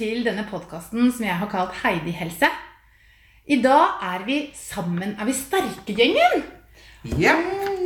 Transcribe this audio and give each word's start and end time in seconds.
til 0.00 0.22
denne 0.24 0.46
podkasten 0.48 1.10
som 1.12 1.26
jeg 1.26 1.36
har 1.36 1.50
kalt 1.52 1.76
Heidi 1.82 2.12
helse. 2.16 2.48
I 3.50 3.58
dag 3.60 4.00
er 4.06 4.24
vi 4.24 4.38
sammen. 4.56 5.12
Er 5.18 5.28
vi 5.28 5.34
sterke-gjengen? 5.36 6.44
Ja. 7.20 7.34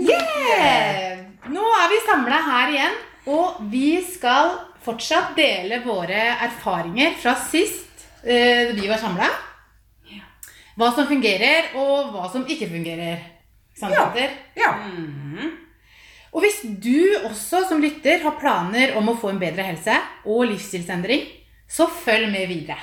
Yeah! 0.05 1.25
Nå 1.51 1.65
er 1.81 1.91
vi 1.91 1.99
samla 2.05 2.39
her 2.47 2.73
igjen, 2.75 2.97
og 3.35 3.59
vi 3.73 3.89
skal 4.07 4.53
fortsatt 4.85 5.35
dele 5.39 5.81
våre 5.85 6.21
erfaringer 6.45 7.17
fra 7.19 7.35
sist 7.49 8.07
eh, 8.23 8.71
vi 8.77 8.87
var 8.91 9.01
samla. 9.03 9.29
Hva 10.75 10.91
som 10.95 11.07
fungerer, 11.07 11.73
og 11.79 12.11
hva 12.15 12.27
som 12.33 12.47
ikke 12.51 12.71
fungerer. 12.71 13.23
Sant, 13.79 13.95
Ja. 13.95 14.09
Petter? 14.11 14.35
ja. 14.59 14.73
Og 16.35 16.43
hvis 16.43 16.61
du 16.83 17.15
også 17.29 17.63
som 17.69 17.83
lytter 17.83 18.23
har 18.23 18.35
planer 18.41 18.97
om 18.99 19.11
å 19.11 19.15
få 19.19 19.31
en 19.31 19.39
bedre 19.43 19.63
helse 19.67 19.95
og 20.27 20.49
livsstilsendring, 20.51 21.27
så 21.75 21.87
følg 22.05 22.31
med 22.31 22.47
videre. 22.47 22.79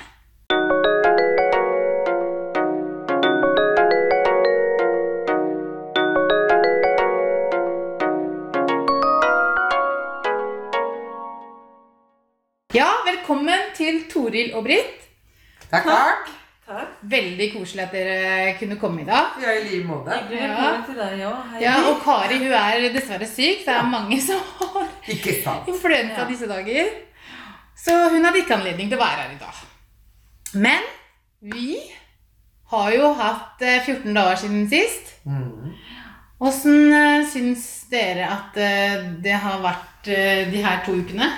Ja, 12.74 12.88
velkommen 13.06 13.72
til 13.76 14.04
Toril 14.12 14.52
og 14.54 14.64
Britt. 14.64 15.08
Takk, 15.70 15.84
takk. 15.84 16.28
Takk. 16.66 16.92
Veldig 17.02 17.48
koselig 17.52 17.82
at 17.84 17.94
dere 17.96 18.52
kunne 18.58 18.76
komme 18.80 19.02
i 19.02 19.06
dag. 19.08 19.38
Ja, 19.42 19.54
i 19.56 19.64
like 19.70 19.86
måte. 19.88 20.18
Ja. 20.32 20.68
deg. 20.98 21.62
Ja, 21.64 21.74
og 21.88 22.04
Kari 22.04 22.38
hun 22.44 22.52
er 22.52 22.92
dessverre 22.92 23.28
syk. 23.28 23.64
Det 23.64 23.72
er 23.72 23.88
mange 23.88 24.20
som 24.24 24.40
har 24.60 24.92
Ikke 25.08 25.38
sant. 25.44 25.68
influensa 25.72 26.28
disse 26.28 26.48
dager. 26.48 26.92
Så 27.82 27.92
hun 28.12 28.24
hadde 28.24 28.38
ikke 28.44 28.56
anledning 28.58 28.88
til 28.90 28.98
å 28.98 29.02
være 29.02 29.20
her 29.24 29.32
i 29.34 29.40
dag. 29.40 29.56
Men 30.62 30.82
vi 31.52 31.68
har 32.72 32.88
jo 32.94 33.12
hatt 33.18 33.62
eh, 33.64 33.82
14 33.82 34.14
dager 34.14 34.36
siden 34.38 34.68
sist. 34.70 35.04
Mm. 35.26 35.72
Åssen 36.42 36.90
mm. 36.90 37.24
syns 37.32 37.64
dere 37.90 38.24
at 38.30 38.56
eh, 38.58 38.94
det 39.24 39.36
har 39.44 39.58
vært 39.64 40.08
eh, 40.10 40.50
de 40.52 40.58
her 40.62 40.78
to 40.86 40.92
ukene? 40.98 41.28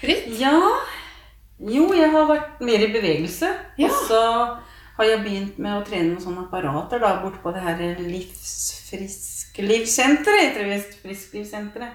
Britt? 0.00 0.24
Ja. 0.40 0.56
Jo, 1.56 1.94
jeg 1.96 2.10
har 2.12 2.26
vært 2.28 2.60
mer 2.64 2.80
i 2.84 2.92
bevegelse. 2.92 3.48
Ja. 3.80 3.88
Og 3.88 3.92
så 4.08 4.22
har 4.96 5.04
jeg 5.10 5.24
begynt 5.24 5.58
med 5.60 5.72
å 5.76 5.84
trene 5.84 6.08
noen 6.14 6.24
sånne 6.24 6.42
apparater 6.46 6.98
da, 7.02 7.20
borte 7.20 7.40
på 7.44 7.50
det 7.52 7.62
her 7.64 7.76
Livsfrisklivssenteret, 8.00 10.40
heter 10.40 10.60
det 10.64 10.72
visst. 10.72 10.92
Frisklivssenteret. 11.04 11.94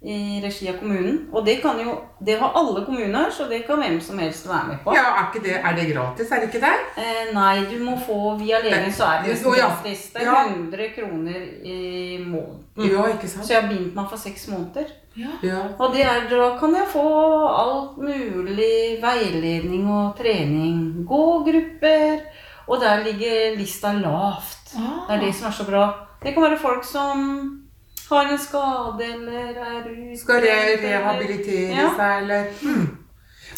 I 0.00 0.38
regi 0.38 0.68
av 0.70 0.76
kommunen. 0.78 1.24
Og 1.34 1.42
det 1.46 1.56
kan 1.62 1.80
jo 1.82 1.96
Det 2.26 2.36
har 2.38 2.52
alle 2.54 2.84
kommuner, 2.86 3.30
så 3.30 3.48
det 3.50 3.64
kan 3.66 3.78
hvem 3.82 4.00
som 4.00 4.18
helst 4.18 4.48
være 4.48 4.68
med 4.68 4.78
på. 4.84 4.94
Ja, 4.94 5.02
er, 5.18 5.26
ikke 5.30 5.42
det, 5.44 5.56
er 5.58 5.74
det 5.76 5.94
gratis? 5.94 6.30
Er 6.30 6.40
det 6.40 6.48
ikke 6.48 6.62
det? 6.66 6.76
Eh, 6.98 7.34
nei, 7.34 7.64
du 7.70 7.84
må 7.84 7.96
få 8.06 8.36
via 8.38 8.58
legen, 8.62 8.92
så 8.92 9.04
er 9.04 9.22
det 9.22 9.36
nesten 9.36 9.54
gratis. 9.54 10.02
Det 10.14 10.22
er 10.22 10.50
100 10.54 10.88
kroner 10.96 11.44
i 11.62 12.18
måneden. 12.26 12.64
Ja, 12.78 13.06
ikke 13.12 13.28
sant? 13.28 13.46
Så 13.46 13.52
jeg 13.52 13.62
har 13.62 13.70
begynt 13.70 13.94
meg 13.94 14.10
for 14.10 14.18
seks 14.22 14.48
måneder. 14.50 14.90
Ja. 15.18 15.34
Ja. 15.42 15.62
Og 15.78 15.94
det 15.94 16.02
er, 16.06 16.26
da 16.30 16.50
kan 16.58 16.74
jeg 16.74 16.90
få 16.90 17.06
alt 17.48 17.98
mulig 17.98 18.98
veiledning 19.02 19.86
og 19.90 20.18
trening. 20.18 21.06
Gågrupper. 21.06 22.20
Og 22.68 22.80
der 22.80 23.04
ligger 23.04 23.56
lista 23.56 23.92
lavt. 23.92 24.74
Det 24.74 25.14
er 25.14 25.20
det 25.20 25.34
som 25.34 25.48
er 25.48 25.56
så 25.56 25.64
bra. 25.64 25.86
Det 26.22 26.34
kan 26.34 26.42
være 26.42 26.58
folk 26.58 26.84
som 26.84 27.67
har 28.08 28.30
en 28.32 28.38
skade 28.38 29.04
eller 29.04 29.58
er 29.64 29.84
ute. 29.90 30.16
Skal 30.20 30.40
re 30.44 30.48
eller- 30.48 30.82
rehabilitere 30.88 31.76
Ja. 31.76 31.90
seg, 31.96 32.22
eller 32.22 32.48
mm. 32.62 32.88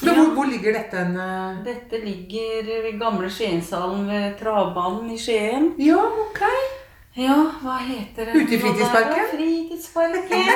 Men 0.03 0.15
hvor, 0.17 0.29
hvor 0.35 0.47
ligger 0.49 0.73
dette 0.73 0.97
en, 0.97 1.17
uh... 1.17 1.65
Dette 1.65 1.99
ligger 2.05 2.69
ved 2.87 2.99
gamle 3.01 3.29
Skiensalen 3.31 4.07
ved 4.09 4.39
travbanen 4.41 5.11
i 5.13 5.19
Skien. 5.19 5.75
Ja, 5.79 5.99
ok. 6.25 6.41
Ja, 7.19 7.35
hva 7.61 7.77
heter 7.85 8.31
det? 8.31 8.35
Ute 8.39 8.55
i 8.55 8.61
fritidsparken? 8.63 9.27
Fritidsparken. 9.35 10.47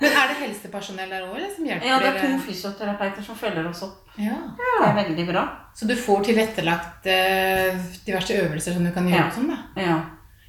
Men 0.00 0.10
er 0.10 0.32
det 0.32 0.36
helsepersonell 0.40 1.12
der 1.12 1.22
òg 1.28 1.38
som 1.54 1.68
hjelper 1.68 1.86
Ja, 1.88 1.98
det 2.02 2.08
er 2.10 2.18
to 2.24 2.40
fysioterapeuter 2.48 3.22
som 3.24 3.36
følger 3.38 3.68
oss 3.70 3.84
opp. 3.86 4.00
Ja. 4.20 4.34
Det 4.58 4.88
er 4.88 4.98
veldig 4.98 5.26
bra. 5.30 5.44
Så 5.76 5.86
du 5.88 5.94
får 5.96 6.24
tilrettelagt 6.28 7.06
uh, 7.06 7.78
diverse 8.06 8.36
øvelser 8.42 8.74
som 8.76 8.84
du 8.84 8.90
kan 8.96 9.06
gjøre? 9.08 9.22
Ja. 9.22 9.30
Sånn, 9.36 9.48
da. 9.52 9.60
Ja. 9.80 9.96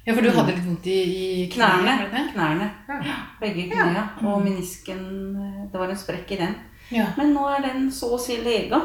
Ja, 0.06 0.14
for 0.14 0.22
du 0.22 0.30
hadde 0.30 0.52
litt 0.54 0.64
vondt 0.66 0.86
i, 0.86 0.98
i 1.42 1.46
Knærne. 1.50 1.96
knærne. 2.06 2.28
Knærne. 2.32 2.68
Ja. 3.08 3.16
Begge 3.40 3.64
knærne. 3.72 4.04
Og 4.22 4.44
menisken 4.44 5.00
eh, 5.42 5.64
Det 5.72 5.80
var 5.80 5.90
en 5.90 5.98
sprekk 5.98 6.30
i 6.36 6.38
den. 6.44 6.54
Ja. 6.94 7.08
Men 7.16 7.32
nå 7.34 7.48
er 7.50 7.64
den 7.66 7.88
så 7.90 8.12
å 8.14 8.20
si 8.22 8.36
lega. 8.44 8.78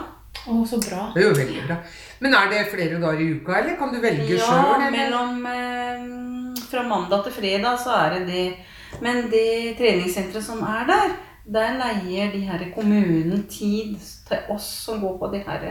Å, 0.47 0.55
så 0.65 0.79
bra. 0.81 1.11
Det 1.13 1.21
er 1.21 1.27
jo 1.27 1.35
veldig 1.37 1.65
bra. 1.67 1.77
Men 2.23 2.33
er 2.39 2.49
det 2.49 2.63
flere 2.71 2.97
dager 3.03 3.21
i 3.21 3.31
uka, 3.37 3.53
eller 3.59 3.77
kan 3.77 3.91
du 3.93 3.99
velge 4.01 4.33
Ja, 4.39 4.47
sjøl? 4.47 4.85
mellom 4.95 5.45
eh, 5.51 6.61
Fra 6.71 6.83
mandag 6.89 7.25
til 7.27 7.35
fredag 7.37 7.77
så 7.83 7.93
er 7.99 8.15
det 8.17 8.23
det. 8.31 8.45
Men 9.03 9.27
det 9.31 9.75
treningssenteret 9.77 10.43
som 10.43 10.63
er 10.67 10.87
der, 10.89 11.13
der 11.53 11.77
leier 11.79 12.31
de 12.33 12.41
her 12.47 12.63
kommunen 12.75 13.45
tid 13.49 13.93
til 14.27 14.49
oss 14.51 14.65
som 14.87 14.99
går 15.03 15.15
på 15.21 15.29
det 15.33 15.43
her 15.45 15.63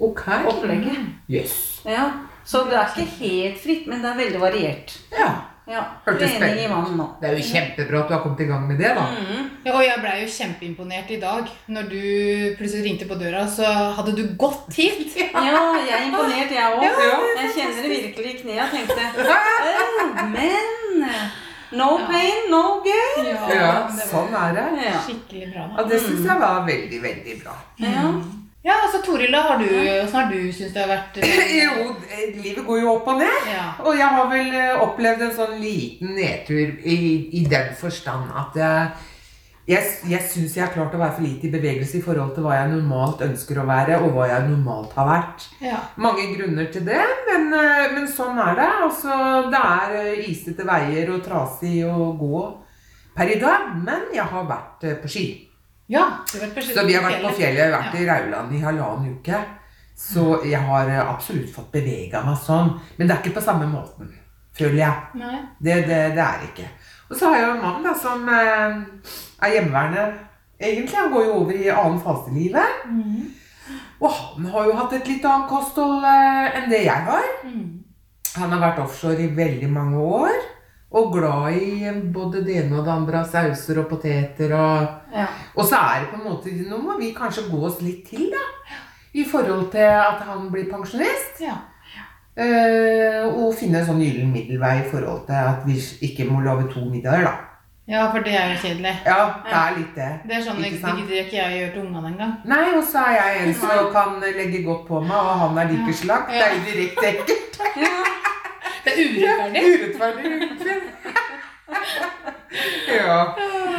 okay. 0.00 0.42
Ok. 0.44 0.50
opplegget. 0.54 0.98
Yes. 1.30 1.56
Ja. 1.86 2.10
Så 2.46 2.62
det 2.70 2.78
er 2.78 2.86
ikke 2.94 3.10
helt 3.20 3.60
fritt, 3.62 3.86
men 3.90 4.02
det 4.04 4.10
er 4.12 4.18
veldig 4.22 4.40
variert. 4.40 4.96
Ja. 5.18 5.30
Ja. 5.66 5.80
Hørtes 6.04 6.30
spennende 6.30 6.62
i 6.62 6.68
vann 6.70 6.92
nå. 6.94 7.04
Det 7.18 7.26
er 7.26 7.32
jo 7.34 7.42
kjempebra 7.42 8.04
at 8.04 8.06
du 8.08 8.14
har 8.14 8.20
kommet 8.22 8.42
i 8.44 8.46
gang 8.46 8.68
med 8.68 8.78
det, 8.78 8.92
da. 8.94 9.02
Mm. 9.10 9.48
Ja, 9.66 9.72
og 9.74 9.82
jeg 9.82 9.96
blei 10.04 10.12
jo 10.20 10.28
kjempeimponert 10.30 11.10
i 11.10 11.18
dag. 11.24 11.48
Når 11.74 11.88
du 11.90 12.04
plutselig 12.60 12.84
ringte 12.84 13.08
på 13.10 13.18
døra, 13.18 13.42
så 13.50 13.66
hadde 13.98 14.14
du 14.14 14.22
gått 14.38 14.70
hit. 14.78 15.16
Ja, 15.46 15.58
jeg 15.74 15.90
er 15.90 16.06
imponert, 16.06 16.54
jeg 16.54 16.78
òg. 16.78 16.86
Ja. 16.86 17.18
Jeg 17.42 17.50
kjenner 17.58 17.82
det 17.82 17.90
virkelig 17.96 18.30
i 18.30 18.38
knærne. 18.44 18.78
Jeg 18.78 18.86
tenkte 18.86 19.26
«Åh, 19.26 20.22
Men 20.30 20.70
no 21.76 21.90
pain, 22.06 22.46
no 22.54 22.62
gain. 22.86 23.26
Ja, 23.26 23.50
Ja, 23.58 23.74
sånn 24.06 24.38
er 24.38 24.54
det. 24.54 24.94
Skikkelig 25.02 25.50
bra. 25.50 25.66
Ja, 25.66 25.82
da. 25.82 25.88
Det 25.90 25.98
syns 26.06 26.22
jeg 26.30 26.40
var 26.46 26.62
veldig, 26.70 27.02
veldig 27.10 27.38
bra. 27.42 27.58
ja. 27.82 28.06
Ja, 28.66 28.80
altså 28.82 28.98
Toril, 29.06 29.30
da 29.30 29.44
har 29.46 29.60
du, 29.62 29.68
har 30.10 30.30
du 30.32 30.38
syntes 30.50 30.72
det 30.74 30.82
har 30.82 30.90
vært? 30.90 31.18
Jo, 31.56 31.92
eh, 32.10 32.32
livet 32.34 32.64
går 32.66 32.80
jo 32.82 32.94
opp 32.96 33.10
og 33.12 33.20
ned. 33.20 33.44
Ja. 33.52 33.66
Og 33.86 33.94
jeg 33.94 34.08
har 34.16 34.26
vel 34.32 34.48
eh, 34.58 34.80
opplevd 34.82 35.22
en 35.28 35.36
sånn 35.36 35.60
liten 35.62 36.16
nedtur 36.18 36.72
i, 36.82 36.96
i 37.38 37.44
den 37.46 37.70
forstand 37.78 38.32
at 38.34 38.58
jeg, 38.58 38.90
jeg, 39.70 39.94
jeg 40.10 40.26
syns 40.32 40.58
jeg 40.58 40.64
har 40.66 40.74
klart 40.74 40.98
å 40.98 41.00
være 41.04 41.14
for 41.20 41.28
lite 41.28 41.46
i 41.46 41.52
bevegelse 41.54 42.00
i 42.00 42.02
forhold 42.02 42.34
til 42.34 42.42
hva 42.48 42.58
jeg 42.58 42.74
normalt 42.74 43.22
ønsker 43.28 43.62
å 43.62 43.68
være, 43.70 44.00
og 44.02 44.18
hva 44.18 44.26
jeg 44.32 44.48
normalt 44.50 44.98
har 44.98 45.10
vært. 45.12 45.46
ja. 45.62 45.80
Mange 46.02 46.26
grunner 46.34 46.66
til 46.74 46.86
det, 46.90 47.02
men, 47.30 47.46
eh, 47.62 47.86
men 47.94 48.10
sånn 48.10 48.42
er 48.50 48.58
det. 48.58 48.70
Altså, 48.90 49.16
det 49.54 49.62
er 49.62 50.22
isete 50.26 50.66
veier 50.66 51.14
og 51.14 51.22
trasig 51.22 51.84
å 51.86 52.10
gå 52.18 52.46
per 53.14 53.30
i 53.30 53.38
dag, 53.40 53.76
men 53.78 54.10
jeg 54.12 54.26
har 54.34 54.50
vært 54.50 54.90
på 55.04 55.14
ski. 55.14 55.28
Ja 55.88 56.04
Så 56.26 56.84
vi 56.86 56.96
har 56.96 57.04
vært 57.04 57.22
på 57.22 57.32
fjellet, 57.38 57.70
vært 57.70 57.94
i 57.94 58.06
Rauland 58.08 58.54
i 58.54 58.62
halvannen 58.64 59.16
uke. 59.18 59.40
Så 59.96 60.42
jeg 60.44 60.60
har 60.60 60.90
eh, 60.92 61.00
absolutt 61.00 61.52
fått 61.54 61.70
bevega 61.72 62.20
meg 62.26 62.36
sånn. 62.42 62.74
Men 62.98 63.08
det 63.08 63.14
er 63.14 63.22
ikke 63.22 63.38
på 63.38 63.46
samme 63.46 63.68
måten, 63.70 64.10
føler 64.56 64.82
jeg. 64.82 65.22
Nei. 65.22 65.38
Det, 65.56 65.78
det, 65.88 66.00
det 66.18 66.24
er 66.24 66.42
det 66.42 66.50
ikke. 66.50 66.68
Og 67.06 67.16
så 67.16 67.30
har 67.30 67.38
jeg 67.38 67.46
jo 67.46 67.54
en 67.54 67.62
mann 67.62 67.86
da, 67.86 67.94
som 67.96 68.28
eh, 68.28 68.76
er 69.46 69.54
hjemmeværende. 69.54 70.06
Egentlig, 70.60 70.98
Han 70.98 71.12
går 71.12 71.24
jo 71.24 71.38
over 71.40 71.56
i 71.56 71.72
annen 71.72 72.02
fase 72.02 72.32
i 72.32 72.38
livet. 72.42 72.84
Mm. 72.90 73.32
Og 74.00 74.12
han 74.12 74.46
har 74.52 74.68
jo 74.68 74.76
hatt 74.76 74.92
et 74.98 75.08
litt 75.08 75.24
annet 75.24 75.48
kosthold 75.50 76.04
eh, 76.04 76.58
enn 76.58 76.68
det 76.72 76.82
jeg 76.84 77.08
har. 77.08 77.32
Mm. 77.46 77.64
Han 78.36 78.52
har 78.52 78.62
vært 78.66 78.82
offshore 78.84 79.22
i 79.24 79.32
veldig 79.36 79.70
mange 79.72 80.02
år. 80.20 80.36
Og 80.94 81.12
glad 81.12 81.56
i 81.58 81.84
eh, 81.84 82.02
både 82.14 82.44
det 82.46 82.60
ene 82.62 82.78
og 82.78 82.84
det 82.86 82.92
andre 82.92 83.20
av 83.24 83.30
sauser 83.30 83.80
og 83.82 83.88
poteter 83.90 84.52
og 84.54 85.16
ja. 85.16 85.26
Og 85.56 85.64
så 85.66 85.80
er 85.80 86.04
det 86.04 86.12
på 86.12 86.20
en 86.20 86.28
måte 86.28 86.52
Nå 86.70 86.78
må 86.78 86.94
vi 87.00 87.14
kanskje 87.16 87.48
gå 87.50 87.58
oss 87.66 87.80
litt 87.82 88.04
til, 88.06 88.28
da. 88.30 88.44
I 89.16 89.24
forhold 89.26 89.70
til 89.72 89.88
at 89.88 90.20
han 90.28 90.50
blir 90.52 90.68
pensjonist. 90.70 91.40
Ja. 91.40 91.56
Uh, 92.36 93.32
og 93.32 93.54
finne 93.56 93.80
en 93.80 93.86
sånn 93.88 94.02
gyllen 94.04 94.28
middelvei 94.28 94.74
i 94.82 94.88
forhold 94.90 95.22
til 95.24 95.38
at 95.40 95.62
vi 95.64 95.78
ikke 96.04 96.26
må 96.28 96.42
lage 96.44 96.66
to 96.68 96.82
middager, 96.84 97.24
da. 97.24 97.32
ja, 97.88 98.02
for 98.12 98.20
det 98.26 98.34
er 98.36 98.50
jo 98.52 98.58
kjedelig. 98.60 98.92
Ja, 99.06 99.16
det 99.46 99.54
er 99.56 99.78
litt 99.78 99.96
det. 99.96 100.10
Det 100.28 100.36
er 100.36 100.44
sånn 100.44 100.60
det 100.60 100.68
Ikke 100.68 100.82
sant? 100.82 101.00
gidder 101.00 101.22
ikke 101.22 101.38
jeg 101.38 101.56
gjør 101.62 101.72
til 101.78 101.86
ungene 101.86 102.12
engang. 102.12 102.36
Nei, 102.52 102.66
og 102.76 102.84
så 102.84 103.06
er 103.08 103.16
jeg 103.16 103.40
en 103.46 103.56
som 103.62 103.88
kan 103.96 104.20
legge 104.20 104.62
godt 104.68 104.84
på 104.90 105.00
meg, 105.00 105.16
og 105.16 105.42
han 105.46 105.62
er 105.64 105.72
like 105.72 105.96
slakt. 106.02 106.28
Det 106.36 106.44
er 106.44 106.54
jo 106.58 106.64
direkte 106.68 107.12
ekkelt. 107.14 108.24
Det 108.86 108.92
er 108.94 109.00
urettferdig. 109.02 109.62
Urettferdig, 109.66 110.24
egentlig. 110.32 110.76
ja. 113.00 113.18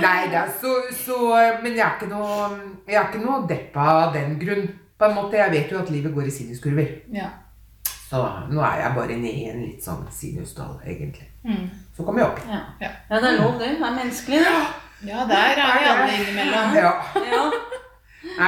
Nei 0.03 0.27
da, 0.31 0.43
så, 0.61 0.73
så 0.91 1.17
Men 1.63 1.71
jeg 1.77 1.85
er 1.85 1.93
ikke 1.95 2.09
noe 2.11 2.49
Jeg 2.87 2.97
er 2.99 3.07
ikke 3.07 3.23
noe 3.23 3.47
deppa 3.49 3.85
av 4.03 4.13
den 4.15 4.35
grunn. 4.41 4.67
På 4.97 5.07
en 5.07 5.15
måte, 5.15 5.37
Jeg 5.37 5.53
vet 5.53 5.71
jo 5.71 5.79
at 5.79 5.91
livet 5.93 6.13
går 6.13 6.27
i 6.27 6.33
sinuskurver. 6.33 6.89
Ja. 7.13 7.29
Så 8.09 8.21
nå 8.49 8.61
er 8.63 8.81
jeg 8.81 8.93
bare 8.95 9.15
nede 9.19 9.33
i 9.35 9.49
en 9.51 9.63
litt 9.65 9.83
sånn 9.83 10.05
sinusdal, 10.15 10.77
egentlig. 10.87 11.27
Mm. 11.43 11.65
Så 11.95 12.05
kommer 12.07 12.23
jeg 12.23 12.29
opp. 12.31 12.39
Ja. 12.47 12.59
Ja. 12.81 12.91
ja, 13.09 13.19
det 13.19 13.31
er 13.33 13.39
lov, 13.41 13.57
det. 13.59 13.67
Det 13.75 13.87
er 13.87 13.97
menneskelig, 13.97 14.39
det. 14.45 15.09
ja, 15.09 15.25
der 15.27 15.61
er 15.63 15.73
vi 15.75 15.89
alle 15.91 16.13
innimellom. 16.15 16.77
Ja. 16.77 16.93
Ja. 17.27 17.41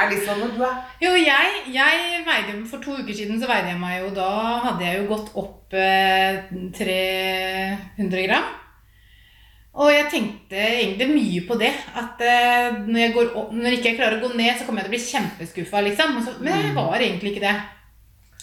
er 0.00 0.10
litt 0.10 0.24
sånn 0.26 0.42
at 0.46 0.56
du 0.56 0.64
er 0.64 0.80
Jo, 1.04 1.12
jeg, 1.18 1.60
jeg 1.76 2.24
veide 2.26 2.56
For 2.68 2.82
to 2.82 2.96
uker 2.98 3.14
siden 3.16 3.38
så 3.40 3.48
veide 3.48 3.70
jeg 3.72 3.78
meg 3.80 4.00
jo 4.00 4.10
Da 4.16 4.30
hadde 4.66 4.84
jeg 4.84 4.98
jo 5.00 5.06
gått 5.12 5.30
opp 5.40 5.59
eh, 5.76 6.50
300 6.76 8.26
gram. 8.26 8.48
Og 9.80 9.92
jeg 9.94 10.08
tenkte 10.10 10.58
egentlig 10.58 11.06
mye 11.12 11.42
på 11.46 11.56
det. 11.60 11.72
At 11.96 12.22
eh, 12.26 12.80
når, 12.86 13.00
jeg 13.04 13.14
går 13.14 13.34
opp, 13.38 13.52
når 13.54 13.76
ikke 13.76 13.92
jeg 13.92 14.00
klarer 14.00 14.18
å 14.18 14.24
gå 14.28 14.32
ned, 14.34 14.56
så 14.58 14.66
kommer 14.66 14.82
jeg 14.82 14.88
til 14.88 14.92
å 14.92 14.96
bli 14.96 15.04
kjempeskuffa. 15.08 15.84
Liksom. 15.86 16.16
Men 16.42 16.64
jeg 16.66 16.72
var 16.78 16.96
egentlig 16.98 17.34
ikke 17.34 17.46
det. 17.46 17.58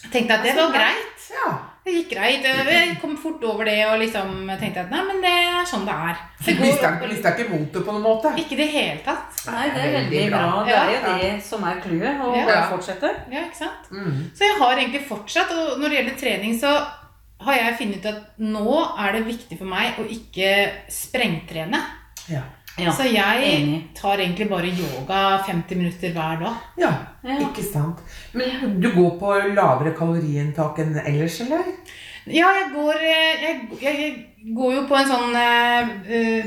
Jeg 0.04 0.14
tenkte 0.14 0.38
at 0.38 0.46
det 0.46 0.54
var 0.56 0.72
greit. 0.72 1.18
Det 1.88 1.94
gikk 1.94 2.10
greit. 2.12 2.44
Jeg 2.44 2.96
kom 3.00 3.14
fort 3.16 3.44
over 3.48 3.64
det 3.68 3.78
og 3.88 3.96
liksom 4.02 4.48
tenkte 4.60 4.82
at 4.84 4.90
nei, 4.92 5.00
men 5.08 5.22
det 5.24 5.30
er 5.32 5.68
sånn 5.68 5.86
det 5.88 5.94
er. 5.94 6.18
Du 6.38 6.50
Det 6.50 6.56
går 6.58 7.12
mista 7.12 7.32
ikke 7.32 7.46
motet 7.48 7.86
på 7.86 7.94
noen 7.94 8.04
måte? 8.04 8.32
Ikke 8.40 8.56
i 8.56 8.60
det 8.60 8.68
hele 8.74 9.00
tatt. 9.06 9.40
Nei, 9.48 9.64
det 9.72 9.84
er 9.86 9.94
veldig 9.96 10.22
bra. 10.34 10.42
Det 10.68 10.76
er 10.76 10.92
jo 10.92 11.00
det 11.08 11.30
som 11.44 11.64
er 11.64 11.80
clouet. 11.84 12.20
Å 12.24 12.34
Ja. 12.36 12.60
fortsette. 12.68 13.12
Ja, 13.32 13.44
ikke 13.48 13.60
sant? 13.64 13.88
Mm. 13.90 14.30
Så 14.36 14.44
jeg 14.44 14.58
har 14.60 14.76
egentlig 14.76 15.04
fortsatt, 15.08 15.52
og 15.52 15.80
når 15.80 15.88
det 15.88 15.98
gjelder 15.98 16.20
trening, 16.20 16.58
så 16.60 16.74
har 17.44 17.58
jeg 17.58 17.76
funnet 17.78 17.98
ut 18.02 18.08
at 18.10 18.38
nå 18.42 18.78
er 18.98 19.16
det 19.16 19.26
viktig 19.28 19.58
for 19.58 19.70
meg 19.70 19.98
å 20.00 20.06
ikke 20.10 20.52
sprengtrene. 20.92 21.80
Ja. 22.28 22.44
Ja, 22.78 22.92
så 22.94 23.08
jeg 23.10 23.42
enig. 23.42 23.78
tar 23.96 24.20
egentlig 24.22 24.46
bare 24.50 24.68
yoga 24.70 25.40
50 25.46 25.78
minutter 25.80 26.12
hver 26.14 26.38
dag. 26.44 26.58
ja. 26.78 26.92
Ja. 27.24 27.38
Ikke 27.42 27.62
sant. 27.62 27.98
Men 28.32 28.78
du 28.80 28.92
går 28.94 29.16
på 29.18 29.32
lavere 29.56 29.90
kaloriinntak 29.98 30.78
enn 30.84 30.94
ellers, 31.02 31.40
eller? 31.42 31.66
Ja, 32.28 32.52
jeg 32.54 32.68
går, 32.74 32.94
eh, 33.02 33.42
jeg, 33.42 33.56
jeg, 33.82 33.98
jeg 33.98 34.54
går 34.56 34.74
jo 34.76 34.84
på 34.88 34.96
en 34.98 35.10
sånn 35.10 35.34
uh, 35.34 35.90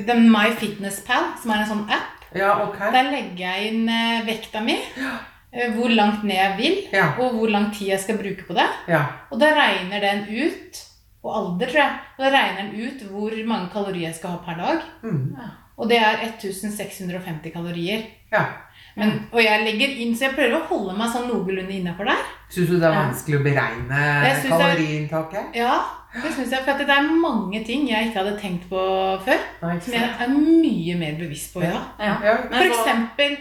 The 0.07 0.15
MyFitnessPal, 0.15 1.33
som 1.41 1.53
er 1.53 1.63
en 1.63 1.69
sånn 1.73 1.83
app. 1.91 2.23
Ja, 2.37 2.53
ok. 2.63 2.79
Der 2.93 3.11
legger 3.11 3.43
jeg 3.49 3.73
inn 3.73 3.91
vekta 4.25 4.63
mi, 4.63 4.77
eh, 4.79 5.19
hvor 5.75 5.89
langt 5.89 6.23
ned 6.23 6.35
jeg 6.35 6.57
vil, 6.57 6.77
Ja. 6.93 7.07
og 7.19 7.33
hvor 7.35 7.47
lang 7.51 7.73
tid 7.73 7.87
jeg 7.89 7.99
skal 7.99 8.17
bruke 8.17 8.45
på 8.47 8.53
det. 8.53 8.67
Ja. 8.87 9.01
Og 9.31 9.39
da 9.39 9.45
regner 9.57 9.99
den 9.99 10.25
ut, 10.45 10.83
og 11.23 11.35
alder, 11.37 11.65
tror 11.67 11.81
jeg, 11.83 11.91
og 12.17 12.23
da 12.25 12.29
regner 12.37 12.61
den 12.71 12.81
ut 12.87 13.01
hvor 13.11 13.31
mange 13.47 13.69
kalorier 13.73 14.07
jeg 14.07 14.15
skal 14.15 14.29
ha 14.29 14.37
per 14.45 14.55
dag. 14.57 14.81
Mm. 15.03 15.35
Og 15.77 15.89
det 15.89 15.97
er 15.97 16.17
1650 16.25 17.51
kalorier. 17.53 18.03
ja. 18.31 18.45
Men, 18.95 19.11
og 19.31 19.39
jeg 19.39 19.61
legger 19.63 19.87
inn, 20.03 20.11
så 20.15 20.25
jeg 20.25 20.33
prøver 20.35 20.57
å 20.57 20.65
holde 20.67 20.97
meg 20.97 21.07
sånn 21.13 21.29
noenlunde 21.29 21.71
innafor 21.71 22.03
der. 22.09 22.25
Syns 22.51 22.67
du 22.67 22.73
det 22.75 22.83
er 22.89 22.91
Ja. 22.91 23.03
vanskelig 23.07 23.37
å 23.39 23.43
beregne 23.45 23.99
Jeg 24.25 24.35
synes 24.35 24.43
det 24.43 24.51
er- 24.51 24.59
kaloriinntaket? 24.59 25.55
Ja, 25.55 25.77
det 26.13 26.31
synes 26.33 26.49
jeg, 26.51 26.59
for 26.65 26.71
at 26.71 26.77
det 26.79 26.89
er 26.89 27.01
mange 27.21 27.63
ting 27.65 27.87
jeg 27.87 28.07
ikke 28.07 28.17
hadde 28.23 28.37
tenkt 28.41 28.67
på 28.69 28.81
før, 29.23 29.39
Nei, 29.63 29.79
som 29.79 29.93
jeg 29.93 30.09
er 30.19 30.27
mye 30.27 30.97
mer 30.99 31.13
bevisst 31.15 31.53
på. 31.53 31.63
Ja. 31.63 31.79
Ja. 31.99 32.15
For 32.51 32.65
eksempel 32.67 33.37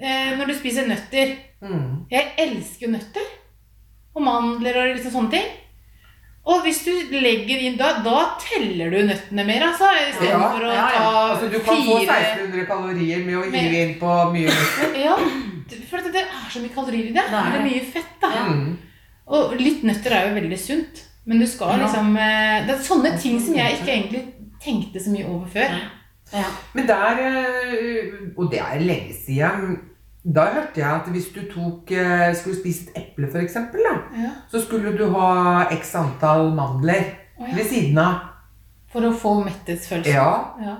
eh, 0.00 0.34
når 0.38 0.50
du 0.50 0.54
spiser 0.58 0.88
nøtter. 0.88 1.36
Mm. 1.62 2.04
Jeg 2.10 2.32
elsker 2.38 2.86
jo 2.86 2.92
nøtter. 2.96 3.32
Og 4.16 4.22
mandler 4.26 4.76
og 4.80 4.94
liksom 4.96 5.12
sånne 5.14 5.30
ting. 5.36 5.48
Og 6.48 6.62
hvis 6.64 6.78
du 6.86 6.92
legger 7.12 7.60
inn 7.66 7.76
da, 7.76 7.90
da 8.00 8.22
teller 8.40 8.88
du 8.94 9.02
nøttene 9.04 9.44
mer, 9.44 9.66
altså. 9.68 9.90
Istedenfor 10.08 10.64
Ja, 10.64 10.70
å 10.70 10.72
ja, 10.72 10.84
å 10.86 10.92
ta 10.94 11.10
Altså, 11.34 11.50
du 11.52 11.58
kan 11.60 11.82
få 11.84 11.98
1600 12.00 12.64
kalorier 12.70 13.20
med 13.26 13.36
å 13.36 13.42
hive 13.50 13.82
inn 13.82 13.92
på 14.00 14.14
mye 14.32 14.54
nøtter. 14.54 14.96
Ja, 15.04 15.16
for 15.90 16.08
det 16.08 16.22
er 16.24 16.46
så 16.48 16.62
mye 16.64 16.72
kalorier 16.72 17.10
i 17.10 17.12
det. 17.12 17.26
Nei. 17.34 17.42
Det 17.52 17.58
er 17.60 17.66
mye 17.66 17.84
fett, 17.92 18.14
da. 18.22 18.32
Mm. 18.48 18.70
Og 19.28 19.54
litt 19.60 19.84
nøtter 19.84 20.14
er 20.16 20.30
jo 20.30 20.38
veldig 20.40 20.60
sunt. 20.62 21.04
Men 21.28 21.42
du 21.42 21.46
skal 21.46 21.74
Ja. 21.76 21.82
liksom 21.84 22.16
eh, 22.16 22.64
Det 22.66 22.74
er 22.74 22.82
sånne 22.86 23.10
ting 23.20 23.36
som 23.44 23.54
jeg 23.54 23.76
ikke 23.76 23.92
egentlig 23.92 24.22
tenkte 24.64 25.00
så 25.04 25.12
mye 25.12 25.28
over 25.28 25.46
før. 25.52 25.74
Ja. 26.32 26.44
Men 26.74 26.86
der, 26.88 27.20
eh, 27.24 28.14
og 28.36 28.50
det 28.52 28.60
er 28.60 28.80
lenge 28.80 29.14
siden, 29.26 29.78
da 30.34 30.44
hørte 30.52 30.80
jeg 30.82 30.90
at 30.90 31.06
hvis 31.14 31.28
du 31.34 31.40
tok, 31.52 31.90
eh, 31.90 32.34
skulle 32.36 32.58
spise 32.58 32.90
et 32.90 33.02
eple 33.02 33.30
for 33.32 33.38
eksempel, 33.40 33.80
da, 33.86 33.94
Ja. 34.22 34.30
så 34.50 34.60
skulle 34.64 34.92
du 34.98 35.06
ha 35.14 35.64
x 35.72 35.94
antall 35.94 36.50
mandler 36.54 37.04
oh, 37.38 37.48
ja. 37.48 37.54
ved 37.56 37.64
siden 37.70 37.98
av. 37.98 38.18
For 38.92 39.00
å 39.04 39.12
få 39.12 39.38
metthetsfølelse. 39.44 40.12
Ja, 40.12 40.30
Ja. 40.60 40.76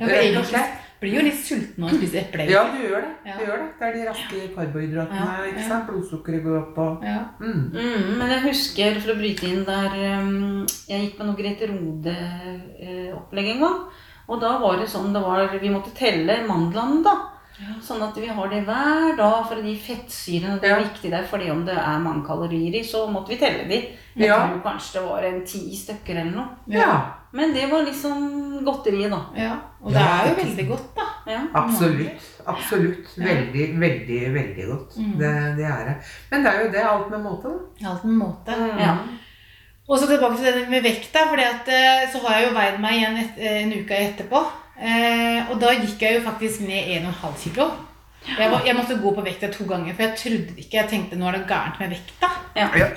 Ok. 0.00 0.08
Ja, 0.08 0.42
slett. 0.46 0.76
blir 1.00 1.14
jo 1.16 1.22
litt 1.24 1.40
sulten 1.44 1.82
av 1.84 1.90
å 1.90 1.96
spise 1.96 2.20
eple. 2.20 2.44
Ja, 2.50 2.60
du 2.70 2.78
gjør 2.84 3.00
det. 3.00 3.10
Ja. 3.26 3.36
Du 3.38 3.44
gjør 3.46 3.56
det. 3.62 3.68
Det 3.80 3.86
er 3.88 3.92
de 3.96 4.04
raske 4.10 4.54
karbohydratene, 4.54 5.16
Ja, 5.16 5.46
ikke 5.48 5.64
sant? 5.68 5.86
Blodsukkeret 5.88 6.44
går 6.44 6.58
opp 6.60 6.78
og 6.78 7.04
Ja. 7.04 7.18
mm. 7.40 7.72
Mm, 7.72 8.18
men 8.18 8.28
jeg 8.30 8.42
husker, 8.44 9.00
for 9.00 9.12
å 9.14 9.18
bryte 9.18 9.48
inn 9.48 9.64
der 9.64 10.20
um, 10.20 10.66
Jeg 10.88 11.00
gikk 11.08 11.16
på 11.18 11.24
noe 11.26 11.36
Grete 11.40 11.66
Rode-opplegg 11.72 13.50
en 13.54 13.60
gang. 13.64 13.80
Og 14.30 14.40
da 14.40 14.54
var 14.62 14.78
det 14.78 14.86
sånn 14.88 15.12
det 15.12 15.20
var, 15.24 15.48
Vi 15.60 15.68
måtte 15.74 15.90
telle 15.96 16.38
mandlene, 16.46 17.02
da. 17.04 17.16
Ja. 17.60 17.74
Sånn 17.84 18.00
at 18.06 18.16
vi 18.16 18.26
har 18.32 18.48
det 18.48 18.62
hver 18.64 19.16
dag, 19.18 19.42
for 19.48 19.58
de 19.60 19.74
fettsyrene 19.76 20.60
det 20.62 20.70
er 20.70 20.78
Ja. 20.78 20.84
viktig 20.86 21.10
der. 21.10 21.24
fordi 21.28 21.50
om 21.50 21.64
det 21.66 21.74
er 21.76 21.98
mange 21.98 22.24
kalorier 22.24 22.78
i, 22.78 22.82
så 22.82 23.06
måtte 23.10 23.28
vi 23.28 23.36
telle 23.36 23.68
de. 23.68 23.80
Jeg 24.16 24.28
Ja. 24.28 24.38
tror 24.48 24.62
kanskje 24.62 24.92
det 24.94 25.02
var 25.08 25.22
en 25.24 25.44
ti 25.44 25.76
stykker 25.76 26.16
eller 26.20 26.30
noe. 26.36 26.48
Ja, 26.68 27.02
Men 27.32 27.52
det 27.52 27.68
var 27.70 27.82
liksom 27.84 28.64
godteriet, 28.64 29.10
da. 29.10 29.20
ja. 29.36 29.56
Og 29.84 29.92
det 29.92 30.00
er 30.00 30.28
jo 30.28 30.34
veldig 30.42 30.68
godt, 30.68 30.94
da. 30.96 31.02
Ja. 31.30 31.40
absolutt. 31.54 32.40
Absolutt. 32.46 33.06
Ja. 33.18 33.24
Veldig, 33.24 33.78
veldig, 33.80 34.34
veldig 34.34 34.66
godt. 34.68 34.96
Mm. 34.96 35.12
Det, 35.18 35.56
det 35.56 35.64
er 35.64 35.84
det. 35.84 35.96
Men 36.30 36.42
det 36.42 36.54
er 36.54 36.64
jo 36.64 36.70
det 36.72 36.84
alt 36.84 37.10
med 37.10 37.20
måte, 37.22 37.42
da. 37.82 37.90
Alt 37.90 38.04
med 38.04 38.14
måte. 38.26 38.80
Ja. 38.80 38.96
Og 39.90 39.98
så 39.98 40.06
tilbake 40.06 40.38
til 40.38 40.54
det 40.54 40.68
med 40.70 40.84
vekta, 40.86 41.24
for 41.26 41.40
så 42.12 42.18
har 42.24 42.36
jeg 42.38 42.46
jo 42.46 42.54
veid 42.54 42.76
meg 42.82 42.98
igjen 43.00 43.16
et, 43.24 43.38
en 43.50 43.72
uke 43.80 43.96
etterpå. 44.06 44.42
Eh, 44.80 45.50
og 45.50 45.58
da 45.60 45.74
gikk 45.76 46.00
jeg 46.06 46.20
jo 46.20 46.20
faktisk 46.24 46.62
ned 46.64 46.92
1,5 47.02 47.34
kilo. 47.42 47.66
Jeg, 48.28 48.50
var, 48.52 48.62
jeg 48.64 48.76
måtte 48.76 49.00
gå 49.02 49.10
på 49.16 49.24
vekta 49.24 49.50
to 49.52 49.66
ganger, 49.68 49.96
for 49.96 50.04
jeg 50.04 50.18
trodde 50.20 50.56
ikke 50.60 50.76
Jeg 50.76 50.88
tenkte 50.90 51.16
nå 51.18 51.26
er 51.28 51.38
det 51.38 51.46
gærent 51.48 51.80
med 51.80 51.94
vekta. 51.96 52.30
Ja. 52.56 52.68
Ja. 52.76 52.88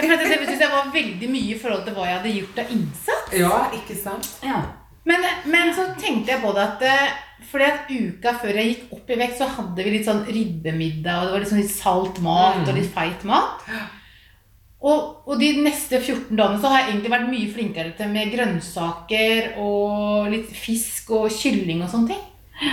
Jeg 0.00 0.08
syntes 0.08 0.62
jeg 0.62 0.70
var 0.72 0.88
veldig 0.94 1.28
mye 1.28 1.54
i 1.54 1.58
forhold 1.60 1.82
til 1.84 1.96
hva 1.96 2.06
jeg 2.08 2.16
hadde 2.18 2.36
gjort 2.38 2.60
av 2.62 2.70
innsats. 2.72 3.34
Ja, 3.36 3.56
ikke 3.76 3.96
sant? 3.98 4.30
ja. 4.46 4.62
Men, 5.04 5.24
men 5.48 5.72
så 5.74 5.86
tenkte 6.00 6.34
jeg 6.34 6.42
på 6.42 6.52
det 6.56 6.64
at 6.64 6.82
eh, 6.86 7.12
fordi 7.50 7.66
at 7.66 7.88
uka 7.90 8.34
før 8.40 8.58
jeg 8.60 8.68
gikk 8.70 8.90
opp 8.96 9.10
i 9.10 9.16
vekt, 9.20 9.38
så 9.38 9.48
hadde 9.48 9.84
vi 9.84 9.94
litt 9.94 10.06
sånn 10.08 10.24
ribbemiddag, 10.28 11.20
og 11.20 11.26
det 11.26 11.32
var 11.34 11.42
litt 11.44 11.52
sånn 11.52 11.62
litt 11.62 11.72
salt 11.72 12.20
mat 12.24 12.60
Mm. 12.60 12.68
og 12.68 12.76
litt 12.78 12.92
feit 12.94 13.24
mat. 13.28 13.64
Og, 14.80 15.00
og 15.28 15.36
de 15.40 15.50
neste 15.60 15.98
14 16.00 16.36
dagene 16.38 16.60
så 16.62 16.70
har 16.72 16.78
jeg 16.80 16.92
egentlig 16.94 17.10
vært 17.12 17.26
mye 17.28 17.48
flinkere 17.52 17.90
til 17.98 18.08
med 18.14 18.30
grønnsaker 18.32 19.50
og 19.60 20.30
litt 20.32 20.48
fisk 20.56 21.10
og 21.18 21.26
kylling 21.34 21.82
og 21.84 21.90
sånne 21.92 22.14
ting. 22.14 22.70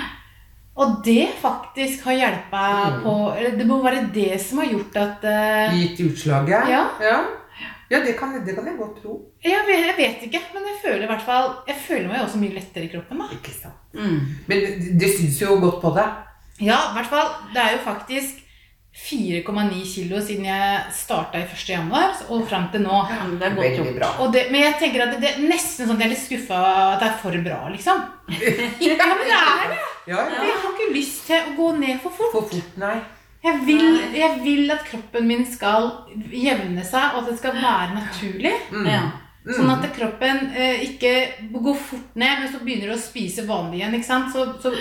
Og 0.77 1.01
det 1.03 1.25
faktisk 1.41 2.05
har 2.05 2.13
hjelpa 2.19 2.63
Mm. 2.87 3.01
på 3.03 3.13
Eller 3.35 3.57
det 3.57 3.65
må 3.67 3.81
være 3.83 4.05
det 4.13 4.39
som 4.41 4.59
har 4.61 4.67
gjort 4.69 4.95
at 5.01 5.23
uh, 5.25 5.75
Gitt 5.75 5.99
utslaget? 6.05 6.69
Ja. 6.69 6.83
ja. 7.01 7.17
Ja, 7.89 7.99
det 8.03 8.17
kan, 8.19 8.33
det 8.45 8.53
kan 8.55 8.65
jeg 8.67 8.77
godt 8.77 8.97
tro. 9.01 9.13
jeg, 9.43 9.59
vet, 9.67 9.85
jeg 9.87 9.95
vet 9.97 10.23
ikke, 10.27 10.41
men 10.53 10.63
jeg 10.67 10.79
føler 10.83 11.03
i 11.05 11.07
hvert 11.11 11.23
fall 11.23 11.53
Jeg 11.67 11.75
føler 11.87 12.07
meg 12.11 12.21
også 12.21 12.37
mye 12.41 12.53
lettere 12.55 12.83
i 12.83 12.91
kroppen. 12.91 13.17
da. 13.23 13.27
Ikke 13.35 13.53
sant. 13.55 13.79
Mm. 13.93 14.19
Men 14.47 14.57
det, 14.63 14.99
det 14.99 15.11
syns 15.17 15.39
jo 15.41 15.55
godt 15.59 15.81
på 15.81 15.93
deg. 15.95 16.09
Ja, 16.59 16.77
i 16.91 16.93
hvert 16.97 17.09
fall. 17.11 17.29
Det 17.53 17.61
er 17.63 17.71
jo 17.77 17.83
faktisk 17.85 18.43
4,9 18.97 19.83
kilo 19.85 20.19
siden 20.25 20.47
jeg 20.49 20.93
starta 20.97 21.39
i 21.39 21.45
1. 21.45 21.61
januar 21.69 22.15
og 22.33 22.47
fram 22.49 22.65
til 22.73 22.81
nå. 22.83 22.95
Ja, 23.11 23.27
Det 23.29 23.45
er 23.45 23.53
godt 23.55 23.63
Veldig 23.65 23.83
gjort. 23.83 23.99
bra. 23.99 24.09
Og 24.23 24.33
det, 24.33 24.47
men 24.51 24.63
jeg 24.65 24.73
tenker 24.79 25.03
at 25.05 25.13
det, 25.13 25.19
det 25.21 25.29
er 25.35 25.45
nesten 25.51 25.85
sånn 25.87 25.95
at 25.95 26.01
jeg 26.01 26.09
er 26.09 26.13
litt 26.15 26.23
skuffa 26.25 26.61
at 26.95 27.03
det 27.03 27.09
er 27.11 27.19
for 27.21 27.37
bra, 27.45 27.59
liksom. 27.75 28.01
Ja, 28.87 28.97
men 29.13 29.21
det 29.27 29.37
er 29.37 29.69
det. 29.71 29.77
Ja, 30.07 30.17
ja. 30.17 30.41
Jeg 30.47 30.57
har 30.63 30.73
ikke 30.73 30.89
lyst 30.95 31.21
til 31.29 31.45
å 31.51 31.53
gå 31.59 31.69
ned 31.77 32.01
for 32.03 32.17
fort. 32.17 32.33
For 32.33 32.49
fort, 32.51 32.73
nei. 32.81 32.97
Jeg 33.45 33.61
vil, 33.67 34.01
jeg 34.17 34.39
vil 34.43 34.71
at 34.73 34.83
kroppen 34.89 35.27
min 35.29 35.45
skal 35.47 35.91
jevne 36.33 36.83
seg, 36.83 37.13
og 37.13 37.21
at 37.21 37.29
det 37.31 37.37
skal 37.39 37.53
være 37.55 37.93
naturlig. 37.95 38.53
Mm. 38.73 38.87
Ja. 38.89 39.01
Mm. 39.47 39.53
Sånn 39.55 39.69
at 39.71 39.85
kroppen 39.95 40.39
eh, 40.59 40.81
ikke 40.83 41.11
går 41.55 41.75
fort 41.79 42.15
ned, 42.19 42.41
men 42.41 42.49
så 42.51 42.59
begynner 42.59 42.91
du 42.91 42.95
å 42.97 42.99
spise 42.99 43.45
vanlig 43.47 43.79
igjen. 43.79 43.93
ikke 43.95 44.09
sant? 44.09 44.33
Så, 44.33 44.43
så 44.59 44.73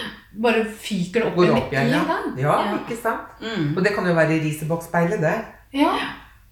bare 0.43 0.65
fyker 0.67 1.23
det 1.23 1.29
opp 1.29 1.37
Går 1.39 1.53
opp 1.55 1.73
igjen, 1.73 1.93
en 1.93 1.93
ja. 1.95 2.17
Ja, 2.43 2.57
Ja. 2.67 2.79
ikke 2.81 2.97
sant. 2.99 3.37
Mm. 3.41 3.69
Og 3.77 3.85
det 3.85 3.93
kan 3.95 4.09
jo 4.11 4.15
være 4.19 4.41
riseboksspeilet, 4.43 5.21
det. 5.23 5.37
Ja. 5.79 5.93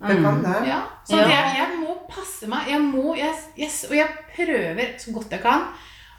Det 0.04 0.20
kan 0.22 0.42
det. 0.44 0.54
Ja, 0.68 0.78
så 1.08 1.16
Ja. 1.18 1.26
Jeg, 1.32 1.56
jeg 1.58 1.80
må 1.80 1.96
passe 2.10 2.46
meg. 2.46 2.68
Jeg 2.70 2.80
må, 2.86 3.16
jeg, 3.18 3.34
yes, 3.58 3.84
og 3.90 3.96
jeg 3.96 4.08
prøver 4.36 4.94
så 4.98 5.12
godt 5.16 5.30
jeg 5.34 5.42
kan 5.42 5.66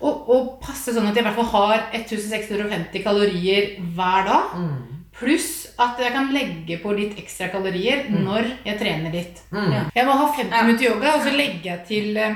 å 0.05 0.59
passe 0.61 0.91
sånn 0.93 1.07
at 1.07 1.15
jeg 1.15 1.23
i 1.23 1.27
hvert 1.29 1.37
fall 1.39 1.53
har 1.53 1.85
1650 1.95 3.03
kalorier 3.05 3.77
hver 3.95 4.27
dag. 4.27 4.57
Mm. 4.59 4.94
Pluss 5.19 5.67
at 5.79 5.99
jeg 5.99 6.11
kan 6.11 6.27
legge 6.33 6.77
på 6.83 6.91
litt 6.95 7.15
ekstra 7.21 7.47
kalorier 7.53 8.05
Mm. 8.09 8.23
når 8.25 8.49
jeg 8.65 8.79
trener 8.79 9.11
litt. 9.13 9.41
Mm. 9.51 9.71
Ja. 9.71 9.83
Jeg 9.95 10.05
må 10.05 10.11
ha 10.11 10.25
50 10.33 10.51
Ja. 10.51 10.63
minutter 10.63 10.85
yoga, 10.89 11.13
og 11.15 11.21
så 11.23 11.31
legger 11.35 11.63
jeg 11.63 11.85
til 11.87 12.17
eh, 12.17 12.35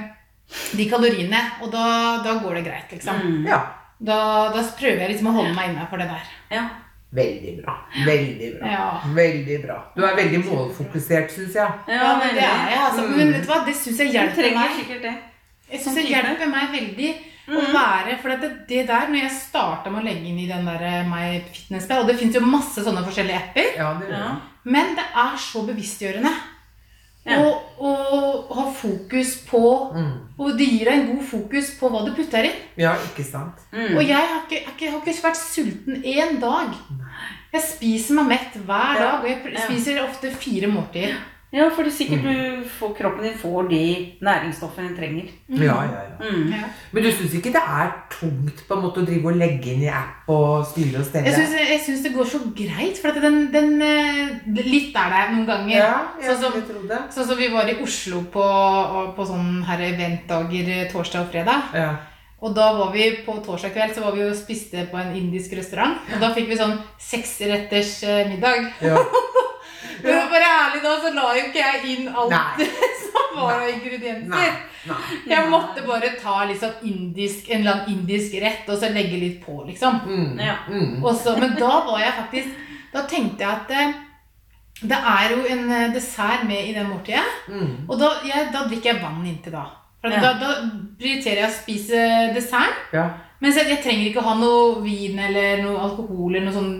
de 0.77 0.85
kaloriene. 0.89 1.41
Og 1.61 1.71
da, 1.71 2.21
da 2.23 2.39
går 2.39 2.55
det 2.55 2.65
greit, 2.65 2.91
liksom. 2.91 3.15
Mm. 3.19 3.45
Ja. 3.47 3.59
Da, 3.99 4.19
da 4.55 4.63
prøver 4.79 4.99
jeg 5.03 5.09
liksom 5.11 5.27
å 5.27 5.33
holde 5.35 5.53
meg 5.55 5.69
innafor 5.73 5.97
det 5.99 6.07
der. 6.07 6.29
Ja. 6.51 6.69
Veldig 7.11 7.63
bra. 7.63 7.73
Veldig 8.05 8.59
bra. 8.59 8.67
Ja. 8.69 9.01
Veldig 9.15 9.61
bra. 9.65 9.77
Du 9.95 10.03
er 10.05 10.15
veldig 10.15 10.43
målfokusert, 10.45 11.31
syns 11.33 11.55
jeg. 11.57 11.71
Ja, 11.89 12.11
men 12.21 12.35
det 12.37 12.43
er 12.45 12.69
jeg, 12.69 12.79
altså. 12.85 13.01
Mm. 13.07 13.17
Men 13.17 13.31
vet 13.33 13.41
du 13.43 13.47
hva, 13.51 13.65
det 13.65 13.75
syns 13.75 13.97
jeg 13.99 14.11
hjelper 14.13 14.53
meg. 14.55 14.77
Jeg 14.79 15.79
syns 15.81 15.83
synes 15.83 15.95
det 15.99 16.05
hjelper 16.13 16.47
meg 16.47 16.71
veldig 16.71 17.09
Å 17.49 17.61
være, 17.73 18.17
for 18.21 18.29
det, 18.29 18.49
det 18.69 18.83
der, 18.87 19.07
når 19.09 19.21
jeg 19.23 19.31
starta 19.41 19.89
med 19.89 20.03
å 20.03 20.05
legge 20.05 20.27
inn 20.29 20.39
i 20.43 20.47
den 20.49 20.65
der 20.69 20.81
eh, 20.85 21.07
My 21.09 21.39
Fitness 21.53 21.87
Pal, 21.89 22.03
og 22.03 22.07
det 22.11 22.17
fins 22.19 22.35
jo 22.35 22.41
masse 22.45 22.83
sånne 22.85 23.01
forskjellige 23.07 23.41
apper, 23.41 23.71
Ja, 23.77 23.93
det 23.99 24.09
Ja. 24.13 24.35
men 24.65 24.95
det 24.95 25.05
er 25.15 25.37
så 25.37 25.63
bevisstgjørende. 25.65 26.33
Ja. 27.25 27.35
Og, 27.43 27.81
og 27.83 28.53
ha 28.55 28.63
fokus 28.73 29.35
på 29.49 29.59
Mm. 29.93 30.13
Og 30.39 30.53
det 30.57 30.67
gir 30.69 30.85
deg 30.87 30.93
en 30.93 31.07
god 31.17 31.23
fokus 31.27 31.71
på 31.79 31.89
hva 31.91 32.05
du 32.05 32.13
putter 32.15 32.45
inn. 32.47 32.59
Ja, 32.79 32.93
ikke 32.95 33.25
sant? 33.27 33.59
Mm. 33.73 33.97
Og 33.97 34.03
jeg 34.07 34.15
har 34.15 34.45
ikke, 34.45 34.55
jeg 34.55 34.65
har 34.65 34.73
ikke, 34.77 34.91
har 34.91 35.01
ikke 35.01 35.27
vært 35.27 35.41
sulten 35.41 36.03
én 36.03 36.39
dag. 36.39 36.71
Jeg 37.51 37.61
spiser 37.65 38.13
meg 38.21 38.25
mett 38.27 38.53
hver 38.65 38.95
Ja. 38.95 38.99
dag, 39.03 39.19
og 39.19 39.27
jeg 39.29 39.65
spiser 39.67 39.99
ofte 40.05 40.31
fire 40.31 40.67
måltider. 40.71 41.17
Ja, 41.51 41.65
for 41.73 41.81
det 41.81 41.89
er 41.89 41.95
sikkert 41.97 42.23
du 42.27 42.65
får, 42.77 42.91
kroppen 42.99 43.23
din 43.25 43.37
får 43.41 43.69
de 43.71 43.79
næringsstoffene 44.21 44.89
den 44.91 44.97
trenger. 44.99 45.29
Ja, 45.49 45.77
ja, 45.81 46.01
ja. 46.05 46.17
Mm. 46.29 46.51
Ja. 46.53 46.67
Men 46.93 47.03
du 47.03 47.09
syns 47.11 47.33
ikke 47.39 47.53
det 47.55 47.63
er 47.63 47.87
tungt 48.13 48.59
på 48.67 48.75
en 48.75 48.83
måte 48.83 49.01
å 49.01 49.05
drive 49.07 49.31
og 49.31 49.39
legge 49.39 49.71
inn 49.73 49.81
i 49.87 49.89
app 49.89 50.29
og 50.29 50.67
styre 50.69 51.01
og 51.01 51.07
stelle? 51.07 51.33
Jeg 51.33 51.79
syns, 51.87 52.03
det 52.05 52.11
går 52.13 52.29
så 52.29 52.41
greit, 52.53 52.99
for 53.01 53.09
at 53.09 53.17
den, 53.23 53.39
den 53.55 53.81
eh, 53.81 54.35
Litt 54.59 54.93
er 54.93 55.09
det 55.15 55.23
noen 55.33 55.47
ganger. 55.49 55.73
Ja, 55.73 55.95
jeg 56.21 56.29
Sånn 56.35 56.43
som- 56.43 56.59
jeg 56.59 56.67
trodde. 56.69 57.01
Sånn 57.17 57.27
som 57.31 57.37
vi 57.41 57.47
var 57.55 57.65
i 57.73 57.79
Oslo 57.81 58.21
på, 58.29 58.45
på 59.17 59.25
sånn 59.31 59.63
her 59.65 59.81
eventdager 59.89 60.69
eh, 60.75 60.85
torsdag 60.93 61.25
og 61.25 61.31
fredag. 61.33 61.73
Ja. 61.73 61.89
Og 62.41 62.53
da 62.55 62.69
var 62.77 62.93
vi 62.93 63.09
på 63.25 63.33
torsdag 63.43 63.73
kveld 63.73 63.95
så 63.97 64.01
var 64.05 64.13
vi 64.15 64.21
og 64.23 64.35
spiste 64.37 64.85
på 64.91 64.95
en 65.01 65.15
indisk 65.17 65.57
restaurant. 65.57 65.97
Og 66.13 66.21
da 66.21 66.29
fikk 66.37 66.47
vi 66.47 66.55
sånn 66.61 66.77
seksretters 67.09 68.03
eh, 68.05 68.29
middag. 68.29 68.69
Ja. 68.85 69.01
Men 70.03 70.13
for 70.13 70.25
å 70.27 70.31
være 70.33 70.49
ærlig 70.63 70.81
da, 70.83 70.93
så 71.03 71.13
la 71.15 71.27
jo 71.37 71.45
ikke 71.47 71.63
jeg 71.63 71.93
inn 71.93 72.09
alt 72.15 72.31
Nei. 72.33 72.67
som 73.09 73.37
var 73.37 73.53
av 73.61 73.69
ingredienser. 73.69 74.57
Nei. 74.89 74.97
Jeg 75.27 75.49
måtte 75.51 75.83
bare 75.85 76.09
ta 76.21 76.45
liksom 76.49 76.71
indisk, 76.87 77.49
en 77.51 77.59
eller 77.61 77.71
annen 77.73 77.89
indisk 77.97 78.37
rett 78.41 78.69
og 78.71 78.79
så 78.81 78.89
legge 78.95 79.19
litt 79.21 79.41
på, 79.45 79.57
liksom. 79.67 79.99
Mm. 80.07 80.39
Ja. 80.39 80.55
Mm. 80.69 81.03
Og 81.03 81.15
så- 81.19 81.37
men 81.39 81.55
da 81.59 81.73
var 81.85 81.99
jeg 81.99 82.13
faktisk 82.23 82.65
Da 82.93 83.03
tenkte 83.05 83.43
jeg 83.43 83.49
at 83.53 83.71
eh, 83.71 83.91
det 84.81 84.97
er 84.97 85.29
jo 85.35 85.43
en 85.45 85.71
eh, 85.71 85.91
dessert 85.93 86.47
med 86.47 86.69
i 86.69 86.73
det 86.73 86.85
måltidet. 86.87 87.21
Mm. 87.49 87.85
Og 87.89 87.99
da, 87.99 88.07
ja, 88.25 88.45
da 88.53 88.63
drikker 88.65 88.93
jeg 88.93 89.01
vann 89.03 89.25
inntil 89.27 89.51
da. 89.53 89.65
For 90.01 90.09
Ja. 90.09 90.21
da, 90.23 90.31
da 90.39 90.53
prioriterer 90.97 91.43
jeg 91.43 91.49
å 91.49 91.53
spise 91.53 91.99
dessert. 92.33 92.79
Ja. 92.93 93.03
Men 93.41 93.51
jeg, 93.53 93.67
jeg 93.69 93.83
trenger 93.83 94.07
ikke 94.09 94.23
ha 94.25 94.33
noe 94.39 94.81
vin 94.81 95.19
eller 95.19 95.61
noe 95.61 95.77
alkohol 95.85 96.33
eller 96.35 96.47
noe 96.49 96.55
sånn 96.55 96.73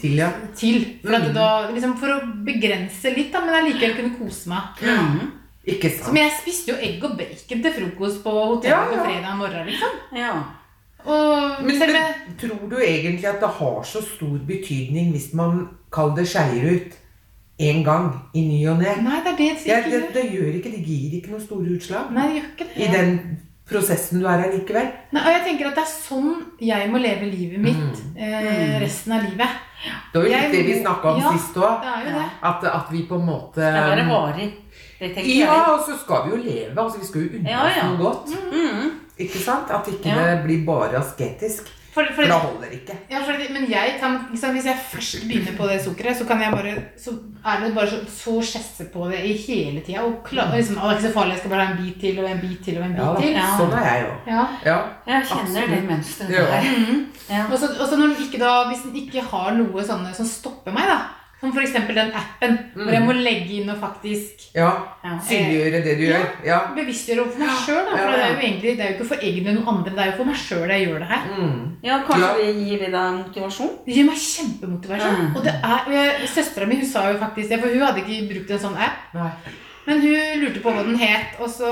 Til, 0.00 0.16
ja. 0.16 0.30
til. 0.56 0.84
For, 1.02 1.18
Mm. 1.18 1.34
da, 1.34 1.48
liksom, 1.72 1.96
for 2.00 2.08
å 2.08 2.20
begrense 2.46 3.12
litt, 3.16 3.32
da, 3.32 3.40
men 3.44 3.54
allikevel 3.54 3.96
kunne 3.96 4.16
kose 4.18 4.48
meg. 4.48 4.62
Mm. 4.82 5.32
Ikke 5.66 5.90
Så, 5.90 6.04
sant? 6.04 6.14
men 6.14 6.22
jeg 6.24 6.32
spiste 6.40 6.72
jo 6.72 6.76
egg 6.80 7.04
og 7.04 7.18
bacon 7.18 7.62
til 7.62 7.72
frokost 7.76 8.22
på 8.24 8.30
hotellet 8.30 8.70
Ja, 8.72 8.80
ja. 8.80 8.96
på 8.96 9.04
fredag 9.04 9.36
morgen. 9.36 9.66
liksom. 9.66 9.98
Ja. 10.16 10.32
Og 11.04 11.62
Men, 11.64 11.78
men 11.78 12.36
tror 12.40 12.68
du 12.70 12.76
egentlig 12.76 13.24
at 13.28 13.40
det 13.40 13.48
har 13.58 13.82
så 13.84 14.02
stor 14.04 14.38
betydning 14.46 15.12
hvis 15.12 15.32
man 15.34 15.68
kaller 15.92 16.16
det 16.16 16.26
skeier 16.28 16.64
ut 16.74 16.96
en 17.60 17.84
gang 17.84 18.08
i 18.34 18.40
ny 18.40 18.58
og 18.68 18.78
ne? 18.82 18.96
Nei, 19.04 19.20
det 19.24 19.32
er 19.32 19.36
det 19.36 19.48
Det, 19.64 19.64
det, 19.64 20.02
ikke 20.02 20.12
det 20.14 20.24
gjør 20.32 20.50
ikke, 20.58 20.70
det 20.74 20.82
gir 20.86 21.14
ikke 21.20 21.30
noen 21.30 21.44
store 21.46 21.76
utslag 21.76 22.10
Nei, 22.12 22.26
det 22.28 22.36
gjør 22.42 22.50
ikke 22.50 22.68
det. 22.68 22.76
i 22.76 22.92
den 22.92 23.38
prosessen 23.70 24.20
du 24.20 24.26
er 24.26 24.40
her 24.42 24.52
likevel. 24.52 24.88
Nei, 25.12 25.22
og 25.24 25.32
jeg 25.36 25.42
tenker 25.46 25.66
at 25.70 25.74
det 25.78 25.84
er 25.84 25.92
sånn 25.92 26.30
jeg 26.60 26.90
må 26.90 26.98
leve 27.00 27.26
livet 27.30 27.60
mitt 27.60 27.76
Mm. 27.76 28.16
eh, 28.18 28.80
resten 28.80 29.12
av 29.12 29.22
livet. 29.28 29.48
Det 30.12 30.18
var 30.18 30.26
jo 30.26 30.32
litt 30.34 30.52
det 30.52 30.62
vi 30.66 30.74
snakka 30.80 31.10
om 31.14 31.20
ja. 31.22 31.30
sist 31.32 31.56
òg. 31.56 31.80
Det 31.84 31.92
er 31.94 32.02
jo 32.04 32.16
det. 32.18 32.24
At, 32.50 32.64
at 32.64 32.90
vi 32.92 33.02
på 33.08 33.16
en 33.20 33.26
måte 33.26 33.60
Det 33.60 33.70
skal 33.72 33.90
være 33.96 34.06
varig. 34.10 34.48
Det 35.00 35.08
tenker 35.14 35.30
Ja, 35.32 35.52
jeg. 35.54 35.68
og 35.72 35.84
så 35.86 35.96
skal 36.02 36.24
vi 36.26 36.30
jo 36.34 36.40
leve. 36.44 36.76
altså 36.82 36.98
Vi 37.00 37.06
skal 37.06 37.22
jo 37.24 37.28
unne 37.38 37.60
oss 37.64 37.76
ja. 37.78 37.84
noe 37.88 37.98
godt. 38.04 38.34
Mm. 38.52 38.90
Ikke 39.24 39.38
sant? 39.38 39.70
At 39.70 39.88
ikke 39.88 40.08
Ja. 40.12 40.16
det 40.34 40.42
blir 40.44 40.64
bare 40.66 40.98
asketisk. 41.00 41.70
For, 41.90 42.04
for, 42.06 42.14
For 42.14 42.22
det 42.22 42.32
holder 42.32 42.70
ikke. 42.76 42.94
ja, 43.10 43.18
for, 43.26 43.32
men 43.52 43.64
jeg 43.70 43.96
kan, 44.00 44.18
liksom, 44.30 44.52
hvis 44.54 44.64
jeg 44.68 44.76
først 44.92 45.24
begynner 45.28 45.56
på 45.58 45.66
det 45.66 45.80
sukkeret, 45.84 46.16
så 46.16 46.24
kan 46.28 46.40
jeg 46.44 46.52
bare 46.54 46.74
Så 47.04 47.10
er 47.44 47.64
det 47.64 47.74
bare 47.74 47.88
så, 47.90 47.98
så 48.14 48.34
skjesse 48.46 48.84
på 48.92 49.08
det 49.10 49.20
i 49.26 49.32
hele 49.46 49.80
tida. 49.86 50.04
Og 50.06 50.20
klar, 50.24 50.52
liksom, 50.54 50.76
det 50.78 50.84
er 50.84 50.96
ikke 50.96 51.08
så 51.08 51.12
farlig, 51.18 51.32
jeg 51.34 51.38
skal 51.42 51.50
bare 51.50 51.66
ha 51.66 51.72
en 51.74 51.82
bit 51.84 52.00
til 52.00 52.18
og 52.22 52.30
en 52.30 52.40
bit 52.40 52.64
til 52.64 52.78
og 52.78 52.84
en 52.86 52.94
bit 52.94 53.02
Ja, 53.04 53.14
til. 53.20 53.32
Ja. 53.40 53.48
Sånn 53.58 53.72
er 53.80 53.86
jeg 53.90 54.04
jo. 54.06 54.12
Ja. 54.30 54.44
Ja. 54.70 54.78
Jeg 55.10 55.26
kjenner 55.32 55.62
Absolutt. 55.62 55.70
det 55.76 55.82
mønsteret 55.90 56.30
Ja. 56.38 56.44
der. 56.52 56.68
Mhm. 56.78 57.06
Ja. 57.30 57.44
Og 57.52 57.58
så 57.58 57.96
når 57.96 58.06
den 58.06 58.16
ikke 58.26 58.38
da, 58.44 58.52
hvis 58.70 58.82
den 58.86 58.96
ikke 58.96 59.20
har 59.32 59.50
noe 59.58 59.84
sånne 59.86 60.14
som 60.14 60.26
stopper 60.26 60.72
meg, 60.72 60.86
da 60.86 61.00
som 61.40 61.52
f.eks. 61.56 61.72
den 61.72 62.10
appen 62.20 62.56
hvor 62.74 62.92
jeg 62.92 63.04
må 63.06 63.14
legge 63.16 63.54
inn 63.60 63.70
og 63.72 63.78
faktisk 63.80 64.42
ja. 64.54 64.70
Ja. 65.04 65.14
Synliggjøre 65.24 65.80
det 65.86 65.94
du 65.96 66.02
gjør. 66.04 66.26
Ja. 66.44 66.58
bevisstgjøre 66.76 67.22
overfor 67.24 67.40
meg 67.44 67.62
sjøl. 67.64 67.86
For 67.90 67.96
Ja, 68.02 68.10
det 68.12 68.24
er 68.24 68.34
jo 68.34 68.40
egentlig 68.42 68.74
det 68.76 68.84
er 68.84 68.90
jo 68.90 68.96
ikke 68.98 69.08
for 69.14 69.24
egne 69.30 69.54
noen 69.56 69.70
andre, 69.74 69.94
det 69.96 70.02
er 70.04 70.10
jo 70.12 70.16
for 70.18 70.30
meg 70.30 70.36
sjøl 70.42 70.74
jeg 70.74 70.86
gjør 70.88 70.98
det 71.04 71.08
her. 71.14 71.24
Mm. 71.38 71.62
ja, 71.88 71.98
kanskje 72.10 72.28
Ja. 72.28 72.36
det 72.42 72.66
gir 72.68 72.84
det 72.84 72.92
deg 72.92 73.16
motivasjon? 73.22 73.72
Det 73.86 73.96
gir 73.96 74.06
meg 74.10 74.20
kjempemotivasjon. 74.26 75.18
Mm. 75.24 75.34
Og 75.36 75.44
det 75.48 75.54
er, 75.72 76.26
Søstera 76.34 76.66
mi 76.68 76.76
hun 76.82 76.86
sa 76.92 77.08
jo 77.12 77.18
faktisk 77.18 77.48
det, 77.48 77.60
for 77.62 77.72
hun 77.72 77.86
hadde 77.88 78.04
ikke 78.04 78.28
brukt 78.34 78.50
en 78.56 78.64
sånn 78.68 78.76
app. 78.76 79.02
Nei. 79.16 79.30
Men 79.86 80.02
hun 80.04 80.42
lurte 80.44 80.60
på 80.62 80.70
hva 80.74 80.82
den 80.84 80.98
het, 81.00 81.38
og 81.40 81.48
så, 81.50 81.70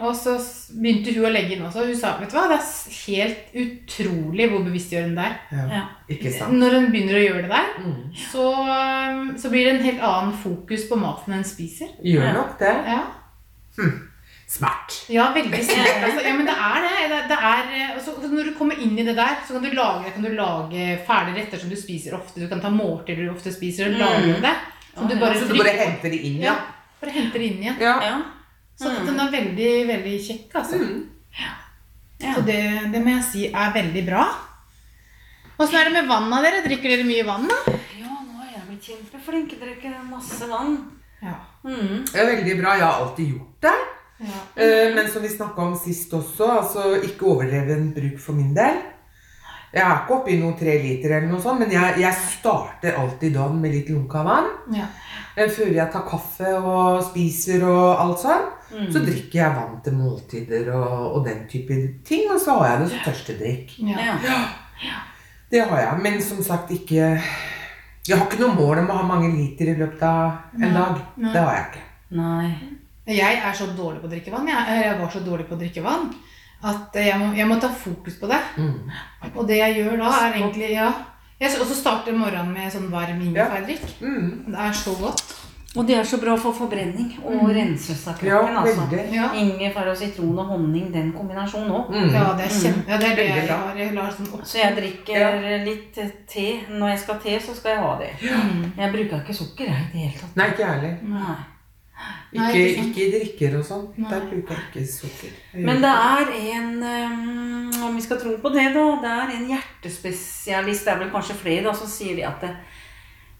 og 0.00 0.14
så 0.16 0.34
begynte 0.80 1.12
hun 1.14 1.24
å 1.28 1.32
legge 1.32 1.56
inn 1.56 1.62
også. 1.66 1.86
Hun 1.86 1.96
sa 1.96 2.16
vet 2.20 2.30
du 2.30 2.36
hva, 2.36 2.48
det 2.48 2.58
er 2.58 2.96
helt 3.06 3.54
utrolig 3.62 4.48
hvor 4.50 4.64
bevisstgjørende 4.66 5.16
det 5.16 5.26
er. 5.26 5.36
Ja. 5.52 5.66
Ja. 5.76 5.82
Ikke 6.16 6.32
sant? 6.38 6.52
Når 6.60 6.74
en 6.80 6.90
begynner 6.92 7.16
å 7.20 7.24
gjøre 7.26 7.42
det 7.42 7.50
der, 7.50 7.70
Mm. 7.78 8.02
så, 8.32 8.44
um, 8.52 9.36
så 9.38 9.50
blir 9.50 9.64
det 9.64 9.74
en 9.76 9.84
helt 9.86 10.00
annen 10.02 10.32
fokus 10.42 10.88
på 10.88 10.96
maten 11.00 11.32
en 11.34 11.44
spiser. 11.44 11.88
Gjør 12.04 12.26
Ja. 12.26 12.32
nok 12.32 12.58
det. 12.58 12.74
Ja, 12.86 13.02
Smart. 14.48 14.92
ja 15.10 15.32
veldig 15.34 15.58
smart. 15.64 16.04
Altså. 16.06 16.20
Ja, 16.22 16.34
men 16.36 16.46
det 16.46 16.54
er 16.54 16.84
det. 16.84 17.08
det, 17.10 17.18
det 17.32 17.38
er, 17.48 17.62
eh, 17.74 17.96
og 17.96 18.02
så, 18.04 18.12
så 18.22 18.28
når 18.30 18.44
du 18.44 18.52
kommer 18.58 18.78
inn 18.78 18.94
i 18.98 19.02
det 19.04 19.16
der, 19.18 19.40
så 19.46 19.56
kan 19.56 19.62
du 19.66 19.74
lage, 19.74 20.12
kan 20.14 20.22
du 20.22 20.30
lage 20.38 20.84
ferdige 21.06 21.40
retter 21.40 21.58
som 21.58 21.68
du 21.72 21.76
spiser 21.76 22.14
ofte. 22.14 22.38
Du 22.40 22.46
kan 22.48 22.60
ta 22.62 22.70
måltider 22.70 23.26
du 23.26 23.32
ofte 23.34 23.50
spiser, 23.52 23.90
og 23.90 23.98
lage 23.98 24.36
det. 24.44 24.54
Som 24.96 25.08
du 25.10 25.14
Ja, 25.16 25.20
bare, 25.20 25.34
Så 25.40 25.48
du 25.50 25.58
bare 25.58 25.74
henter 25.76 26.10
det 26.14 26.20
inn, 26.24 26.38
Ja, 26.40 26.52
ja? 26.54 26.56
bare 27.02 27.10
henter 27.12 27.38
det 27.42 27.48
inn 27.50 27.62
igjen. 27.64 27.80
Ja. 27.80 28.22
Så 28.76 28.88
Mm. 28.90 29.06
den 29.06 29.20
er 29.20 29.30
veldig, 29.32 29.70
veldig 29.88 30.16
kjekk, 30.26 30.54
altså. 30.60 30.76
Mm. 30.76 31.08
Ja. 32.20 32.34
Så 32.34 32.40
det, 32.44 32.58
det 32.92 33.00
må 33.04 33.10
jeg 33.14 33.24
si 33.24 33.46
er 33.52 33.72
veldig 33.72 34.02
bra. 34.06 34.24
Åssen 35.58 35.78
er 35.80 35.84
det 35.88 35.92
med 35.96 36.08
vannet 36.10 36.44
dere? 36.44 36.62
Drikker 36.66 36.92
dere 36.92 37.04
mye 37.08 37.24
vann, 37.24 37.46
da? 37.48 37.58
ja, 37.96 38.16
nå 38.26 38.42
er 38.44 38.50
jeg 38.52 38.64
blitt 38.68 38.88
kjempeflink. 38.90 39.52
Jeg 39.54 39.60
drikker 39.62 39.94
masse 40.10 40.48
vann. 40.50 40.74
Ja. 41.22 41.38
Mm. 41.64 42.04
Det 42.10 42.20
er 42.20 42.28
veldig 42.36 42.56
bra. 42.60 42.74
Jeg 42.76 42.84
har 42.86 43.00
alltid 43.04 43.30
gjort 43.32 43.62
det. 43.64 43.76
ja. 44.20 44.42
Eh, 44.56 44.94
Men 44.94 45.08
som 45.12 45.22
vi 45.22 45.28
snakka 45.32 45.62
om 45.64 45.74
sist 45.80 46.12
også, 46.12 46.50
altså 46.60 47.00
ikke 47.02 47.24
overdreven 47.32 47.94
bruk 47.96 48.18
for 48.20 48.32
min 48.36 48.52
del. 48.56 48.76
Jeg 49.76 49.84
er 49.84 49.98
ikke 50.00 50.14
oppi 50.16 50.36
noen 50.40 50.54
tre 50.56 50.74
liter 50.80 51.12
eller 51.18 51.28
noe 51.28 51.42
sånt, 51.44 51.60
men 51.60 51.70
jeg, 51.74 51.98
jeg 52.00 52.14
starter 52.32 52.96
alltid 52.96 53.34
dagen 53.36 53.58
med 53.60 53.74
litt 53.76 53.90
lunka 53.92 54.22
vann. 54.24 54.48
ja. 54.72 54.86
Før 55.36 55.68
jeg 55.68 55.92
tar 55.92 56.04
kaffe 56.08 56.48
og 56.64 57.02
spiser 57.10 57.66
og 57.68 58.00
alt 58.00 58.22
sånn, 58.22 58.46
Mm. 58.66 58.88
så 58.90 58.98
drikker 58.98 59.38
jeg 59.38 59.54
vann 59.54 59.74
til 59.84 59.92
måltider 59.94 60.70
og, 60.74 61.02
og 61.16 61.20
den 61.24 61.44
type 61.46 61.76
ting. 62.08 62.24
Og 62.34 62.40
så 62.42 62.56
har 62.58 62.66
jeg 62.72 62.80
det 62.80 62.88
som 62.90 63.04
tørstedrikk. 63.04 63.74
ja. 63.78 64.16
Ja. 64.26 64.96
Det 65.52 65.60
har 65.68 65.78
jeg, 65.78 66.00
men 66.02 66.16
som 66.20 66.40
sagt 66.42 66.72
ikke 66.74 66.96
Jeg 68.08 68.16
har 68.18 68.26
ikke 68.26 68.40
noe 68.40 68.54
mål 68.58 68.78
om 68.82 68.90
å 68.90 68.96
ha 68.98 69.04
mange 69.06 69.28
liter 69.36 69.70
i 69.70 69.76
løpet 69.78 70.02
av 70.02 70.32
en 70.56 70.60
Nei, 70.64 70.72
dag. 70.74 70.98
nei. 71.16 71.32
Det 71.32 71.40
har 71.44 71.54
jeg 71.54 71.66
ikke. 71.68 71.84
Nei. 72.10 72.48
Jeg 73.06 73.38
er 73.44 73.52
så 73.54 73.66
dårlig 73.76 74.00
på 74.02 74.08
å 74.08 74.10
drikke 74.16 74.32
vann. 74.34 74.48
Jeg, 74.50 74.82
jeg 74.82 74.98
var 75.00 75.10
så 75.14 75.22
dårlig 75.24 75.46
på 75.48 75.54
å 75.54 75.60
drikke 75.62 75.82
vann 75.86 76.08
at 76.64 76.94
jeg 76.94 77.18
må, 77.20 77.32
jeg 77.36 77.46
må 77.48 77.58
ta 77.60 77.68
fokus 77.68 78.14
på 78.20 78.26
det. 78.30 78.40
Mm. 78.56 78.90
Og 79.34 79.46
det 79.48 79.58
jeg 79.58 79.76
gjør 79.82 79.96
da, 79.98 80.12
er 80.26 80.32
egentlig 80.40 80.70
ja. 80.72 80.92
Jeg 81.40 81.50
så 81.52 81.58
starter 81.58 81.74
starte 81.80 82.12
morgenen 82.16 82.52
med 82.54 82.72
sånn 82.72 82.90
varm 82.90 83.20
ingefærdrikk. 83.20 83.82
Mm. 84.00 84.46
Det 84.46 84.58
er 84.58 84.72
så 84.72 84.94
godt. 85.00 85.22
Og 85.76 85.84
det 85.86 85.98
er 85.98 86.06
så 86.08 86.16
bra 86.16 86.32
for 86.40 86.52
forbrenning 86.56 87.18
og 87.22 87.32
Mm. 87.34 87.50
renselse 87.52 88.08
av 88.10 88.22
Ja, 88.24 88.38
altså. 88.60 88.86
Ja. 89.12 89.26
Ingefær 89.34 89.90
og 89.90 89.96
sitron 89.96 90.38
og 90.38 90.46
honning, 90.46 90.90
den 90.92 91.12
kombinasjonen 91.12 91.70
òg. 91.70 91.90
Mm. 91.90 92.14
Ja, 92.14 92.32
det 92.32 92.46
er 92.46 92.48
kjempe, 92.48 92.88
ja, 92.88 92.96
det 92.96 93.10
er 93.10 93.16
det 93.16 93.26
jeg 93.26 93.48
har. 93.48 93.74
Jeg 93.76 93.94
lar 93.94 94.10
sånn 94.10 94.32
opp. 94.32 94.40
Så 94.44 94.56
jeg 94.58 94.76
drikker 94.76 95.64
litt 95.66 95.98
te. 96.26 96.60
Når 96.70 96.88
jeg 96.88 96.98
skal 96.98 97.14
ha 97.14 97.20
te, 97.20 97.38
så 97.40 97.54
skal 97.54 97.70
jeg 97.70 97.80
ha 97.80 97.98
det. 97.98 98.10
Mm. 98.22 98.72
Jeg 98.78 98.92
bruker 98.92 99.20
ikke 99.20 99.34
sukker 99.34 99.64
jeg, 99.66 99.74
i 99.74 99.92
det 99.92 100.00
hele 100.06 100.18
tatt. 100.20 100.36
Nei, 100.36 100.48
ikke 100.48 100.58
jeg 100.58 100.80
heller. 100.80 101.36
Nei. 101.96 102.12
Nei, 102.36 102.46
Ikke, 102.52 102.62
ikke 102.68 102.86
ikke 102.86 103.04
drikker 103.14 103.54
og 103.58 103.64
sånn. 103.64 103.84
Der 103.96 104.24
bruker 104.28 104.58
jeg 104.58 104.64
ikke 104.68 104.82
sukker. 104.92 105.36
Jeg 105.54 105.64
Men 105.64 105.78
det 105.80 105.92
er 105.92 106.32
en 106.52 106.72
um, 106.82 107.84
Om 107.86 107.94
vi 107.96 108.02
skal 108.04 108.18
tro 108.20 108.34
på 108.42 108.52
det, 108.52 108.66
da. 108.74 108.84
Det 109.00 109.12
er 109.12 109.32
en 109.36 109.46
hjertespesialist, 109.52 110.84
det 110.84 110.92
er 110.92 111.00
vel 111.04 111.12
kanskje 111.14 111.38
flere, 111.40 111.64
da, 111.64 111.72
som 111.76 111.88
sier 111.88 112.18
de 112.18 112.26
at 112.28 112.42
det, 112.44 112.50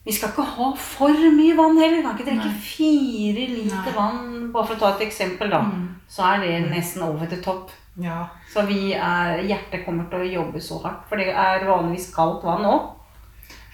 vi 0.07 0.15
skal 0.15 0.31
ikke 0.31 0.47
ha 0.55 0.69
for 0.79 1.25
mye 1.35 1.57
vann 1.59 1.77
heller. 1.83 1.99
Vi 1.99 2.03
kan 2.07 2.17
ikke 2.17 2.29
drikke 2.31 2.53
Nei. 2.53 2.61
fire 2.63 3.47
liter 3.53 3.89
Nei. 3.91 3.95
vann. 3.97 4.51
Bare 4.55 4.69
for 4.71 4.77
å 4.77 4.83
ta 4.85 4.93
et 4.95 5.07
eksempel, 5.09 5.51
da. 5.51 5.61
Mm. 5.67 5.87
Så 6.09 6.23
er 6.31 6.45
det 6.45 6.53
nesten 6.71 7.03
over 7.03 7.27
til 7.27 7.43
topp. 7.43 7.73
Ja. 8.01 8.21
Så 8.53 8.63
vi 8.69 8.93
er, 8.95 9.41
hjertet 9.49 9.83
kommer 9.85 10.07
til 10.13 10.23
å 10.23 10.29
jobbe 10.31 10.63
så 10.63 10.79
hardt. 10.85 11.09
For 11.11 11.19
det 11.21 11.33
er 11.33 11.65
vanligvis 11.67 12.13
kaldt 12.15 12.45
vann 12.47 12.65
òg. 12.71 12.93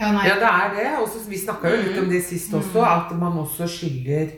ja. 0.00 0.08
Ja, 0.24 0.38
det 0.40 0.48
er 0.48 0.72
det. 0.78 0.86
Også, 1.04 1.20
vi 1.28 1.38
snakka 1.38 1.68
jo 1.70 1.82
litt 1.84 1.98
om 2.00 2.08
det 2.10 2.22
sist 2.24 2.54
også, 2.54 2.80
at 2.82 3.12
man 3.18 3.36
også 3.44 3.68
skyller 3.70 4.32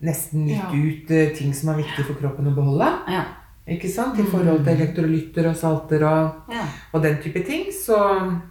nesten 0.00 0.46
litt 0.46 0.56
Ja. 0.56 0.70
ut 0.72 1.10
uh, 1.10 1.34
ting 1.36 1.52
som 1.54 1.70
er 1.70 1.82
viktig 1.82 2.04
for 2.06 2.14
kroppen 2.14 2.46
å 2.46 2.54
beholde. 2.54 2.88
Ja. 3.08 3.24
Ikke 3.68 3.88
sant? 3.92 4.16
I 4.18 4.22
forhold 4.24 4.62
til 4.64 4.78
elektrolytter 4.78 5.46
og 5.50 5.56
salter 5.56 6.02
og, 6.08 6.52
Ja. 6.54 6.62
og 6.94 7.02
den 7.02 7.18
type 7.20 7.42
ting. 7.44 7.66
Så 7.72 7.98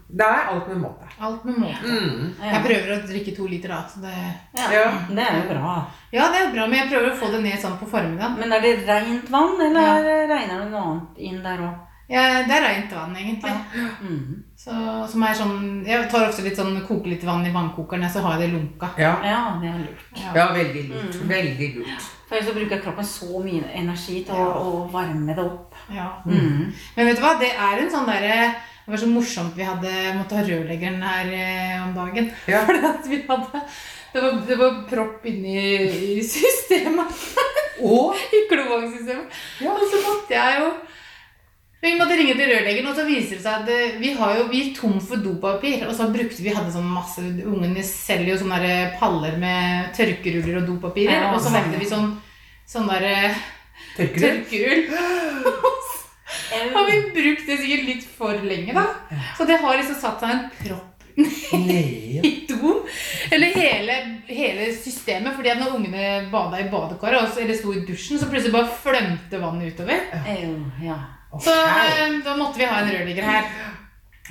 det 0.09 0.21
er 0.27 0.51
alt 0.51 0.67
med 0.67 0.77
måte. 0.83 1.07
Alt 1.19 1.43
med 1.45 1.57
måte. 1.57 1.81
Mm. 1.89 2.35
Jeg 2.43 2.61
prøver 2.67 2.91
å 2.93 3.07
drikke 3.07 3.35
to 3.35 3.47
liter, 3.47 3.69
da. 3.73 3.79
Så 3.89 4.03
det... 4.03 4.13
Ja. 4.59 4.67
Ja. 4.75 4.91
Det 5.09 5.23
er 5.25 5.39
jo 5.41 5.47
bra. 5.55 5.73
Ja, 6.13 6.27
det 6.31 6.43
er 6.43 6.53
bra, 6.53 6.67
men 6.67 6.77
jeg 6.83 6.89
prøver 6.91 7.09
å 7.11 7.17
få 7.17 7.31
det 7.31 7.41
ned 7.47 7.57
sånn 7.63 7.79
på 7.79 7.89
formiddagen. 7.89 8.37
Men 8.39 8.53
er 8.53 8.61
det 8.61 8.75
rent 8.85 9.29
vann, 9.33 9.57
eller 9.59 9.81
Ja. 9.81 9.97
er- 9.97 10.27
regner 10.35 10.61
det 10.61 10.71
noe 10.71 10.85
annet 10.91 11.17
inn 11.17 11.41
der 11.43 11.57
òg? 11.65 11.75
Ja, 12.07 12.21
det 12.47 12.55
er 12.55 12.63
rent 12.63 12.93
vann, 12.95 13.15
egentlig. 13.19 13.51
Mm. 13.99 14.43
Så, 14.55 14.73
som 15.11 15.23
er 15.27 15.33
sånn, 15.35 15.57
jeg 15.87 16.05
tar 16.11 16.29
ofte 16.29 16.45
litt 16.45 16.55
sånn, 16.55 16.77
koker 16.87 17.11
litt 17.11 17.25
vann 17.27 17.43
i 17.45 17.51
vannkokeren, 17.51 18.07
så 18.11 18.23
har 18.23 18.37
jeg 18.37 18.45
det 18.45 18.47
i 18.47 18.53
lunka. 18.55 18.89
Ja. 18.99 19.17
Ja, 19.27 19.41
det 19.59 19.73
er 19.73 19.81
lurt. 19.81 20.05
Ja. 20.15 20.31
ja, 20.37 20.45
veldig 20.55 20.85
lurt. 20.87 21.17
Mm. 21.19 21.27
Veldig 21.33 21.69
lurt. 21.81 22.07
For 22.29 22.37
ellers 22.37 22.49
så 22.49 22.55
bruker 22.55 22.81
kroppen 22.83 23.07
så 23.07 23.43
mye 23.43 23.67
energi 23.75 24.21
til 24.27 24.39
å, 24.39 24.47
å 24.55 24.71
varme 24.91 25.35
det 25.35 25.43
opp. 25.43 25.75
Ja. 25.91 26.07
Mm. 26.27 26.71
Men 26.95 27.11
vet 27.11 27.19
du 27.19 27.23
hva, 27.23 27.35
det 27.43 27.51
er 27.53 27.83
en 27.83 27.93
sånn 27.93 28.09
derre 28.09 28.39
Det 28.57 28.91
var 28.93 28.99
så 29.03 29.07
morsomt 29.11 29.55
vi 29.55 29.67
hadde 29.67 29.93
måtte 30.15 30.35
ha 30.39 30.43
rørleggeren 30.47 31.03
her 31.03 31.31
eh, 31.35 31.77
om 31.83 31.93
dagen. 31.95 32.31
Ja. 32.51 32.63
Fordi 32.67 32.83
at 32.87 33.07
vi 33.11 33.23
hadde 33.27 33.63
det 34.13 34.21
var, 34.23 34.37
det 34.47 34.55
var 34.57 34.77
propp 34.89 35.25
inni 35.27 35.57
i 36.15 36.21
systemet. 36.23 37.23
Og 37.83 38.15
I 38.37 38.45
kloakksystemet. 38.49 39.41
Ja. 39.61 39.75
Og 39.75 39.83
så 39.91 39.99
måtte 40.05 40.39
jeg 40.39 40.61
jo 40.63 40.69
Vi 41.81 41.91
måtte 41.93 42.15
ringe 42.17 42.33
til 42.33 42.49
rørleggeren, 42.49 42.87
og 42.89 42.95
så 42.97 43.03
viser 43.05 43.37
det 43.37 43.43
seg 43.43 43.61
at 43.61 43.67
eh, 43.69 43.97
vi 44.01 44.13
har 44.17 44.39
jo, 44.39 44.47
vi 44.49 44.63
tom 44.73 44.95
for 45.03 45.21
dopapir. 45.21 45.83
Og 45.85 45.93
så 45.95 46.09
brukte 46.13 46.41
vi 46.41 46.55
hadde 46.55 46.73
sånn 46.73 46.87
masse 46.89 47.21
Ungene 47.21 47.83
selger 47.85 48.33
jo 48.33 48.39
sånne 48.41 48.71
paller 48.97 49.37
med 49.41 49.91
tørkeruller 49.97 50.63
og 50.63 50.71
dopapirer. 50.71 51.13
Ja, 51.13 51.35
og 51.35 51.43
så 51.43 51.53
hadde 51.53 51.77
vi 51.77 51.89
sånn 51.89 52.15
sånn 52.67 52.89
derre 52.89 53.31
tørker 53.95 54.25
tørkerull. 54.25 54.87
Har 56.73 56.89
vi 56.89 56.97
brukt 57.15 57.47
det 57.47 57.57
sikkert 57.61 57.85
litt 57.87 58.07
for 58.17 58.41
lenge, 58.43 58.73
da. 58.75 58.87
Så 59.37 59.45
det 59.47 59.59
har 59.61 59.77
liksom 59.77 59.99
satt 60.01 60.23
seg 60.23 60.33
en 60.33 60.47
propp 60.57 60.93
i 62.27 62.31
doen. 62.49 62.81
Eller 63.33 63.53
hele, 63.55 63.95
hele 64.27 64.67
systemet. 64.75 65.35
fordi 65.35 65.53
at 65.53 65.61
når 65.61 65.77
ungene 65.77 66.09
bada 66.33 66.59
i 66.61 66.67
badekaret 66.73 67.37
eller 67.41 67.57
sto 67.57 67.73
i 67.73 67.85
dusjen, 67.87 68.19
så 68.19 68.29
plutselig 68.29 68.53
bare 68.53 68.75
flømte 68.83 69.41
vannet 69.41 69.73
utover. 69.77 70.03
Ja. 70.83 70.99
Så 71.35 71.53
eh, 71.53 72.19
da 72.25 72.35
måtte 72.39 72.61
vi 72.61 72.69
ha 72.69 72.81
en 72.81 72.91
rørlegger 72.91 73.27
her. 73.27 73.49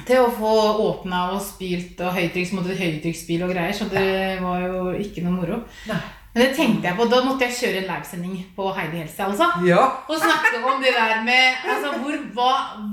Til 0.06 0.20
å 0.20 0.32
få 0.32 0.52
åpna 0.84 1.22
og 1.34 1.40
spylt 1.44 2.00
og 2.04 2.14
høytrykk, 2.16 2.48
så 2.48 2.58
måtte 2.58 2.74
vi 2.74 2.80
høytrykksspyle 2.82 3.46
og 3.46 3.52
greier. 3.54 3.76
Så 3.76 3.88
det 3.92 4.40
var 4.42 4.64
jo 4.64 4.92
ikke 5.00 5.24
noe 5.24 5.36
moro. 5.38 5.62
Nei. 5.88 6.00
Men 6.36 6.44
det 6.44 6.56
tenkte 6.56 6.84
jeg 6.84 6.96
på, 6.98 7.04
da 7.08 7.18
måtte 7.24 7.46
jeg 7.46 7.54
kjøre 7.56 7.78
en 7.80 7.86
livesending 7.88 8.32
på 8.58 8.64
Heidi 8.76 8.98
Helse. 9.00 9.24
altså. 9.24 9.46
Ja. 9.64 9.84
Og 10.04 10.18
snakke 10.20 10.58
om 10.68 10.82
det 10.84 10.90
der 10.92 11.22
med 11.24 11.62
altså, 11.64 11.92
hvor, 12.02 12.18
hva, 12.36 12.48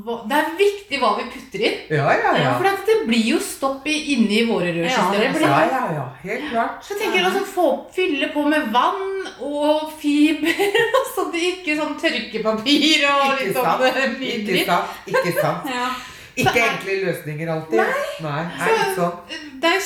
hva, 0.06 0.16
Det 0.30 0.38
er 0.38 0.54
viktig 0.62 1.00
hva 1.02 1.10
vi 1.18 1.26
putter 1.34 1.66
inn. 1.68 1.82
Ja, 1.92 2.06
ja, 2.22 2.32
ja. 2.40 2.54
For 2.62 2.70
at 2.72 2.88
det 2.88 2.96
blir 3.10 3.26
jo 3.34 3.42
stopp 3.44 3.90
inni 3.92 4.46
våre 4.48 4.70
Ja, 4.72 4.78
rørsystemer. 4.78 5.36
det 5.36 5.42
Ja, 5.44 5.60
ja, 5.74 5.82
ja. 5.98 6.06
Helt 6.24 6.46
klart. 6.54 6.78
så 6.88 6.96
tenker 6.96 7.20
jeg 7.20 7.28
også 7.34 7.44
få, 7.52 7.68
fylle 7.92 8.32
på 8.32 8.46
med 8.48 8.72
vann 8.72 9.28
og 9.44 9.92
fiber, 10.00 10.64
så 11.18 11.28
det 11.36 11.44
ikke 11.50 11.76
sånn 11.82 12.00
tørkepapir 12.00 13.04
og 13.12 13.28
Ikke 13.28 13.44
litt 13.44 13.60
sånn 13.60 13.86
eh, 13.92 14.26
Ikke 14.40 14.66
sant. 14.72 15.06
Ikke 15.12 15.36
sant. 15.42 15.68
ja. 15.68 15.92
Ikke 16.34 16.64
enkle 16.64 16.96
løsninger 17.04 17.52
alltid. 17.54 17.78
Nei. 17.78 17.92
Nei, 18.24 18.40
er 18.56 18.74
ikke 18.80 18.96
sånn. 18.98 19.38
Det 19.62 19.76
er 19.76 19.84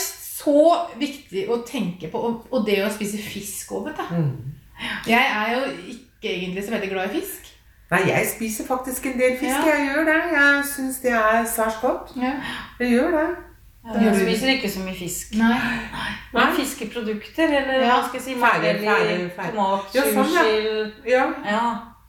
så 0.47 0.77
viktig 0.99 1.43
å 1.51 1.59
tenke 1.67 2.07
på, 2.13 2.17
og, 2.23 2.47
og 2.51 2.63
det 2.65 2.79
å 2.85 2.89
spise 2.95 3.19
fisk 3.21 3.71
òg, 3.75 3.89
vet 3.91 3.99
du. 3.99 4.15
Mm. 4.15 4.53
Jeg 5.09 5.27
er 5.35 5.53
jo 5.55 5.61
ikke 5.91 6.31
egentlig 6.31 6.63
så 6.65 6.71
veldig 6.77 6.89
glad 6.93 7.09
i 7.11 7.19
fisk. 7.19 7.43
Nei, 7.91 8.01
jeg 8.09 8.25
spiser 8.27 8.65
faktisk 8.67 9.05
en 9.07 9.19
del 9.19 9.37
fisk. 9.39 9.51
Ja. 9.63 9.75
Jeg 9.75 9.85
gjør 9.91 10.07
det. 10.09 10.15
Jeg 10.33 10.63
syns 10.73 10.97
det 11.03 11.11
er 11.15 11.45
særs 11.47 11.77
godt. 11.81 12.09
Ja. 12.19 12.33
Jeg 12.81 12.89
gjør 12.97 13.13
det. 13.15 13.27
Ja, 13.87 14.01
Jeg 14.03 14.15
spiser 14.19 14.49
ikke 14.51 14.69
så 14.69 14.81
mye 14.83 14.95
fisk. 14.99 15.35
Nei. 15.39 15.55
Men 16.33 16.49
fiskeprodukter, 16.57 17.47
eller 17.61 17.77
Ja, 17.85 17.93
hva 18.01 18.09
skal 18.09 18.19
jeg 18.19 18.25
si, 18.25 18.33
ferdig, 18.41 18.73
makrell 18.83 18.83
ferdig, 18.83 19.29
ferdig. 19.37 19.53
tomat, 19.55 19.95
Ja, 19.95 20.03
sånn, 20.11 20.33
ja. 20.35 20.43
Ja, 21.13 21.23
ja. 21.47 21.63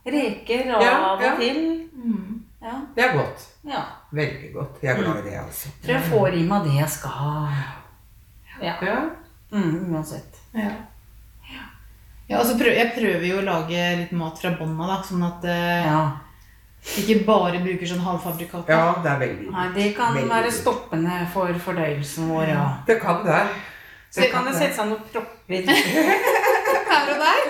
Reker 0.09 0.73
av 0.75 0.83
Ja, 0.83 0.97
og 1.13 1.39
til. 1.39 1.61
Mm. 1.95 2.35
Ja. 2.61 2.75
det 2.95 3.03
er 3.05 3.13
godt. 3.15 3.47
ja. 3.71 3.85
Veldig 4.11 4.51
godt. 4.53 4.83
Jeg 4.83 4.91
er 4.91 4.99
glad 5.03 5.21
i 5.23 5.29
det, 5.29 5.37
altså. 5.39 5.71
Tror 5.85 5.95
jeg 5.95 6.09
får 6.11 6.27
i 6.35 6.43
meg 6.51 6.67
det 6.67 6.75
jeg 6.81 6.89
skal. 6.99 7.47
Ja. 8.61 8.75
Ja. 8.81 8.99
Mm, 9.51 9.93
uansett. 9.95 10.37
Ja. 10.53 10.71
Ja, 12.29 12.37
altså 12.37 12.57
prøv, 12.59 12.75
jeg 12.77 12.91
prøver 12.93 13.23
jo 13.25 13.37
å 13.39 13.45
lage 13.45 13.85
litt 13.97 14.11
mat 14.13 14.37
fra 14.37 14.51
bånna, 14.59 14.85
da, 14.91 14.97
sånn 15.01 15.23
at 15.25 15.45
eh, 15.49 15.87
Ja. 15.87 16.01
ikke 17.01 17.25
bare 17.25 17.57
bruker 17.63 17.89
sånn 17.89 18.03
halvfabrikater. 18.05 18.69
ja, 18.69 18.93
det 19.03 19.09
er 19.11 19.19
veldig 19.23 19.49
Nei, 19.51 19.65
det 19.73 19.87
kan 19.97 20.13
veldig 20.13 20.29
være 20.29 20.51
stoppende 20.53 21.15
for 21.33 21.49
fordøyelsen 21.65 22.29
vår, 22.29 22.45
ja. 22.53 22.67
Det 22.85 22.99
kan 23.01 23.23
det. 23.25 23.41
Så 24.13 24.29
kan 24.31 24.45
det 24.45 24.53
sette 24.57 24.75
seg 24.77 24.87
noen 24.89 25.01
propper. 25.09 25.65
Her 26.89 27.09
og 27.13 27.19
der. 27.21 27.41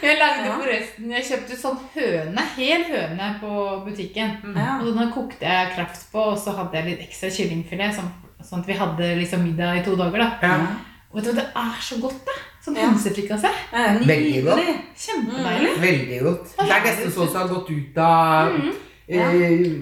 Jeg 0.00 0.16
lagde 0.18 0.46
Ja. 0.48 0.56
forresten 0.56 1.10
Jeg 1.12 1.24
kjøpte 1.28 1.56
sånn 1.60 1.78
høne, 1.94 2.42
hel 2.56 2.84
høne 2.88 3.28
på 3.40 3.52
butikken. 3.84 4.38
Ja. 4.56 4.78
Og 4.80 4.94
den 4.96 5.12
kokte 5.12 5.44
jeg 5.44 5.72
kraft 5.76 6.08
på, 6.12 6.18
og 6.32 6.38
så 6.40 6.56
hadde 6.56 6.76
jeg 6.80 6.88
litt 6.90 7.04
ekstra 7.08 7.28
kyllingfilet. 7.30 7.94
Sånn, 8.00 8.08
sånn 8.44 8.60
at 8.60 8.66
vi 8.66 8.72
hadde 8.74 9.16
liksom 9.20 9.42
middag 9.44 9.80
i 9.80 9.84
to 9.84 9.96
dager. 9.96 10.18
da 10.18 10.30
Ja. 10.42 10.66
Og 11.12 11.16
vet 11.16 11.24
du, 11.24 11.32
det 11.40 11.46
er 11.56 11.74
så 11.80 11.96
godt, 12.00 12.24
da. 12.26 12.32
Sånn 12.64 12.76
Ja. 12.76 12.86
hønsefrikassé. 12.86 13.50
Ja, 13.72 13.98
Veldig 13.98 14.44
godt. 14.44 14.60
Kjempedeilig. 14.96 15.72
Veldig 15.80 16.20
godt. 16.22 16.56
Det 16.56 16.70
er 16.70 16.80
nesten 16.84 17.10
sånn 17.10 17.28
som 17.32 17.40
har 17.40 17.48
gått 17.48 17.70
ut 17.70 17.98
av 17.98 18.52
Mhm. 18.52 18.72
eh, 19.08 19.80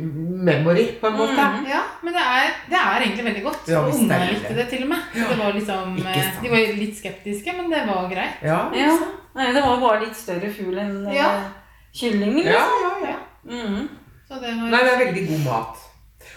memory, 0.49 0.87
på 1.01 1.07
en 1.07 1.13
måte. 1.19 1.35
Mhm. 1.37 1.67
Ja, 1.69 1.83
men 2.03 2.13
det 2.15 2.23
er, 2.23 2.51
det 2.71 2.79
er 2.79 3.01
egentlig 3.03 3.25
veldig 3.25 3.43
godt. 3.45 3.69
Ja, 3.69 3.81
og 3.81 3.93
ungene 3.95 4.31
likte 4.31 4.55
det. 4.55 4.69
til 4.71 4.83
og 4.83 4.89
med. 4.89 4.99
Så 5.15 5.29
det 5.29 5.39
var 5.39 5.53
liksom, 5.53 6.07
eh, 6.07 6.43
de 6.43 6.49
var 6.49 6.57
litt 6.79 6.97
skeptiske, 6.97 7.57
men 7.57 7.71
det 7.71 7.87
var 7.87 8.09
greit. 8.11 8.43
Ja. 8.43 8.71
Ja. 8.75 8.99
Nei, 9.35 9.53
det 9.53 9.63
var 9.63 9.81
bare 9.81 10.01
litt 10.01 10.17
større 10.17 10.51
fugl 10.51 10.79
enn 10.79 11.07
eh, 11.09 11.15
Ja. 11.15 11.43
kyllingen. 11.93 12.45
Liksom. 12.45 12.73
ja, 12.83 13.11
ja. 13.11 13.17
Mhm. 13.47 13.89
Så 14.29 14.41
det 14.41 14.55
var 14.57 14.71
Nei, 14.71 14.81
det 14.85 14.93
er 14.93 15.05
veldig 15.05 15.29
god 15.29 15.45
mat. 15.45 15.77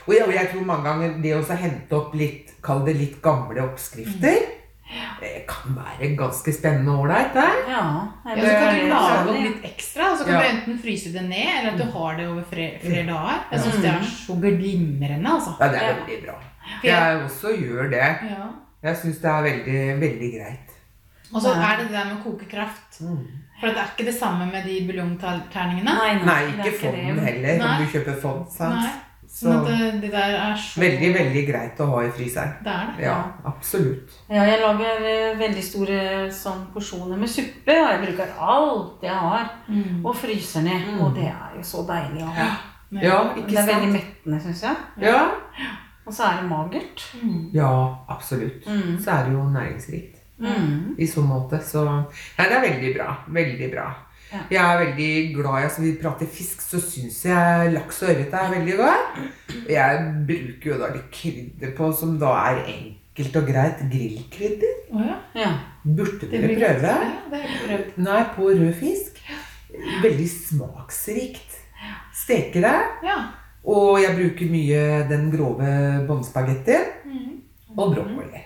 Og 0.07 0.13
jeg, 0.15 0.23
og 0.27 0.33
jeg 0.33 0.49
tror 0.51 0.65
mange 0.65 0.89
ganger 0.89 1.19
det 1.21 1.35
å 1.37 1.43
hente 1.61 1.95
opp 1.97 2.15
litt, 2.17 2.55
kall 2.65 2.81
det 2.85 2.95
litt 2.97 3.21
gamle 3.21 3.61
oppskrifter, 3.67 4.39
det 5.21 5.45
kan 5.47 5.75
være 5.77 6.09
ganske 6.19 6.51
spennende 6.53 6.91
og 6.91 7.05
ålreit, 7.05 7.29
det. 7.35 7.45
Ja. 7.69 7.83
ja, 8.25 8.33
så 8.35 8.55
kan 8.57 8.79
du 8.79 8.87
lage 8.89 9.19
opp 9.21 9.37
litt 9.45 9.67
ekstra, 9.69 10.09
så 10.17 10.25
kan 10.25 10.33
Ja. 10.33 10.39
du 10.41 10.47
enten 10.49 10.79
fryse 10.81 11.13
det 11.13 11.21
ned, 11.29 11.51
eller 11.59 11.71
at 11.71 11.77
du 11.77 11.85
har 11.99 12.17
det 12.17 12.27
over 12.27 12.43
flere, 12.49 12.79
flere 12.81 13.05
dager. 13.07 13.45
Jeg 13.51 13.59
syns 13.59 13.77
det 13.85 13.91
er 13.93 14.09
så 14.09 14.35
glimrende, 14.41 15.29
altså. 15.35 15.53
Ja, 15.59 15.67
det 15.71 15.83
er 15.83 15.95
veldig 16.01 16.17
bra. 16.25 16.35
Jeg 16.83 17.21
også 17.23 17.53
gjør 17.61 17.89
det. 17.93 18.09
Ja. 18.33 18.49
Jeg 18.83 18.97
syns 18.97 19.21
det 19.21 19.29
er 19.29 19.41
veldig, 19.41 20.01
veldig 20.01 20.31
greit. 20.33 20.75
Og 21.33 21.41
så 21.41 21.53
er 21.55 21.77
det 21.79 21.85
det 21.87 21.95
der 21.95 22.05
med 22.09 22.17
kokekraft. 22.25 22.99
Mm. 23.01 23.27
For 23.61 23.67
det 23.67 23.77
er 23.77 23.93
ikke 23.93 24.05
det 24.09 24.17
samme 24.19 24.45
med 24.51 24.65
de 24.65 24.81
buljongterningene. 24.89 25.93
Nei, 25.93 26.13
Nei, 26.25 26.41
er 26.43 26.65
ikke 26.65 26.79
fonden 26.81 27.19
heller, 27.19 27.57
Nei. 27.61 27.67
om 27.77 27.85
du 27.85 27.91
kjøper 27.93 28.17
fond. 28.21 28.45
Sant? 28.51 28.75
Nei. 28.75 29.10
Så 29.41 29.47
Sånn 29.47 29.57
at 29.57 29.67
det, 29.71 30.01
det 30.03 30.09
der 30.13 30.33
er 30.37 30.55
så 30.61 30.81
veldig, 30.83 31.07
veldig 31.15 31.41
greit 31.47 31.79
å 31.81 31.85
ha 31.89 32.01
i 32.05 32.09
fryseren. 32.13 32.51
Det 32.61 32.69
er 32.77 32.89
det. 32.97 33.05
Ja, 33.07 33.15
absolutt. 33.49 34.11
Ja, 34.29 34.43
jeg 34.45 34.59
lager 34.61 35.05
eh, 35.09 35.37
veldig 35.39 35.63
store 35.65 35.97
sånn, 36.37 36.59
porsjoner 36.75 37.17
med 37.17 37.29
suppe, 37.31 37.73
og 37.73 37.89
jeg 37.89 38.03
bruker 38.03 38.35
alt 38.37 39.01
jeg 39.07 39.15
har, 39.23 39.47
Mm. 39.71 40.05
og 40.05 40.15
fryser 40.15 40.61
ned. 40.67 40.85
Mm. 40.91 40.99
Og 41.01 41.15
det 41.15 41.25
er 41.31 41.55
jo 41.57 41.63
så 41.63 41.81
deilig 41.87 42.21
å 42.27 42.33
ha. 42.35 42.47
Ja, 42.91 43.17
Det 43.33 43.45
ikke 43.45 43.57
er 43.63 43.67
veldig 43.71 43.89
sant? 43.89 43.93
mettende, 43.97 44.41
syns 44.45 44.61
jeg. 44.61 44.75
Ja, 45.01 45.31
Og 46.05 46.13
så 46.13 46.23
er 46.27 46.41
det 46.41 46.49
magert. 46.49 47.03
Mm. 47.23 47.49
ja 47.53 47.71
absolutt. 48.09 48.65
Mm. 48.67 48.97
Så 48.99 49.11
er 49.11 49.23
det 49.25 49.33
jo 49.33 49.43
næringsrikt. 49.49 50.17
Mm. 50.41 50.95
i 50.97 51.05
så 51.05 51.21
måte. 51.21 51.59
Så 51.63 51.83
nei, 51.85 52.45
det 52.49 52.51
er 52.57 52.61
veldig 52.69 52.95
bra. 52.97 53.15
Veldig 53.27 53.71
bra. 53.73 53.89
Ja. 54.31 54.39
Jeg 54.51 54.63
er 54.63 54.79
veldig 54.85 55.35
glad 55.35 55.57
i 55.59 55.63
altså 55.67 55.81
Vi 55.81 55.91
prater 56.01 56.25
fisk, 56.31 56.61
så 56.63 56.79
syns 56.79 57.17
jeg 57.25 57.73
laks 57.73 58.01
og 58.03 58.09
ørret 58.13 58.33
er 58.33 58.53
veldig 58.55 58.77
godt. 58.79 59.19
Jeg 59.69 60.05
bruker 60.27 60.71
jo 60.71 60.77
da 60.79 60.87
litt 60.93 61.09
krydder 61.11 61.73
på, 61.77 61.89
som 61.99 62.13
da 62.21 62.31
er 62.51 62.61
enkelt 62.71 63.35
og 63.41 63.47
greit. 63.49 63.81
Grillkrydder. 63.91 64.77
Oh, 64.93 65.01
ja. 65.03 65.17
Ja. 65.35 65.51
Burde 65.83 66.29
dere 66.31 66.55
prøve? 66.55 66.95
Ja. 67.71 67.81
Nei, 67.97 68.21
på 68.35 68.47
rød 68.53 68.73
fisk. 68.79 69.19
Veldig 70.03 70.29
smaksrikt. 70.31 71.57
Steker 72.23 72.61
det. 72.67 72.77
Ja. 73.03 73.17
Og 73.67 73.99
jeg 74.01 74.15
bruker 74.17 74.49
mye 74.51 74.81
den 75.11 75.27
grove 75.33 75.67
båndspagettien 76.07 76.87
Mm. 77.05 77.41
og 77.77 77.95
brokkoli. 77.95 78.41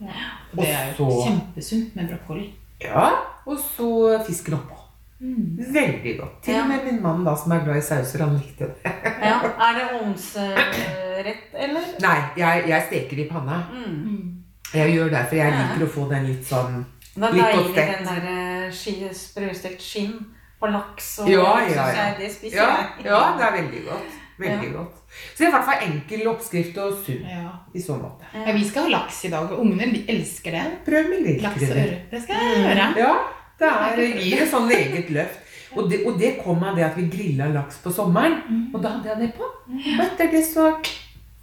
Og 0.00 0.56
det 0.62 0.68
er 0.70 0.88
jo 0.98 1.10
så- 1.10 1.26
kjempesunt 1.28 1.96
med 1.96 2.08
brokkoli. 2.08 2.50
Ja, 2.82 3.10
og 3.46 3.58
så 3.58 4.18
fisken 4.26 4.54
oppå. 4.54 4.75
Mm. 5.20 5.58
Veldig 5.74 6.18
godt. 6.20 6.42
Til 6.44 6.54
Ja. 6.54 6.62
og 6.62 6.68
med 6.68 6.84
min 6.92 7.02
mann 7.02 7.24
da, 7.24 7.34
som 7.36 7.52
er 7.52 7.64
glad 7.64 7.76
i 7.76 7.80
sauser, 7.80 8.18
han 8.24 8.36
likte 8.36 8.66
det. 8.68 8.92
ja. 9.30 9.38
Er 9.66 9.78
det 9.78 9.86
ovnsrett, 10.00 11.54
eller? 11.54 11.80
Nei, 12.00 12.18
jeg, 12.36 12.64
jeg 12.68 12.82
steker 12.90 13.22
i 13.24 13.28
panna. 13.30 13.62
Mm. 13.72 13.94
Mm. 13.94 14.32
Jeg 14.74 14.92
gjør 14.96 15.08
det, 15.14 15.24
for 15.28 15.36
jeg 15.36 15.52
Ja. 15.52 15.62
liker 15.62 15.86
å 15.86 15.90
få 15.94 16.08
den 16.10 16.26
litt 16.26 16.44
sånn 16.44 16.84
Det 17.16 17.24
er 17.24 17.32
Litt 17.32 17.54
godt 17.56 17.70
stekt. 17.72 17.98
den 17.98 18.06
der 18.06 18.26
eh, 18.28 19.12
sprøstekt 19.16 19.80
skinn 19.80 20.16
på 20.60 20.68
laks 20.72 21.18
og 21.20 21.28
Ja, 21.30 21.58
ja, 21.64 21.68
ja. 21.70 21.86
jeg 21.94 22.16
Det 22.18 22.30
spiser 22.34 22.56
Ja, 22.56 22.66
jeg. 22.76 23.06
ja, 23.06 23.36
det 23.38 23.44
er 23.46 23.52
veldig 23.62 23.84
godt. 23.86 24.16
Veldig 24.38 24.72
godt. 24.74 24.94
Så 25.32 25.38
det 25.38 25.46
er 25.46 25.48
i 25.48 25.52
hvert 25.54 25.64
fall 25.64 25.86
enkel 25.86 26.26
oppskrift 26.28 26.76
og 26.78 26.92
sunn 27.06 27.22
Ja. 27.24 27.48
i 27.74 27.80
så 27.80 27.96
måte. 27.96 28.24
ja, 28.34 28.52
vi 28.52 28.64
skal 28.68 28.82
ha 28.82 28.88
laks 28.98 29.24
i 29.24 29.30
dag, 29.30 29.50
og 29.52 29.60
ungene 29.60 30.04
elsker 30.08 30.50
det. 30.50 30.64
Prøv 30.84 31.08
med 31.08 31.22
litt 31.24 31.40
Laks 31.42 31.62
og 31.62 31.76
øre. 31.76 32.00
Det 32.10 32.22
skal 32.22 32.36
jeg 32.36 32.76
gjøre. 32.76 32.98
Ja, 32.98 33.14
det 33.60 33.68
er, 33.72 34.02
gir 34.20 34.42
et 34.44 34.50
sånn 34.50 34.70
eget 34.72 35.10
løft. 35.14 35.42
Og 35.76 35.90
det, 35.90 36.02
og 36.08 36.18
det 36.20 36.36
kom 36.40 36.62
av 36.64 36.76
det 36.78 36.86
at 36.86 36.96
vi 36.96 37.06
grilla 37.12 37.48
laks 37.52 37.80
på 37.84 37.92
sommeren. 37.92 38.38
Mm. 38.48 38.62
Og 38.72 38.80
da 38.80 38.94
hadde 38.94 39.10
jeg 39.10 39.22
det 39.24 39.30
på. 39.36 39.48
Og 39.48 40.04
etter 40.06 40.30
det 40.32 40.44
så 40.48 40.68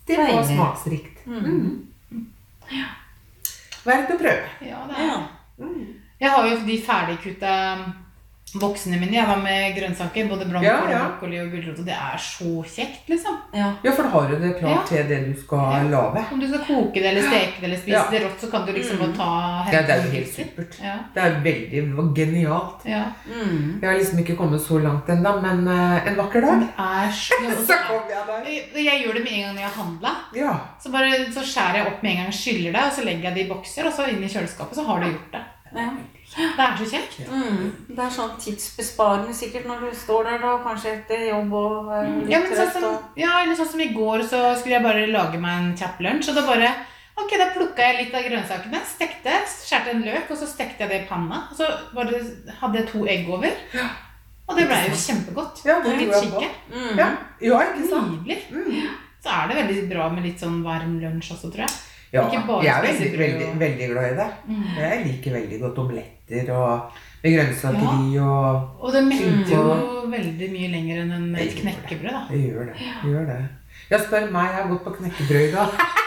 Det 0.07 0.17
var 0.17 0.45
smaksrikt. 0.47 1.25
Mm. 1.27 1.83
Verdt 3.83 4.13
å 4.13 4.17
prøve. 4.19 4.47
Ja, 4.63 4.85
det 4.89 4.97
er. 4.97 5.11
Ja. 5.11 5.19
Mm. 5.59 5.83
Jeg 6.23 6.31
har 6.31 6.47
jo 6.47 6.57
de 6.65 6.77
ferdigkutta 6.81 7.53
boksene 8.59 8.99
mine 9.01 9.13
jeg 9.17 9.27
var 9.27 9.39
med 9.41 9.75
grønnsaker. 9.77 10.27
Både 10.29 10.45
blomkål, 10.49 10.63
Ja, 10.63 10.89
ja. 10.89 10.99
brokkoli 11.09 11.39
og 11.41 11.51
gulrot. 11.51 11.79
Og 11.79 11.85
det 11.85 11.93
er 11.95 12.17
så 12.21 12.51
kjekt, 12.63 13.07
liksom. 13.09 13.37
Ja. 13.53 13.73
Ja, 13.83 13.91
for 13.91 14.03
da 14.03 14.09
har 14.09 14.27
du 14.29 14.35
det 14.39 14.51
Ja. 14.53 14.59
klart 14.59 14.87
til 14.87 15.07
det 15.07 15.19
du 15.25 15.41
skal 15.41 15.89
lage. 15.91 16.25
Om 16.31 16.39
du 16.39 16.47
skal 16.47 16.59
koke 16.67 16.93
det 16.93 17.05
eller 17.11 17.21
steke 17.21 17.59
det 17.61 17.63
eller 17.69 17.77
spise 17.77 17.97
Ja. 17.97 18.03
det 18.11 18.21
rått, 18.23 18.39
så 18.41 18.51
kan 18.51 18.65
du 18.65 18.71
liksom 18.73 18.97
Mm. 18.99 19.15
ta 19.17 19.65
Ja, 19.71 19.81
det 19.81 19.89
er 19.89 20.03
jo 20.03 20.11
helt 20.11 20.33
supert. 20.35 20.79
Ja. 20.83 20.95
Det 21.13 21.23
er 21.23 21.41
veldig 21.41 22.13
genialt. 22.15 22.85
ja. 22.85 23.03
Mm. 23.27 23.79
Jeg 23.81 23.89
har 23.89 23.97
liksom 23.99 24.19
ikke 24.19 24.37
kommet 24.37 24.61
så 24.61 24.79
langt 24.81 25.07
ennå, 25.09 25.41
men 25.41 25.67
uh, 25.67 26.07
en 26.07 26.15
vakker 26.15 26.41
dag 26.41 26.61
er 26.77 27.09
så 27.11 27.33
så 27.67 27.75
kom 27.87 28.03
jeg 28.09 28.23
der. 28.27 28.43
jeg, 28.45 28.85
jeg 28.85 29.03
gjør 29.05 29.13
det 29.13 29.23
med 29.23 29.33
en 29.33 29.41
gang 29.43 29.55
når 29.55 29.61
jeg 29.61 29.69
har 29.69 29.83
Ja. 30.35 30.59
Så, 30.79 30.89
så 31.33 31.41
skjærer 31.43 31.75
jeg 31.77 31.87
opp 31.87 32.03
med 32.03 32.11
en 32.11 32.17
gang, 32.23 32.31
skyller 32.33 32.71
det, 32.71 32.83
og 32.83 32.91
så 32.91 33.05
legger 33.05 33.23
jeg 33.23 33.35
det 33.35 33.45
i 33.45 33.49
bokser, 33.49 33.85
og 33.87 33.93
så 33.93 34.07
inn 34.09 34.23
i 34.23 34.27
kjøleskapet, 34.27 34.75
så 34.75 34.85
har 34.85 34.99
du 34.99 35.05
gjort 35.07 35.31
det. 35.31 35.41
Ja. 35.73 35.89
Det 36.33 36.63
er 36.65 36.77
så 36.79 36.85
kjekt. 36.89 37.19
Mm. 37.29 37.65
Det 37.93 37.99
er 38.01 38.13
sånn 38.13 38.31
tidsbesparende 38.41 39.35
sikkert 39.37 39.67
når 39.69 39.83
du 39.83 39.97
står 39.97 40.29
der 40.31 40.39
da, 40.41 40.53
kanskje 40.63 40.95
etter 40.95 41.27
jobb 41.27 41.53
og 41.59 41.91
er 41.93 42.07
litt 42.09 42.31
Ja, 42.31 42.39
men 42.41 42.55
sånn 42.57 42.71
som, 42.73 42.87
og... 42.89 43.19
ja, 43.19 43.35
eller 43.43 43.59
sånn 43.59 43.69
som 43.75 43.83
i 43.83 43.91
går, 43.93 44.23
så 44.31 44.41
skulle 44.57 44.79
jeg 44.79 44.85
bare 44.85 45.05
lage 45.11 45.41
meg 45.43 45.59
en 45.59 45.75
kjapp 45.77 46.01
lunsj, 46.01 46.31
og 46.31 46.39
da 46.39 46.47
bare 46.47 46.71
Ok, 47.13 47.35
da 47.37 47.51
plukka 47.53 47.85
jeg 47.85 47.99
litt 47.99 48.15
av 48.17 48.23
grønnsakene, 48.25 48.79
stekte, 48.89 49.35
skjærte 49.45 49.91
en 49.93 50.01
løk, 50.01 50.31
og 50.33 50.39
så 50.39 50.47
stekte 50.49 50.81
jeg 50.81 50.89
det 50.89 50.97
i 51.03 51.05
panna. 51.05 51.43
Og 51.51 51.59
så 51.59 51.67
bare 51.93 52.17
hadde 52.57 52.79
jeg 52.79 52.87
to 52.89 53.03
egg 53.05 53.29
over. 53.29 53.53
Og 54.49 54.57
det 54.57 54.65
ble 54.65 54.79
jo 54.87 54.97
kjempegodt. 54.97 55.61
Ja, 55.67 55.75
det 55.85 55.93
litt 55.99 56.15
skinke. 56.17 56.49
Mm. 56.73 56.97
Ja, 56.97 57.11
ja 57.45 57.59
ikke 57.69 57.85
sant? 57.91 58.15
Nydelig. 58.15 58.39
Mm. 58.49 58.95
Så 59.23 59.29
er 59.29 59.51
det 59.51 59.59
veldig 59.61 59.83
bra 59.93 60.09
med 60.09 60.25
litt 60.25 60.41
sånn 60.41 60.57
varm 60.65 60.97
lunsj 61.03 61.35
også, 61.35 61.53
tror 61.53 61.67
jeg. 61.67 61.77
Ja, 62.13 62.27
jeg 62.29 62.69
er 62.69 62.83
veldig, 62.83 63.07
veldig, 63.17 63.47
veldig 63.57 63.89
glad 63.89 64.11
i 64.11 64.17
det. 64.19 64.27
Mm. 64.45 64.65
Jeg 64.77 64.99
liker 65.07 65.33
veldig 65.39 65.57
godt 65.63 65.79
omeletter 65.81 66.51
og 66.53 66.99
grønnsakeri 67.23 68.19
og 68.21 68.83
Og 68.83 68.93
det 68.93 69.01
metter 69.07 69.55
jo 69.55 70.03
veldig 70.11 70.49
mye 70.53 70.69
lenger 70.75 71.01
enn 71.03 71.15
en, 71.17 71.25
et 71.41 71.55
knekkebrød, 71.57 72.11
da. 72.13 72.23
Det 72.29 72.41
gjør 72.43 72.69
det. 72.69 72.75
Jeg 72.83 73.15
gjør 73.15 73.25
det. 73.31 73.39
Ja, 73.89 73.97
spør 73.97 74.29
meg. 74.29 74.51
Jeg 74.53 74.59
har 74.59 74.69
gått 74.69 74.85
på 74.85 74.95
knekkebrød 74.99 75.47
i 75.47 75.51
dag. 75.57 75.77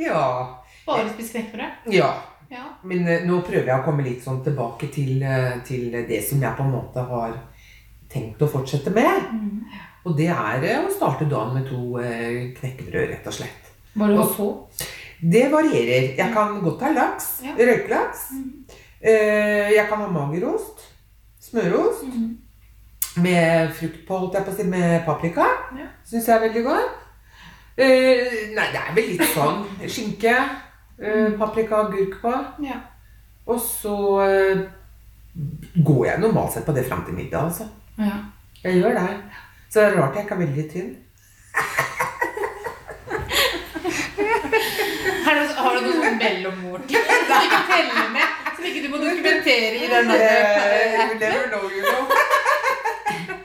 Ja. 0.00 0.56
Bare 0.86 1.10
spist 1.12 1.34
knekkebrød. 1.34 1.92
Ja. 1.92 2.08
Ja. 2.50 2.64
Men 2.82 3.04
uh, 3.04 3.26
nå 3.28 3.42
prøver 3.46 3.68
jeg 3.68 3.76
å 3.76 3.84
komme 3.84 4.04
litt 4.06 4.24
sånn 4.24 4.40
tilbake 4.42 4.88
til, 4.90 5.20
uh, 5.22 5.60
til 5.66 5.92
det 6.08 6.22
som 6.26 6.40
jeg 6.42 6.56
på 6.56 6.64
en 6.64 6.72
måte 6.72 7.04
har 7.12 7.36
tenkt 8.10 8.40
å 8.42 8.48
fortsette 8.50 8.90
med. 8.96 9.28
Mm. 9.30 9.82
Og 10.08 10.16
det 10.18 10.30
er 10.32 10.64
uh, 10.64 10.86
å 10.88 10.94
starte 10.94 11.28
dagen 11.30 11.58
med 11.58 11.68
to 11.68 12.00
knekkebrød, 12.56 13.12
rett 13.12 13.28
og 13.28 13.36
slett. 13.36 13.59
Bare 13.98 14.18
Og 14.22 14.40
å. 14.40 14.48
Det 15.20 15.50
varierer. 15.52 16.14
Jeg 16.16 16.30
kan 16.32 16.60
godt 16.64 16.80
ha 16.86 16.90
laks. 16.96 17.26
Ja. 17.44 17.52
Røykelaks. 17.58 18.20
Eh, 19.02 19.70
Jeg 19.74 19.86
kan 19.88 19.98
ha 20.04 20.08
magerost. 20.08 20.86
Smørost. 21.40 22.04
Mm. 22.04 22.38
Med 23.22 23.72
frukt 23.74 24.04
på, 24.06 24.18
holdt 24.18 24.34
jeg 24.38 24.44
på 24.46 24.50
å 24.52 24.56
si, 24.56 24.64
med 24.70 25.04
paprika. 25.04 25.46
Ja. 25.76 25.86
Syns 26.06 26.28
jeg 26.28 26.36
er 26.36 26.40
veldig 26.46 26.62
godt. 26.64 26.90
Eh, 27.80 28.50
nei, 28.54 28.66
det 28.72 28.80
er 28.80 28.94
vel 28.94 29.08
litt 29.14 29.24
sånn 29.34 29.62
skinke, 29.88 30.34
eh, 31.00 31.30
paprika, 31.40 31.74
agurk 31.86 32.14
på. 32.22 32.32
Ja. 32.66 32.76
Og 33.50 33.58
så 33.64 33.94
eh, 34.26 34.58
går 35.82 36.04
jeg 36.06 36.20
normalt 36.22 36.52
sett 36.54 36.66
på 36.68 36.74
det 36.76 36.84
fram 36.88 37.02
til 37.06 37.14
middag, 37.16 37.40
altså. 37.50 37.64
ja. 37.98 38.16
Jeg 38.62 38.76
gjør 38.82 38.92
det. 38.98 39.08
Så 39.72 39.80
det 39.80 39.86
er 39.86 39.94
rart 39.96 40.14
jeg 40.18 40.24
ikke 40.26 40.34
er 40.36 40.44
veldig 40.44 40.66
tynn. 40.70 40.90
Har 45.60 45.76
du, 45.84 45.92
har 46.24 46.86
til. 46.88 46.96
som 47.26 47.40
du 47.40 47.46
ikke 47.46 47.62
teller 47.70 48.10
med? 48.16 48.26
Som 48.56 48.64
ikke 48.70 48.82
du 48.84 48.88
må 48.92 48.96
dokumentere 49.04 49.76
i 49.76 49.86
den 49.88 50.10
appen. 50.10 51.18
der 51.20 51.32
you 51.32 51.40
never 51.40 51.46
know. 51.48 52.08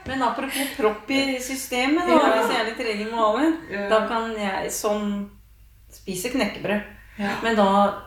Men 0.06 0.22
apropos 0.22 0.68
propp 0.76 1.10
i 1.10 1.38
systemet, 1.42 2.06
da, 2.06 2.18
hvis 2.36 2.52
jeg 2.52 2.60
er 2.60 2.68
litt 2.70 2.82
redd 2.86 3.00
i 3.02 3.08
magen, 3.10 3.56
da 3.90 3.98
kan 4.08 4.30
jeg 4.38 4.70
sånn 4.72 5.08
spise 5.92 6.30
knekkebrød. 6.32 6.92
Ja. 7.16 7.30
Men 7.42 7.56
da 7.56 7.66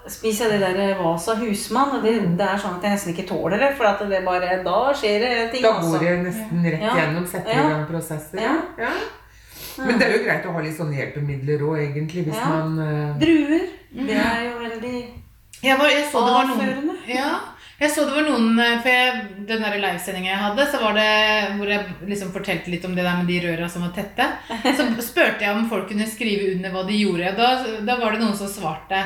spiser 0.09 0.51
jeg 0.53 0.59
det 0.61 0.73
der 0.77 0.99
Vasa 0.99 1.33
husmann, 1.39 1.95
og 1.97 2.03
det, 2.05 2.11
det 2.37 2.45
er 2.45 2.59
sånn 2.61 2.75
at 2.77 2.83
jeg 2.85 2.93
nesten 2.93 3.13
ikke 3.15 3.25
tåler 3.31 3.57
det. 3.57 3.71
For 3.77 3.89
at 3.89 4.03
det 4.09 4.19
bare, 4.25 4.59
da 4.65 4.77
skjer 4.93 5.23
det 5.25 5.31
ting, 5.55 5.63
Da 5.65 5.71
altså. 5.79 5.95
går 5.97 6.05
det 6.05 6.11
nesten 6.27 6.61
rett 6.67 6.83
Ja. 6.85 6.93
gjennom, 6.99 7.25
setter 7.27 7.51
i 7.51 7.57
Ja. 7.57 7.69
gang 7.73 7.85
prosesser. 7.89 8.37
Ja. 8.43 8.53
Ja. 8.77 8.91
Men 9.79 9.97
det 9.99 10.07
er 10.07 10.13
jo 10.17 10.23
greit 10.27 10.45
å 10.45 10.53
ha 10.53 10.61
litt 10.61 10.77
sånne 10.77 10.95
hjelpemidler 10.99 11.61
òg, 11.65 11.77
egentlig, 11.87 12.25
hvis 12.29 12.37
Ja. 12.37 12.47
man 12.53 12.79
uh... 12.79 13.19
Druer, 13.19 13.65
det 13.91 14.17
er 14.17 14.43
jo 14.45 14.57
veldig 14.59 14.97
Jeg, 15.63 15.77
var, 15.79 15.89
jeg 15.89 16.03
så 16.11 16.25
det 16.25 16.33
var 16.35 16.45
noen 16.47 16.59
avførende. 16.61 16.97
ja, 17.09 17.29
jeg 17.79 17.91
så 17.91 18.03
det 18.05 18.13
var 18.15 18.25
noen 18.29 18.59
eh, 18.59 18.75
For 18.83 18.89
jeg, 18.91 19.21
den 19.49 19.63
der 19.65 19.77
livesendinga 19.81 20.29
jeg 20.29 20.41
hadde, 20.43 20.65
så 20.71 20.81
var 20.83 20.93
det 20.99 21.07
hvor 21.57 21.71
jeg 21.71 21.85
liksom 22.11 22.33
fortalte 22.35 22.71
litt 22.73 22.85
om 22.85 22.93
det 22.95 23.05
der 23.07 23.17
med 23.21 23.27
de 23.31 23.39
røra 23.47 23.69
som 23.71 23.85
var 23.87 23.93
tette. 23.95 24.27
Så 24.77 24.85
spurte 25.09 25.45
jeg 25.47 25.55
om 25.55 25.65
folk 25.71 25.87
kunne 25.89 26.07
skrive 26.07 26.51
under 26.55 26.75
hva 26.75 26.83
de 26.87 26.99
gjorde. 27.01 27.31
Da, 27.39 27.49
da 27.87 27.95
var 28.01 28.13
det 28.15 28.21
noen 28.23 28.35
som 28.37 28.51
svarte. 28.51 28.99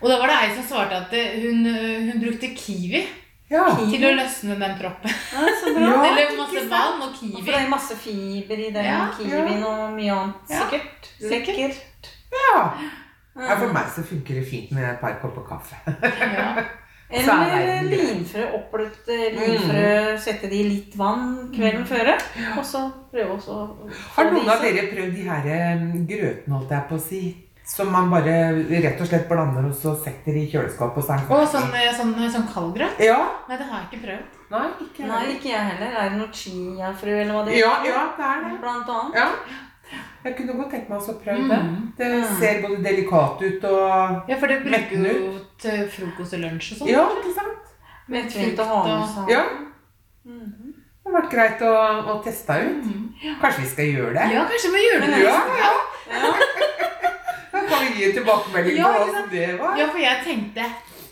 Og 0.00 0.10
da 0.10 0.18
var 0.20 0.28
det 0.32 0.40
ei 0.42 0.50
som 0.56 0.66
svarte 0.68 0.98
at 1.04 1.14
hun, 1.40 1.62
hun 2.10 2.18
brukte 2.20 2.50
kiwi 2.56 3.04
Ja. 3.48 3.62
til 3.78 4.02
å 4.02 4.10
løsne 4.16 4.56
den 4.58 4.72
proppen. 4.80 5.12
Ja, 5.32 5.46
så 5.62 5.70
bra. 5.76 5.86
Ja, 5.86 5.98
Eller 6.10 6.32
masse 6.36 6.62
vann 6.68 7.04
og 7.06 7.12
kiwi. 7.14 7.36
Og 7.38 7.44
For 7.44 7.52
det 7.54 7.60
er 7.62 7.68
masse 7.70 7.96
fiber 8.02 8.58
i 8.66 8.70
den 8.74 8.88
Ja, 8.90 8.98
kiwien 9.16 9.62
og 9.64 9.92
mye 9.94 10.16
annet. 10.16 10.50
Ja, 10.50 10.64
Sikkert. 10.66 11.10
sikkert. 11.20 12.10
Ja. 12.34 12.58
Ja, 13.36 13.54
For 13.60 13.72
meg 13.72 13.92
så 13.92 14.02
funker 14.06 14.40
det 14.40 14.48
fint 14.48 14.72
med 14.72 14.88
et 14.88 15.00
par 15.00 15.18
kopper 15.22 15.46
kaffe. 15.48 15.78
Ja. 15.86 16.50
Er 17.06 17.22
Eller 17.22 17.82
linfrø. 17.86 18.42
Oppbløtt 18.56 19.06
linfrø. 19.06 20.16
Sette 20.18 20.48
det 20.50 20.58
i 20.58 20.64
litt 20.66 20.96
vann 20.98 21.52
kvelden 21.54 21.84
før, 21.86 22.10
Og 22.58 22.64
så 22.66 22.82
prøve 23.12 23.36
også 23.36 23.54
å 23.54 23.90
Har 24.16 24.32
noen 24.32 24.50
av 24.50 24.64
dere 24.64 24.88
prøvd 24.90 25.14
de 25.14 25.26
her 25.28 25.46
eh, 25.46 25.84
grøtene, 26.08 26.56
holdt 26.56 26.74
jeg 26.74 26.88
på 26.88 26.98
å 26.98 27.04
si? 27.04 27.20
Som 27.66 27.90
man 27.90 28.10
bare 28.10 28.34
rett 28.82 29.00
og 29.02 29.08
slett 29.10 29.24
blander 29.26 29.64
og 29.66 29.72
så 29.74 29.92
setter 29.98 30.36
i 30.38 30.44
kjøleskapet 30.50 31.00
og 31.02 31.06
så 31.06 31.16
Å, 31.18 31.46
sånn, 31.50 31.72
eh, 31.74 31.94
sånn, 31.94 32.12
sånn 32.30 32.46
kaldgrøt? 32.50 33.00
Ja. 33.02 33.18
Nei, 33.48 33.58
det 33.58 33.66
har 33.70 33.80
jeg 33.80 33.88
ikke 33.88 34.02
prøvd. 34.04 34.36
Nei, 34.50 34.66
ikke 34.84 35.08
Nei, 35.10 35.22
ikke 35.34 35.50
jeg 35.50 35.70
heller. 35.72 35.94
Er 36.02 36.12
det 36.12 36.20
noe 36.20 36.30
chiafrø 36.30 37.16
eller 37.22 37.34
hva 37.34 37.46
det 37.46 37.56
er? 37.56 37.58
Ja, 37.64 37.72
ja, 37.86 38.04
det 38.18 38.28
er 38.32 38.44
det. 38.44 38.52
Blant 38.62 38.92
annet. 38.98 39.18
Ja. 39.18 39.30
Jeg 40.26 40.34
kunne 40.40 40.56
godt 40.58 40.70
tenkt 40.74 40.88
meg 40.90 40.98
å 40.98 41.14
prøve 41.22 41.48
det. 41.48 41.58
Mm. 41.62 41.76
Det 41.98 42.06
Mm. 42.12 42.38
ser 42.40 42.62
både 42.62 42.82
delikat 42.84 43.42
ut 43.46 43.64
og 43.70 44.30
Ja, 44.30 44.36
for 44.40 44.46
det 44.50 44.62
bruker 44.64 44.96
du 45.04 45.08
jo 45.12 45.32
til 45.62 45.84
frokost 45.88 46.34
og 46.34 46.40
lunsj 46.42 46.72
og 46.72 46.78
sånn. 46.80 46.88
Ja, 46.90 47.04
ikke 47.20 47.34
sant? 47.36 47.70
Med 48.08 48.30
fint 48.32 48.58
å 48.58 48.64
ha 48.70 48.80
med 48.86 49.08
seg. 49.14 49.30
Ja. 49.36 49.44
Mhm. 50.26 50.72
Det 51.06 51.12
har 51.12 51.20
vært 51.22 51.30
greit 51.30 51.60
å, 51.62 51.72
å 52.10 52.22
teste 52.24 52.54
ut. 52.66 52.82
Mm. 52.84 53.36
Kanskje 53.40 53.60
vi 53.62 53.68
skal 53.70 53.84
gjøre 53.94 54.12
det? 54.16 54.24
Ja, 54.34 54.42
kanskje 54.50 54.70
vi 54.74 54.80
gjør 54.88 55.00
det. 55.06 55.20
Ja, 55.22 55.36
ja. 55.62 55.72
Ja. 56.10 56.32
Da 57.56 57.62
kan 57.70 57.86
vi 57.86 57.92
gi 58.00 58.04
en 58.10 58.12
tilbakemelding 58.18 58.76
Ja, 58.76 58.88
på 58.92 59.04
hvordan 59.06 59.30
det 59.30 59.46
var. 59.60 59.76
Ja, 59.78 59.86
for 59.86 59.98
jeg 60.02 60.16
tenkte 60.26 60.64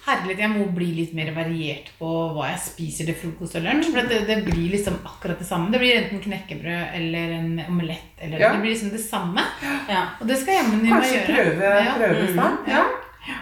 Herlighet, 0.04 0.38
jeg 0.38 0.50
må 0.52 0.66
bli 0.76 0.86
litt 0.98 1.12
mer 1.16 1.30
variert 1.32 1.86
på 1.98 2.08
hva 2.34 2.50
jeg 2.50 2.58
spiser 2.60 3.06
til 3.08 3.14
frokost 3.16 3.56
og 3.56 3.62
lunsj. 3.64 3.90
For 3.94 4.08
det, 4.10 4.18
det 4.28 4.36
blir 4.44 4.66
liksom 4.74 4.98
akkurat 5.08 5.38
det 5.40 5.46
samme. 5.48 5.70
Det 5.72 5.80
blir 5.80 5.96
enten 5.96 6.20
knekkebrød 6.20 6.98
eller 6.98 7.32
en 7.38 7.62
omelett. 7.68 8.12
Eller 8.20 8.38
Ja. 8.38 8.52
Det 8.52 8.60
blir 8.60 8.74
liksom 8.74 8.90
det 8.92 9.00
samme. 9.00 9.40
Ja. 9.88 10.02
Og 10.20 10.26
det 10.28 10.36
skal 10.42 10.54
jammen 10.60 10.80
i 10.84 10.90
meg 10.90 11.02
Kanskje 11.02 11.22
gjøre. 11.22 11.36
prøve, 11.36 11.84
Ja. 11.84 11.94
prøve 11.96 12.20
Mm. 12.28 12.34
snart. 12.34 12.68
Ja. 12.68 12.84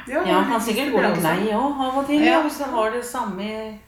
Ja, 0.06 0.22
Ja, 0.26 0.42
kan 0.44 0.60
sikkert 0.60 0.92
gå 0.92 1.00
litt 1.02 1.22
lei 1.22 1.50
òg, 1.50 1.80
av 1.80 1.98
og 1.98 2.06
til. 2.06 2.22
Ja. 2.22 2.42
Hvis 2.42 2.58
du 2.58 2.64
har 2.64 2.90
det 2.90 3.04
samme 3.04 3.78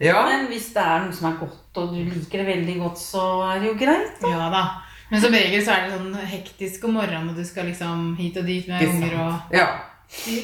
Ja. 0.00 0.22
Men 0.28 0.46
hvis 0.48 0.72
det 0.74 0.82
er 0.82 1.00
noe 1.04 1.12
som 1.12 1.32
er 1.32 1.36
godt, 1.38 1.76
og 1.76 1.94
du 1.94 2.00
liker 2.04 2.38
det 2.44 2.46
veldig 2.46 2.78
godt, 2.80 2.98
så 2.98 3.54
er 3.54 3.60
det 3.60 3.68
jo 3.68 3.74
greit. 3.86 4.20
Ja 4.22 4.50
da. 4.50 4.64
Men 5.10 5.20
som 5.20 5.32
regel 5.32 5.62
så 5.64 5.72
er 5.72 5.88
det 5.88 5.98
sånn 5.98 6.14
hektisk 6.26 6.84
om 6.84 6.94
morgenen, 6.94 7.28
og 7.30 7.36
du 7.36 7.44
skal 7.44 7.64
liksom 7.66 8.16
hit 8.18 8.36
og 8.36 8.44
dit 8.46 8.66
med 8.68 8.82
unger 8.88 9.14
og. 9.26 9.34
Ja. 9.52 9.66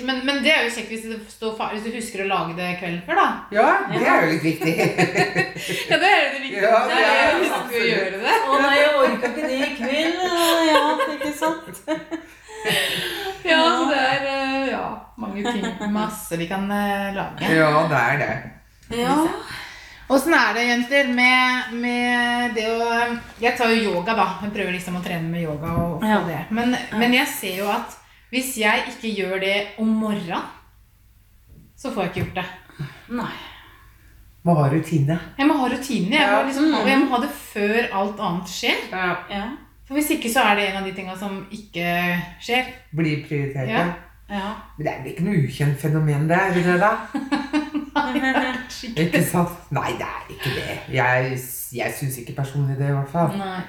Men, 0.05 0.19
men 0.27 0.41
det 0.43 0.51
er 0.53 0.65
jo 0.67 0.73
kjekt 0.75 0.91
hvis, 0.91 1.05
det 1.07 1.19
står 1.33 1.53
fa 1.57 1.69
hvis 1.73 1.85
du 1.87 1.93
husker 1.95 2.25
å 2.25 2.29
lage 2.29 2.57
det 2.59 2.73
kvelden 2.81 3.03
før, 3.07 3.21
da. 3.21 3.27
ja, 3.55 3.69
det 3.93 4.01
er 4.03 4.25
jo 4.25 4.33
litt 4.33 4.47
viktig. 4.49 4.75
Ja, 5.89 5.99
det 6.03 6.11
er 6.11 6.19
jo 6.19 6.31
det 6.35 6.41
viktigste. 6.43 6.67
Ja, 6.67 6.81
det 6.91 6.99
er 7.07 7.31
å 7.31 7.39
husker 7.45 7.79
å 7.79 7.87
gjøre 7.93 8.19
det. 8.25 8.35
Å 8.43 8.59
nei, 8.65 8.75
jeg 8.81 8.91
orka 9.05 9.31
ikke 9.31 9.47
det 9.47 9.61
i 9.63 9.71
kveld. 9.79 10.21
Ja, 10.69 10.83
ikke 11.17 11.33
sant? 11.39 11.83
Ja, 13.43 13.59
så 13.75 13.87
det 13.91 13.97
er 13.99 14.27
eh, 14.31 14.69
ja, 14.71 14.83
mange 15.19 15.43
ting. 15.51 15.65
Masse 15.91 16.37
vi 16.39 16.47
kan 16.47 16.69
eh, 16.71 17.09
lage. 17.17 17.49
Ja, 17.51 17.71
det 17.91 18.03
er 18.03 18.21
det. 18.21 18.35
Ja. 19.01 19.17
Åssen 20.13 20.35
er 20.37 20.53
det, 20.55 20.67
jenter, 20.69 21.09
med, 21.17 21.73
med 21.81 22.55
det 22.55 22.69
å 22.71 22.87
Jeg 23.43 23.57
tar 23.59 23.73
jo 23.73 23.95
yoga, 23.95 24.15
da. 24.15 24.27
Jeg 24.45 24.55
prøver 24.55 24.77
liksom 24.77 25.01
å 25.01 25.03
trene 25.03 25.27
med 25.33 25.43
yoga. 25.43 25.73
og 25.75 25.99
få 26.05 26.13
Ja. 26.13 26.21
det. 26.29 26.39
Men, 26.55 26.77
men 27.01 27.17
jeg 27.19 27.27
ser 27.35 27.59
jo 27.65 27.67
at 27.73 27.99
hvis 28.33 28.55
jeg 28.63 28.85
ikke 28.95 29.11
gjør 29.21 29.41
det 29.43 29.57
om 29.79 29.89
morgenen, 30.03 30.47
så 31.77 31.91
får 31.93 32.07
jeg 32.07 32.11
ikke 32.13 32.21
gjort 32.25 32.39
det. 32.41 32.87
Nei. 33.19 33.33
Må 34.43 34.55
ha 34.59 34.69
rutine. 34.73 35.19
Jeg 35.39 35.47
må 35.47 35.55
ha 35.61 35.67
rutinene. 35.71 36.17
Jeg, 36.19 36.31
må 36.33 36.39
liksom, 36.49 36.71
ha- 36.75 36.87
jeg 36.89 36.99
må 37.03 37.11
ha 37.13 37.19
det 37.23 37.31
før 37.31 37.77
alt 38.01 38.23
annet 38.29 38.49
skjer. 38.51 38.81
Ja. 38.91 39.11
Ja. 39.31 39.43
For 39.87 39.95
Hvis 39.99 40.11
ikke 40.17 40.31
så 40.33 40.41
er 40.49 40.57
det 40.59 40.65
en 40.71 40.79
av 40.81 40.87
de 40.89 40.95
tinga 40.97 41.15
som 41.19 41.37
ikke 41.53 41.85
skjer. 42.43 42.71
Blir 42.97 43.21
prioritert. 43.29 43.69
Ja. 43.71 43.85
Ja. 44.33 44.49
Men 44.79 44.87
det 44.87 44.93
er 44.95 45.03
vel 45.05 45.13
ikke 45.13 45.25
noe 45.27 45.43
ukjent 45.45 45.79
fenomen, 45.83 46.25
det? 46.31 46.39
er 46.41 46.55
det 46.57 46.79
da? 46.81 46.93
Ikke 48.97 49.21
sant? 49.29 49.59
Nei, 49.75 49.93
det 49.99 50.07
er 50.09 50.31
ikke 50.33 50.55
det. 50.57 50.77
Jeg, 50.97 51.37
jeg 51.77 51.95
syns 51.99 52.19
ikke 52.23 52.35
personlig 52.41 52.79
det, 52.79 52.89
i 52.89 52.97
hvert 52.97 53.13
fall. 53.13 53.37
Nei. 53.39 53.61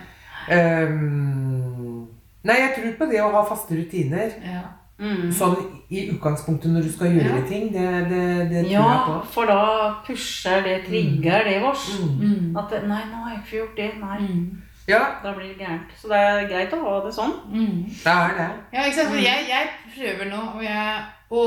Ehm, 0.53 2.07
nei, 2.43 2.55
jeg 2.61 2.73
tror 2.77 2.95
på 2.99 3.11
det 3.11 3.21
å 3.23 3.31
ha 3.33 3.43
faste 3.47 3.77
rutiner. 3.79 4.33
Ja. 4.43 4.63
Mm. 5.03 5.31
Sånn 5.33 5.55
i 5.91 6.03
utgangspunktet 6.13 6.71
når 6.71 6.85
du 6.85 6.91
skal 6.93 7.15
gjøre 7.15 7.39
Ja. 7.41 7.47
ting. 7.49 7.71
Det, 7.73 7.87
det, 8.09 8.25
det 8.51 8.61
tror 8.67 8.71
ja, 8.71 8.83
jeg 8.83 9.01
på. 9.07 9.15
Ja, 9.15 9.23
for 9.33 9.49
da 9.49 9.63
pusher 10.05 10.61
det, 10.63 10.75
trigger 10.85 11.43
det 11.49 11.57
vårs. 11.63 11.87
Mm. 11.99 12.13
Mm. 12.19 12.57
At 12.61 12.69
det, 12.69 12.83
Nei, 12.87 13.01
nå 13.09 13.23
har 13.23 13.33
jeg 13.33 13.41
ikke 13.43 13.57
gjort 13.57 13.81
det. 13.81 13.89
Nei. 13.99 14.19
Mm. 14.21 14.61
Ja, 14.87 14.99
Da 15.23 15.31
blir 15.31 15.53
det 15.53 15.63
gærent. 15.63 15.91
Så 15.95 16.09
det 16.11 16.17
er 16.19 16.47
greit 16.49 16.73
å 16.75 16.81
ha 16.83 16.95
det 17.05 17.13
sånn. 17.15 17.35
Mm. 17.51 17.83
det 17.87 18.13
er 18.13 18.33
det. 18.39 18.47
Ja, 18.73 18.81
ikke 18.83 18.97
sant? 18.97 19.15
Jeg, 19.23 19.45
jeg 19.47 19.69
prøver 19.95 20.29
nå 20.31 20.41
og 20.57 20.63
jeg, 20.63 21.05
å 21.31 21.43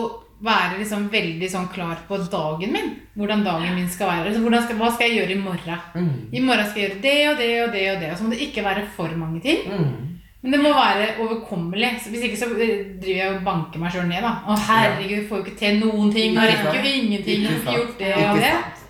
være 0.47 0.79
liksom 0.81 1.07
veldig 1.13 1.49
sånn 1.53 1.69
klar 1.73 2.01
på 2.09 2.17
dagen 2.33 2.73
min. 2.73 2.91
Hvordan 3.17 3.45
dagen 3.45 3.77
min 3.77 3.89
skal 3.93 4.09
være. 4.11 4.33
Altså, 4.33 4.41
skal, 4.65 4.81
hva 4.81 4.91
skal 4.93 5.09
jeg 5.11 5.21
gjøre 5.21 5.37
i 5.37 5.41
morgen? 5.45 5.85
Mm. 5.95 6.11
I 6.33 6.45
morgen 6.45 6.69
skal 6.71 6.83
jeg 6.83 6.91
gjøre 6.91 7.03
det 7.05 7.17
og 7.31 7.37
det 7.41 7.51
og 7.63 7.73
det. 7.77 7.85
Og 7.93 8.01
det. 8.01 8.11
Og 8.13 8.19
så 8.19 8.25
må 8.25 8.33
det 8.35 8.49
ikke 8.49 8.65
være 8.65 8.87
for 8.97 9.17
mange 9.21 9.41
ting. 9.45 9.69
Mm. 10.47 10.51
Men 10.51 10.55
det 10.55 10.61
må 10.63 10.73
være 10.79 11.07
overkommelig. 11.25 11.91
Så 12.05 12.11
hvis 12.15 12.23
ikke 12.29 12.39
så 12.39 12.47
eh, 12.55 12.87
driver 13.03 13.19
jeg 13.21 13.35
og 13.35 13.45
banker 13.45 13.79
meg 13.83 13.93
sjøl 13.93 14.07
ned. 14.09 14.23
da. 14.23 14.33
Å 14.47 14.57
herregud, 14.69 15.29
får 15.29 15.39
jo 15.39 15.45
ikke 15.45 15.59
til 15.59 15.79
noen 15.83 16.13
ting. 16.15 16.37
Og 16.39 16.43
rekker 16.47 16.79
jo 16.81 16.93
ingenting. 17.03 17.43
Ikke 17.43 17.63
sant. 17.65 17.77
gjort 17.77 17.99
det 17.99 18.11
Ikke 18.15 18.31
og 18.31 18.37
det. 18.41 18.51
sant. 18.55 18.83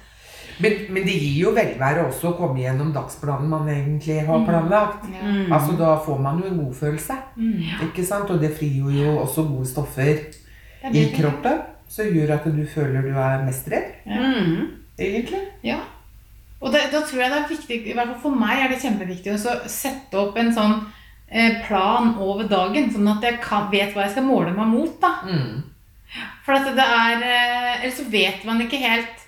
Men, 0.59 0.73
men 0.89 1.05
det 1.05 1.15
gir 1.21 1.41
jo 1.43 1.51
velvære 1.53 2.05
også 2.09 2.31
å 2.31 2.37
komme 2.39 2.63
gjennom 2.63 2.93
dagsplanen 2.95 3.49
man 3.49 3.67
egentlig 3.69 4.23
har 4.27 4.39
Mm. 4.39 4.47
planlagt. 4.47 5.03
Ja. 5.13 5.23
Mm. 5.27 5.53
Altså 5.53 5.73
Da 5.77 5.97
får 6.07 6.19
man 6.23 6.39
jo 6.41 6.47
en 6.49 6.59
god 6.65 6.75
følelse. 6.75 7.17
Mm. 7.37 7.89
Ikke 7.91 8.05
sant? 8.07 8.31
Og 8.31 8.41
det 8.41 8.53
frigjør 8.57 8.95
jo 9.03 9.19
også 9.21 9.45
gode 9.49 9.67
stoffer 9.69 10.17
er 10.83 10.93
i 10.97 11.11
kroppen. 11.17 11.61
Som 11.89 12.07
gjør 12.07 12.33
at 12.35 12.45
du 12.45 12.65
føler 12.67 13.03
du 13.03 13.13
er 13.19 13.45
mestrer, 13.45 13.83
Ja. 14.07 14.33
egentlig. 14.99 15.41
Ja. 15.63 15.77
Og 16.61 16.73
da, 16.73 16.79
da 16.91 17.03
tror 17.05 17.21
jeg 17.21 17.31
det 17.31 17.39
er 17.39 17.49
viktig, 17.53 17.77
i 17.87 17.93
hvert 17.95 18.09
fall 18.09 18.21
for 18.23 18.31
meg 18.41 18.63
er 18.65 18.69
det 18.73 18.81
kjempeviktig 18.83 19.35
å 19.37 19.59
sette 19.69 20.17
opp 20.19 20.37
en 20.41 20.51
sånn 20.57 20.79
plan 21.67 22.13
over 22.23 22.47
dagen, 22.49 22.91
sånn 22.95 23.09
at 23.11 23.25
jeg 23.27 23.41
kan, 23.43 23.71
vet 23.73 23.95
hva 23.95 24.05
jeg 24.07 24.15
skal 24.15 24.29
måle 24.29 24.53
meg 24.55 24.69
mot. 24.71 25.01
da. 25.03 25.13
Mm. 25.27 25.63
For 26.47 26.55
at 26.55 26.69
det 26.77 26.85
er 26.87 27.23
eh, 27.27 27.73
Eller 27.83 27.95
så 27.97 28.05
vet 28.09 28.45
man 28.47 28.61
ikke 28.63 28.79
helt 28.79 29.25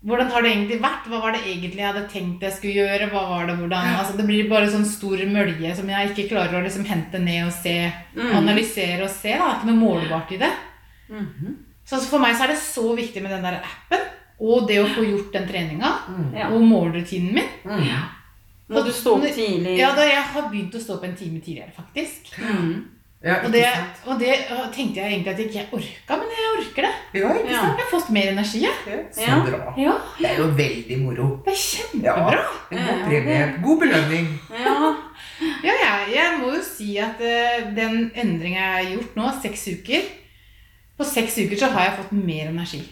hvordan 0.00 0.30
har 0.32 0.42
det 0.42 0.50
egentlig 0.54 0.78
vært? 0.80 1.08
Hva 1.12 1.18
var 1.20 1.34
det 1.36 1.42
egentlig 1.44 1.82
jeg 1.82 1.90
hadde 1.90 2.08
tenkt 2.08 2.44
jeg 2.46 2.54
skulle 2.56 2.86
gjøre? 2.86 3.10
Hva 3.12 3.24
var 3.28 3.50
Det 3.50 3.56
hvordan, 3.58 3.88
altså 4.00 4.14
det 4.16 4.24
blir 4.30 4.46
bare 4.48 4.70
sånn 4.72 4.86
stor 4.88 5.20
mølje 5.28 5.74
som 5.76 5.90
jeg 5.92 6.10
ikke 6.10 6.30
klarer 6.30 6.56
å 6.56 6.62
liksom 6.64 6.86
hente 6.88 7.20
ned 7.20 7.50
og 7.50 7.52
se. 7.52 7.74
Mm. 8.16 8.30
Analysere 8.38 9.04
og 9.04 9.12
se. 9.12 9.34
da, 9.36 9.50
ikke 9.58 9.68
noe 9.68 9.82
målbart 9.82 10.32
i 10.32 10.40
det. 10.40 10.50
Mhm. 11.10 11.58
Så 11.84 11.98
altså 11.98 12.14
for 12.14 12.22
meg 12.22 12.36
så 12.38 12.46
er 12.46 12.52
det 12.54 12.62
så 12.62 12.86
viktig 12.96 13.20
med 13.22 13.32
den 13.34 13.44
der 13.44 13.60
appen 13.60 14.06
og 14.40 14.68
det 14.68 14.78
å 14.80 14.88
få 14.94 15.04
gjort 15.04 15.32
den 15.34 15.48
treninga 15.48 15.90
Mm. 16.08 16.52
Og 16.54 16.62
målrutinen 16.64 17.34
min. 17.34 17.48
Må 18.70 18.84
du 18.86 18.92
stå 18.94 19.16
opp 19.18 19.26
tidlig? 19.34 19.76
Ja, 19.78 19.90
da 19.96 20.02
jeg 20.06 20.22
har 20.22 20.48
begynt 20.50 20.74
å 20.74 20.80
stå 20.80 20.94
opp 20.98 21.04
en 21.04 21.16
time 21.18 21.40
tidligere, 21.42 21.72
faktisk. 21.76 22.30
Mm. 22.38 22.86
Ja, 23.22 23.34
Og 23.44 23.52
det, 23.52 23.66
og 24.06 24.18
det 24.18 24.34
tenkte 24.72 24.94
jeg 25.02 25.12
egentlig 25.12 25.32
at 25.34 25.38
jeg 25.42 25.48
ikke 25.50 25.76
orka, 25.76 26.16
men 26.16 26.30
jeg 26.32 26.52
orker 26.56 26.86
det. 26.86 26.92
Ja, 27.20 27.32
ikke 27.36 27.50
Ja. 27.50 27.58
sant? 27.60 27.76
Jeg 27.76 27.84
har 27.84 27.90
fått 28.00 28.10
mer 28.16 28.28
energi. 28.32 28.60
jeg. 28.62 29.00
Så 29.12 29.20
Ja. 29.26 29.40
bra. 29.44 29.74
Ja, 29.76 29.92
Det 30.18 30.30
er 30.30 30.36
jo 30.38 30.46
veldig 30.56 30.98
moro. 31.02 31.42
det 31.44 31.52
er 31.52 31.56
kjempebra. 31.56 32.44
En 32.70 32.78
Ja, 32.78 32.84
god 32.86 32.98
ja, 32.98 33.06
premie. 33.08 33.62
God 33.62 33.80
belønning. 33.80 34.40
Ja. 34.64 34.94
Ja, 35.64 35.72
jeg, 35.84 36.14
jeg 36.14 36.38
må 36.40 36.54
jo 36.54 36.62
si 36.62 36.96
at 36.98 37.20
uh, 37.20 37.74
den 37.74 38.10
endringa 38.14 38.60
jeg 38.60 38.86
har 38.86 38.96
gjort 38.96 39.14
nå, 39.16 39.42
seks 39.42 39.68
uker 39.68 40.02
På 40.98 41.04
seks 41.04 41.36
uker 41.38 41.56
så 41.56 41.70
har 41.72 41.84
jeg 41.84 41.98
fått 41.98 42.12
mer 42.12 42.48
energi. 42.48 42.82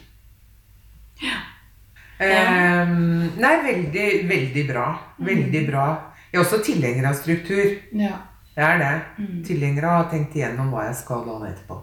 Ehm, 2.21 3.31
nei, 3.39 3.55
veldig, 3.65 4.07
veldig 4.29 4.65
bra. 4.69 4.87
Veldig 5.19 5.67
bra. 5.69 5.85
Jeg 6.33 6.41
er 6.41 6.45
også 6.45 6.59
tilhenger 6.65 7.07
av 7.09 7.15
struktur. 7.15 7.77
Ja. 7.93 8.17
Jeg 8.59 8.65
er 8.75 8.79
det. 8.83 8.95
Mm. 9.23 9.45
Tilhenger 9.47 9.85
av 9.87 9.93
å 9.93 10.03
ha 10.03 10.09
tenkt 10.11 10.35
igjennom 10.37 10.73
hva 10.75 10.89
jeg 10.89 10.97
skal 10.99 11.23
dagen 11.29 11.47
etterpå. 11.53 11.79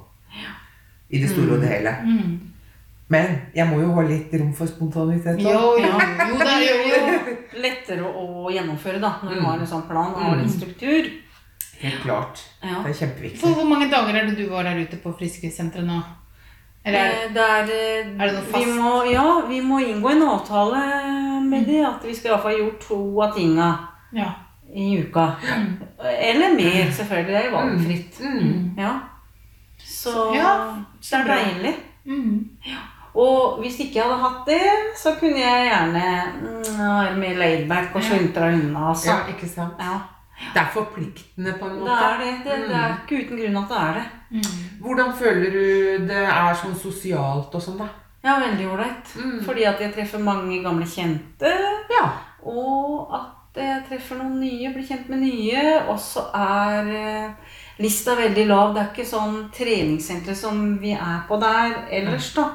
I 1.15 1.21
det 1.21 1.29
store 1.31 1.55
og 1.55 1.61
det 1.61 1.69
hele. 1.69 1.91
Mm. 2.03 2.35
Men 3.13 3.35
jeg 3.55 3.67
må 3.69 3.77
jo 3.83 3.91
ha 3.93 4.01
litt 4.01 4.33
rom 4.33 4.51
for 4.57 4.65
spontanitet. 4.67 5.37
da. 5.37 5.51
Jo, 5.53 5.75
jo, 5.77 5.91
jo, 5.93 6.39
det 6.41 6.47
er 6.49 6.63
jo, 6.65 6.77
jo. 6.91 7.35
Lettere 7.61 8.09
å 8.09 8.49
gjennomføre 8.51 8.99
da, 8.99 9.13
når 9.23 9.35
du 9.35 9.39
Mm. 9.39 9.45
har 9.45 9.59
en 9.59 9.67
sånn 9.67 9.87
plan 9.87 10.11
og 10.13 10.19
har 10.21 10.33
en 10.37 10.43
Mm. 10.43 10.49
struktur. 10.49 11.11
Helt 11.79 12.01
klart. 12.01 12.41
Ja. 12.63 12.81
Det 12.83 12.91
er 12.91 13.05
kjempeviktig. 13.05 13.39
For 13.39 13.53
hvor 13.53 13.65
mange 13.69 13.89
dager 13.91 14.15
er 14.15 14.25
det 14.25 14.37
du 14.37 14.49
var 14.49 14.63
der 14.63 14.79
ute 14.81 14.97
på 14.97 15.13
Friskesenteret 15.17 15.85
nå? 15.85 16.01
Eller 16.85 16.99
er 16.99 17.29
det 17.33 17.41
Eh, 17.41 17.49
er, 17.49 17.63
eh, 17.63 18.21
Er 18.21 18.27
det 18.27 18.33
noe 18.35 18.59
vi 18.59 18.65
må, 18.79 19.03
ja, 19.11 19.41
vi 19.49 19.59
må 19.61 19.79
inngå 19.79 20.09
en 20.11 20.21
avtale 20.29 20.81
med 21.41 21.65
det, 21.65 21.79
at 21.85 22.03
vi 22.07 22.15
skal 22.15 22.29
i 22.29 22.33
hvert 22.33 22.43
fall 22.43 22.59
gjort 22.59 22.79
to 22.87 23.21
av 23.21 23.33
tinga 23.37 23.69
Ja. 24.13 24.29
i 24.75 24.99
uka. 25.01 25.25
Mm. 25.57 25.77
Eller 25.99 26.53
mer, 26.55 26.91
selvfølgelig. 26.91 27.27
Det 27.27 27.35
er 27.35 27.49
jo 27.49 27.57
valgfritt. 27.57 28.19
Mm. 28.21 28.71
Ja. 28.77 28.91
Så 29.79 30.33
Ja, 30.35 30.51
det 31.01 31.13
er 31.13 31.35
deilig. 31.35 31.75
Mm. 32.05 32.49
Og 33.15 33.61
hvis 33.61 33.79
ikke 33.79 33.95
jeg 33.95 34.03
hadde 34.03 34.21
hatt 34.21 34.45
det, 34.45 34.61
så 34.97 35.15
kunne 35.19 35.39
jeg 35.39 35.69
gjerne 35.71 36.03
mm, 36.41 36.79
være 36.79 37.17
mer 37.17 37.37
laidback 37.37 37.95
og 37.95 38.01
Ja. 38.01 38.07
sluntra 38.07 38.47
unna. 38.53 38.89
Altså. 38.89 39.09
Ja, 39.11 39.17
ikke 39.33 39.47
sant? 39.49 39.73
Ja. 39.79 39.97
Det 40.35 40.59
er 40.61 40.71
forpliktende 40.73 41.53
på 41.59 41.67
en 41.69 41.77
måte. 41.79 41.91
Det 41.91 42.07
er 42.07 42.17
det. 42.21 42.31
Det, 42.43 42.55
det 42.69 42.79
er 42.79 42.95
ikke 42.95 43.19
uten 43.23 43.39
grunn 43.39 43.59
at 43.61 43.69
det 43.71 43.77
er 43.81 43.99
det. 43.99 44.05
Mm. 44.35 44.57
Hvordan 44.83 45.13
føler 45.15 45.55
du 45.55 46.07
det 46.09 46.25
er 46.25 46.57
sånn 46.59 46.75
sosialt 46.79 47.55
og 47.55 47.63
sånn, 47.63 47.79
da? 47.79 47.87
Ja, 48.25 48.39
veldig 48.41 48.67
ålreit. 48.73 49.15
Mm. 49.15 49.39
Fordi 49.45 49.65
at 49.69 49.81
jeg 49.83 49.93
treffer 49.95 50.23
mange 50.23 50.59
gamle 50.63 50.87
kjente. 50.89 51.51
Ja. 51.93 52.05
Og 52.45 53.13
at 53.15 53.59
jeg 53.61 53.83
treffer 53.87 54.19
noen 54.19 54.39
nye, 54.41 54.71
blir 54.73 54.87
kjent 54.87 55.11
med 55.13 55.23
nye. 55.23 55.65
Og 55.87 55.99
så 56.01 56.25
er 56.35 56.89
eh, 56.99 57.57
lista 57.83 58.17
veldig 58.19 58.47
lav. 58.49 58.73
Det 58.75 58.81
er 58.81 58.89
ikke 58.91 59.07
sånn 59.07 59.37
treningssentre 59.55 60.35
som 60.37 60.65
vi 60.81 60.95
er 60.97 61.21
på 61.29 61.39
der 61.41 61.85
ellers, 61.93 62.33
da. 62.35 62.49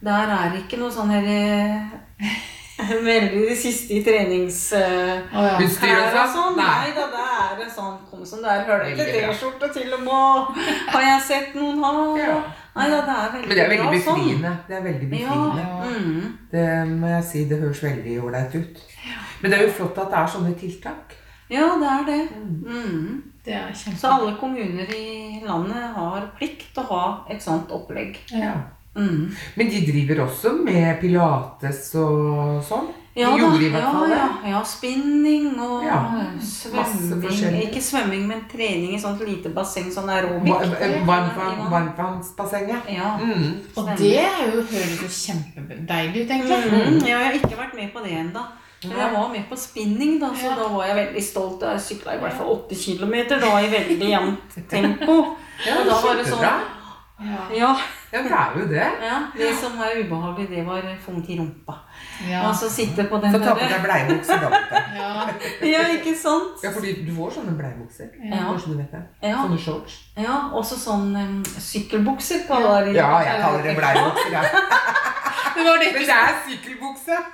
Der 0.00 0.30
er 0.30 0.52
det 0.54 0.62
ikke 0.62 0.78
noe 0.78 0.94
sånn 0.94 1.10
her 1.10 1.26
eh, 1.26 2.38
Veldig 3.08 3.40
det 3.48 3.56
siste 3.58 3.96
i 3.96 4.02
trenings... 4.06 4.60
Uh, 4.72 5.18
oh, 5.34 5.44
ja. 5.44 5.56
Og 5.58 5.72
sånn? 5.74 6.28
sånn. 6.34 6.58
Nei. 6.58 6.68
Nei 6.84 6.92
da, 6.94 7.06
det 7.58 7.64
er 7.66 7.72
sånn 7.74 7.96
Kom 8.06 8.22
som 8.26 8.44
det 8.44 8.52
er 8.54 8.64
hølete 8.68 9.02
Veldig. 9.02 9.22
T-skjorte 9.26 9.70
til 9.74 9.94
og 9.96 10.04
med. 10.06 10.60
Har 10.94 11.06
jeg 11.06 11.24
sett 11.26 11.56
noen 11.58 11.82
ha? 11.82 11.92
Ja. 12.20 12.36
Nei 12.78 12.86
da, 12.92 13.00
det 13.02 13.16
er 13.16 13.32
veldig 13.34 13.48
Men 13.48 13.58
det 13.58 13.64
er 13.64 13.72
veldig 13.72 13.88
bra 13.88 14.02
sånn. 14.06 14.44
Det 14.68 14.76
er 14.78 14.84
veldig 14.84 15.08
befriende. 15.10 15.64
Ja. 15.64 15.88
Mm. 15.88 16.28
Det 16.52 16.68
må 16.92 17.10
jeg 17.16 17.26
si. 17.32 17.44
Det 17.50 17.58
høres 17.64 17.82
veldig 17.88 18.18
ålreit 18.28 18.54
ut. 18.54 18.84
Men 19.40 19.50
det 19.50 19.58
er 19.58 19.66
jo 19.66 19.74
flott 19.80 19.98
at 20.04 20.14
det 20.14 20.20
er 20.20 20.30
sånne 20.36 20.54
tiltak. 20.58 21.18
ja, 21.50 21.66
det 21.80 21.90
er 21.96 22.06
det. 22.06 22.20
Mm. 22.38 23.22
Det 23.44 23.54
er. 23.56 23.74
Så 23.74 24.10
alle 24.12 24.36
kommuner 24.38 24.90
i 24.94 25.40
landet 25.42 25.94
har 25.96 26.30
plikt 26.38 26.68
til 26.74 26.84
å 26.84 26.90
ha 26.92 27.04
et 27.32 27.42
sånt 27.42 27.72
opplegg. 27.74 28.18
Ja. 28.30 28.54
Mm. 28.98 29.34
Men 29.56 29.68
de 29.70 29.82
driver 29.86 30.24
også 30.26 30.52
med 30.64 30.98
pilates 31.00 31.92
og 32.02 32.58
sånn? 32.66 32.88
Ja, 33.18 33.32
da, 33.34 33.48
hvert 33.50 33.72
ja, 33.74 34.02
ja, 34.12 34.26
ja, 34.46 34.58
spinning 34.62 35.48
og 35.58 35.82
Ja, 35.82 35.96
svømming. 36.38 37.56
Ikke 37.64 37.80
svømming, 37.82 38.28
men 38.28 38.44
trening 38.52 38.92
i 38.94 39.00
sånt 39.02 39.18
lite 39.26 39.50
basseng, 39.54 39.88
sånn 39.90 40.06
aerobic. 40.12 40.54
Eh, 40.78 41.00
Varmtvannsbassenget. 41.08 42.86
Ja. 42.94 43.16
Mm. 43.18 43.56
Og 43.74 43.90
det 43.98 44.12
er 44.22 44.44
jo, 44.52 44.62
høres 44.70 45.02
jo 45.02 45.10
kjempedeilig 45.10 46.24
ut, 46.24 46.30
egentlig. 46.30 46.62
Mm. 46.70 47.02
ja, 47.02 47.18
jeg 47.18 47.26
har 47.26 47.38
ikke 47.40 47.58
vært 47.58 47.74
med 47.80 47.92
på 47.94 48.04
det 48.06 48.14
ennå. 48.22 48.46
Men 48.84 48.94
jeg 49.02 49.10
var 49.16 49.28
med 49.32 49.44
på 49.50 49.56
spinning, 49.58 50.18
da, 50.22 50.30
så 50.38 50.52
Ja. 50.52 50.54
da 50.54 50.68
var 50.70 50.86
jeg 50.86 50.96
veldig 50.96 51.24
stolt. 51.26 51.62
Jeg 51.66 51.80
sykla 51.88 52.14
i 52.14 52.20
hvert 52.22 52.36
fall 52.38 52.52
åtte 52.54 52.74
kilometer 52.78 53.40
da, 53.42 53.56
i 53.58 53.70
veldig 53.72 53.98
jevnt 54.14 54.58
tempo. 54.70 55.16
Ja, 55.66 55.80
Og 55.80 55.86
da 55.90 56.00
var 56.04 56.14
det 56.22 56.26
sånn. 56.30 56.44
Ja. 57.20 57.44
Ja, 57.58 57.76
Ja, 58.12 58.22
det 58.22 58.32
er 58.32 58.52
jo 58.56 58.66
det. 58.68 58.86
ja. 59.02 59.16
Det 59.36 59.48
som 59.60 59.78
var 59.78 59.90
ubehagelig, 60.00 60.48
det 60.50 60.66
var 60.66 60.82
vondt 61.06 61.28
i 61.28 61.38
rumpa. 61.38 61.74
Ja. 62.30 62.52
så 62.54 62.70
sitte 62.70 63.04
på 63.04 63.18
den 63.20 63.32
Få 63.32 63.38
ta 63.38 63.54
på 63.54 63.66
deg 63.68 63.82
bleiebukser, 63.84 64.38
da. 64.40 64.48
Ja. 64.96 65.26
Ja, 65.72 65.80
ikke 65.96 66.14
sant? 66.16 66.62
Ja, 66.62 66.70
fordi 66.70 66.94
du 67.06 67.10
får 67.16 67.30
sånne 67.30 67.56
bleiebukser. 67.58 68.08
Ja. 68.22 68.54
Du 68.66 68.76
vet 68.78 68.92
det. 68.94 69.02
Ja. 69.22 69.42
Sånne 69.42 69.58
shorts. 69.58 69.98
Ja, 70.16 70.36
også 70.52 70.78
sånn 70.78 71.10
um, 71.16 71.42
sykkelbukser 71.44 72.46
kaller 72.48 72.86
de 72.86 72.94
Ja, 72.96 73.10
jeg 73.26 73.42
kaller 73.42 73.62
det 73.66 73.76
bleiebukser, 73.76 74.32
ja. 74.32 74.42
Det 75.58 75.64
var 75.66 75.78
det 75.82 75.92
Men 75.92 76.02
det 76.06 76.16
er 76.22 76.34
sykkelbukse! 76.46 77.18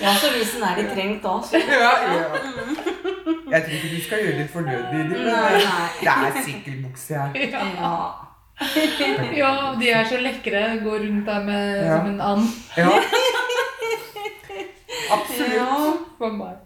Ja, 0.00 0.12
så 0.14 0.28
hvis 0.30 0.52
den 0.54 0.62
er 0.62 0.76
litt 0.78 0.92
trengt 0.94 1.22
da, 1.24 1.32
så 1.42 1.58
Ja, 1.58 1.90
ja. 2.14 2.87
Jeg 3.50 3.62
tror 3.64 3.72
ikke 3.78 3.90
du 3.96 4.00
skal 4.04 4.18
gjøre 4.24 4.38
ditt 4.42 4.50
fornødne, 4.52 4.98
men 4.98 5.10
det 5.10 6.08
er 6.08 6.42
sykkelbukse 6.44 7.14
her. 7.14 7.30
Ja. 7.52 7.92
Ja, 9.38 9.50
de 9.80 9.90
er 9.94 10.04
så 10.10 10.16
lekre. 10.18 10.62
Går 10.84 10.98
rundt 11.06 11.26
der 11.26 11.44
med, 11.44 11.84
Ja. 11.86 11.96
som 11.98 12.06
en 12.10 12.20
and. 12.20 12.48
Ja. 12.76 12.88
Absolutt. 15.14 15.54
ja. 15.54 15.92
For 16.18 16.32
meg. 16.34 16.56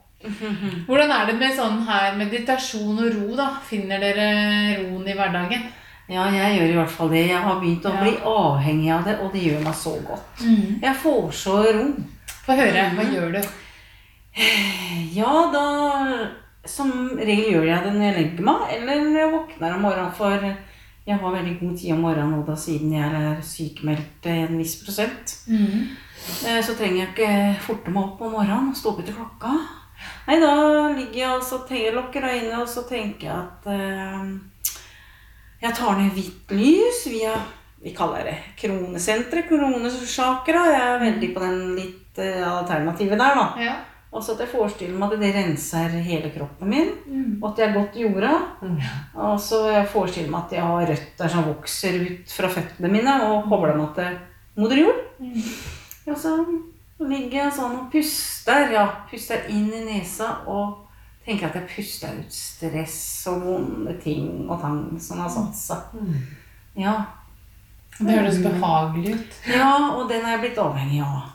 Hvordan 0.87 1.11
er 1.11 1.27
det 1.27 1.35
med 1.41 1.55
sånn 1.57 1.81
her 1.87 2.15
meditasjon 2.17 2.99
og 3.03 3.09
ro, 3.17 3.37
da? 3.37 3.49
Finner 3.67 3.99
dere 4.03 4.27
roen 4.85 5.09
i 5.11 5.15
hverdagen? 5.19 5.65
Ja, 6.13 6.27
jeg 6.35 6.59
gjør 6.59 6.71
i 6.73 6.77
hvert 6.79 6.91
fall 6.95 7.11
det. 7.13 7.25
Jeg 7.29 7.39
har 7.43 7.59
begynt 7.61 7.85
å 7.89 7.93
Ja. 7.95 8.01
bli 8.03 8.13
avhengig 8.25 8.91
av 8.95 9.05
det, 9.05 9.19
og 9.21 9.33
det 9.33 9.43
gjør 9.43 9.61
meg 9.65 9.75
så 9.75 9.95
godt. 10.07 10.45
Jeg 10.83 10.95
får 11.03 11.31
så 11.33 11.57
ro. 11.75 11.85
Få 12.47 12.53
høre. 12.59 12.87
Hva 12.97 13.05
gjør 13.13 13.33
du? 13.33 13.43
Ja, 15.15 15.51
da 15.53 15.65
Som 16.69 16.93
regel 17.19 17.57
gjør 17.57 17.67
jeg 17.67 17.83
det 17.85 17.93
når 17.97 18.05
jeg 18.07 18.17
legger 18.19 18.47
meg, 18.47 18.67
eller 18.77 19.03
når 19.03 19.19
jeg 19.19 19.33
våkner 19.33 19.75
om 19.75 19.85
morgenen. 19.89 20.15
For 20.15 20.47
jeg 21.03 21.19
har 21.19 21.35
veldig 21.35 21.57
god 21.59 21.77
tid 21.81 21.95
om 21.97 22.05
morgenen 22.07 22.37
nå, 22.37 22.43
da, 22.47 22.57
siden 22.59 22.93
jeg 22.95 23.23
er 23.23 23.41
sykemeldt 23.47 24.29
en 24.31 24.59
viss 24.61 24.77
prosent. 24.85 25.37
Mm. 25.51 25.91
Så 26.63 26.77
trenger 26.79 27.01
jeg 27.01 27.09
ikke 27.11 27.63
forte 27.67 27.91
meg 27.91 28.05
opp 28.05 28.23
om 28.23 28.37
morgenen 28.37 28.71
og 28.71 28.79
stå 28.79 28.93
opp 28.93 29.03
etter 29.03 29.17
klokka. 29.17 29.57
Nei, 30.29 30.39
da 30.43 30.53
ligger 30.95 31.19
jeg 31.19 31.31
og 31.35 31.73
lokker 31.97 32.29
øynene, 32.29 32.61
og 32.63 32.69
så 32.71 32.85
tenker 32.87 33.27
jeg 33.27 33.35
at 33.35 33.67
eh, 33.75 34.79
jeg 35.63 35.75
tar 35.79 35.99
ned 35.99 36.15
hvitt 36.15 36.55
lys 36.55 37.05
via 37.11 37.35
vi 37.83 37.91
kaller 37.95 38.23
det 38.27 38.37
kronesenteret, 38.61 39.49
kronesjakra. 39.49 40.67
Jeg 40.71 40.83
er 40.87 41.01
veldig 41.03 41.31
på 41.35 41.43
den 41.43 41.63
litt 41.75 42.19
eh, 42.23 42.45
alternativet 42.47 43.19
der, 43.19 43.39
da. 43.39 43.47
Ja. 43.59 43.75
Og 44.13 44.21
så 44.23 44.35
at 44.35 44.43
jeg 44.45 44.51
forestiller 44.53 44.99
meg 45.01 45.13
at 45.15 45.21
det 45.23 45.31
renser 45.35 45.95
hele 46.05 46.29
kroppen 46.35 46.69
min, 46.69 46.91
og 47.41 47.47
at 47.53 47.59
jeg 47.63 47.69
er 47.71 47.77
godt 47.79 47.95
jorda. 47.97 48.33
Og 49.15 49.39
så 49.41 49.63
jeg 49.73 49.87
forestiller 49.89 50.31
meg 50.31 50.43
at 50.45 50.53
jeg 50.53 50.63
har 50.69 50.87
røtter 50.91 51.29
som 51.33 51.47
vokser 51.49 51.97
ut 52.03 52.35
fra 52.37 52.51
føttene 52.53 52.91
mine 52.93 53.15
og 53.31 53.49
kobler 53.49 53.75
meg 53.79 53.95
til 53.97 54.19
moder 54.61 54.77
jord. 54.83 55.01
Og 56.07 56.17
så 56.19 56.35
ligger 57.03 57.39
jeg 57.45 57.55
sånn 57.57 57.79
og 57.81 57.89
puster, 57.91 58.69
ja, 58.75 58.85
puster 59.11 59.49
inn 59.49 59.73
i 59.73 59.81
nesa 59.87 60.43
og 60.47 60.79
tenker 61.25 61.49
at 61.49 61.57
jeg 61.57 61.71
puster 61.73 62.13
ut 62.19 62.33
stress 62.35 63.01
og 63.31 63.43
vonde 63.47 63.97
ting 64.03 64.45
og 64.51 64.61
tang 64.61 64.85
som 65.01 65.23
har 65.25 65.31
satt 65.33 65.57
seg. 65.57 65.97
Ja. 66.77 66.99
Det 67.99 68.13
høres 68.19 68.39
behagelig 68.45 69.15
ut. 69.19 69.35
ja, 69.53 69.73
og 69.97 70.09
den 70.09 70.25
er 70.25 70.37
jeg 70.37 70.41
blitt 70.47 70.59
avhengig 70.59 71.01
av. 71.05 71.31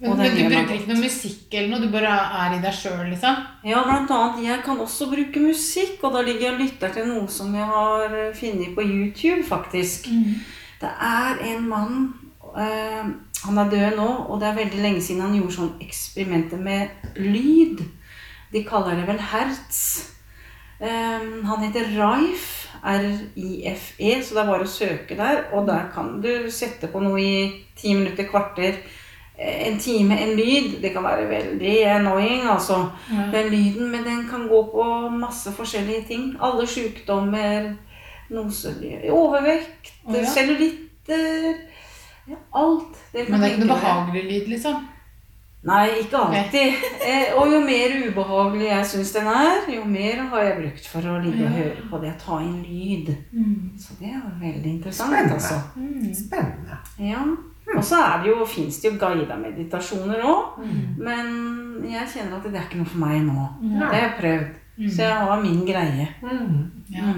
Men, 0.00 0.16
men 0.16 0.32
du 0.32 0.46
bruker 0.48 0.76
ikke 0.78 0.94
noe 0.94 1.02
musikk 1.02 1.54
eller 1.54 1.74
noe? 1.74 1.84
Du 1.84 1.92
bare 1.92 2.12
er 2.40 2.54
i 2.56 2.60
deg 2.62 2.72
sjøl, 2.72 3.02
liksom? 3.10 3.42
Ja, 3.68 3.82
blant 3.84 4.12
annet. 4.16 4.38
Jeg 4.46 4.62
kan 4.64 4.80
også 4.80 5.10
bruke 5.10 5.42
musikk, 5.44 5.98
og 6.00 6.14
da 6.16 6.22
ligger 6.24 6.46
jeg 6.46 6.54
og 6.54 6.62
lytter 6.62 6.94
til 6.94 7.10
noe 7.10 7.26
som 7.28 7.52
jeg 7.56 7.66
har 7.68 8.06
eh, 8.08 8.30
funnet 8.36 8.72
på 8.76 8.86
YouTube, 8.86 9.42
faktisk. 9.48 10.08
Det 10.80 10.88
er 10.88 11.42
en 11.50 11.66
mann 11.68 11.98
eh, 12.56 13.10
Han 13.44 13.60
er 13.60 13.74
død 13.74 13.98
nå, 13.98 14.08
og 14.28 14.40
det 14.40 14.48
er 14.48 14.56
veldig 14.62 14.80
lenge 14.86 15.02
siden 15.04 15.26
han 15.26 15.36
gjorde 15.36 15.58
sånn 15.58 15.84
eksperimenter 15.84 16.64
med 16.64 17.20
lyd. 17.20 17.84
De 18.54 18.64
kaller 18.64 18.96
det 18.96 19.04
vel 19.08 19.20
hertz. 19.20 19.82
Um, 20.80 21.44
han 21.44 21.64
heter 21.66 21.92
Rife. 21.92 22.60
R-I-F-E, 22.80 24.22
så 24.24 24.34
det 24.34 24.40
er 24.40 24.48
bare 24.48 24.64
å 24.64 24.70
søke 24.70 25.16
der. 25.18 25.42
Og 25.52 25.66
der 25.68 25.90
kan 25.94 26.14
du 26.24 26.48
sette 26.52 26.88
på 26.88 27.02
noe 27.04 27.20
i 27.20 27.34
ti 27.76 27.92
minutter, 27.92 28.28
kvarter, 28.30 28.80
en 29.40 29.78
time, 29.78 30.18
en 30.20 30.36
lyd. 30.36 30.82
Det 30.82 30.92
kan 30.92 31.04
være 31.04 31.28
veldig 31.28 31.76
annoying, 31.86 32.42
altså. 32.50 32.90
Den 33.32 33.48
lyden, 33.50 33.90
men 33.90 34.04
den 34.04 34.28
kan 34.30 34.48
gå 34.48 34.62
på 34.72 35.08
masse 35.08 35.52
forskjellige 35.52 36.04
ting. 36.08 36.36
Alle 36.42 36.66
sykdommer, 36.66 37.72
overvekt, 39.10 39.92
oh, 40.04 40.14
ja. 40.16 40.24
cellulitter 40.24 41.54
ja, 42.28 42.36
Alt. 42.54 42.96
Det 43.12 43.28
Men 43.28 43.40
det 43.40 43.48
er 43.48 43.54
ikke 43.54 43.66
noe 43.66 43.76
behagelig 43.76 44.24
lyd, 44.24 44.48
liksom? 44.54 44.86
Nei, 45.62 45.88
ikke 46.00 46.16
alltid. 46.16 46.84
Eh, 47.04 47.34
og 47.36 47.50
jo 47.52 47.58
mer 47.60 47.92
ubehagelig 48.06 48.68
jeg 48.68 48.86
syns 48.86 49.10
den 49.12 49.26
er, 49.28 49.66
jo 49.74 49.84
mer 49.84 50.22
har 50.30 50.44
jeg 50.46 50.56
brukt 50.60 50.86
for 50.88 51.08
å 51.10 51.18
ligge 51.20 51.44
og 51.44 51.50
Ja. 51.50 51.56
høre 51.56 51.88
på 51.90 52.00
det. 52.00 52.12
Ta 52.22 52.38
inn 52.40 52.62
lyd. 52.64 53.10
Så 53.78 53.96
det 53.98 54.08
er 54.14 54.22
veldig 54.40 54.70
interessant. 54.70 55.10
Spennende. 55.10 55.34
altså. 55.34 55.60
Spennende. 56.22 56.78
Ja. 56.98 57.24
Og 57.76 57.84
så 57.86 58.00
det 58.22 58.32
jo, 58.32 58.46
fins 58.48 58.80
det 58.82 58.90
jo 58.90 58.98
guida 58.98 59.36
meditasjoner 59.38 60.24
òg. 60.26 60.62
Men 60.98 61.28
jeg 61.86 62.08
kjenner 62.14 62.38
at 62.38 62.48
det 62.48 62.58
er 62.58 62.66
ikke 62.66 62.80
noe 62.80 62.90
for 62.90 63.02
meg 63.04 63.20
nå. 63.26 63.46
Det 63.62 63.84
har 63.84 64.00
jeg 64.00 64.16
prøvd. 64.18 64.56
Så 64.88 65.04
jeg 65.04 65.28
har 65.28 65.42
min 65.42 65.60
greie. 65.68 66.08
Mm. 66.24 66.58
Ja. 66.90 67.12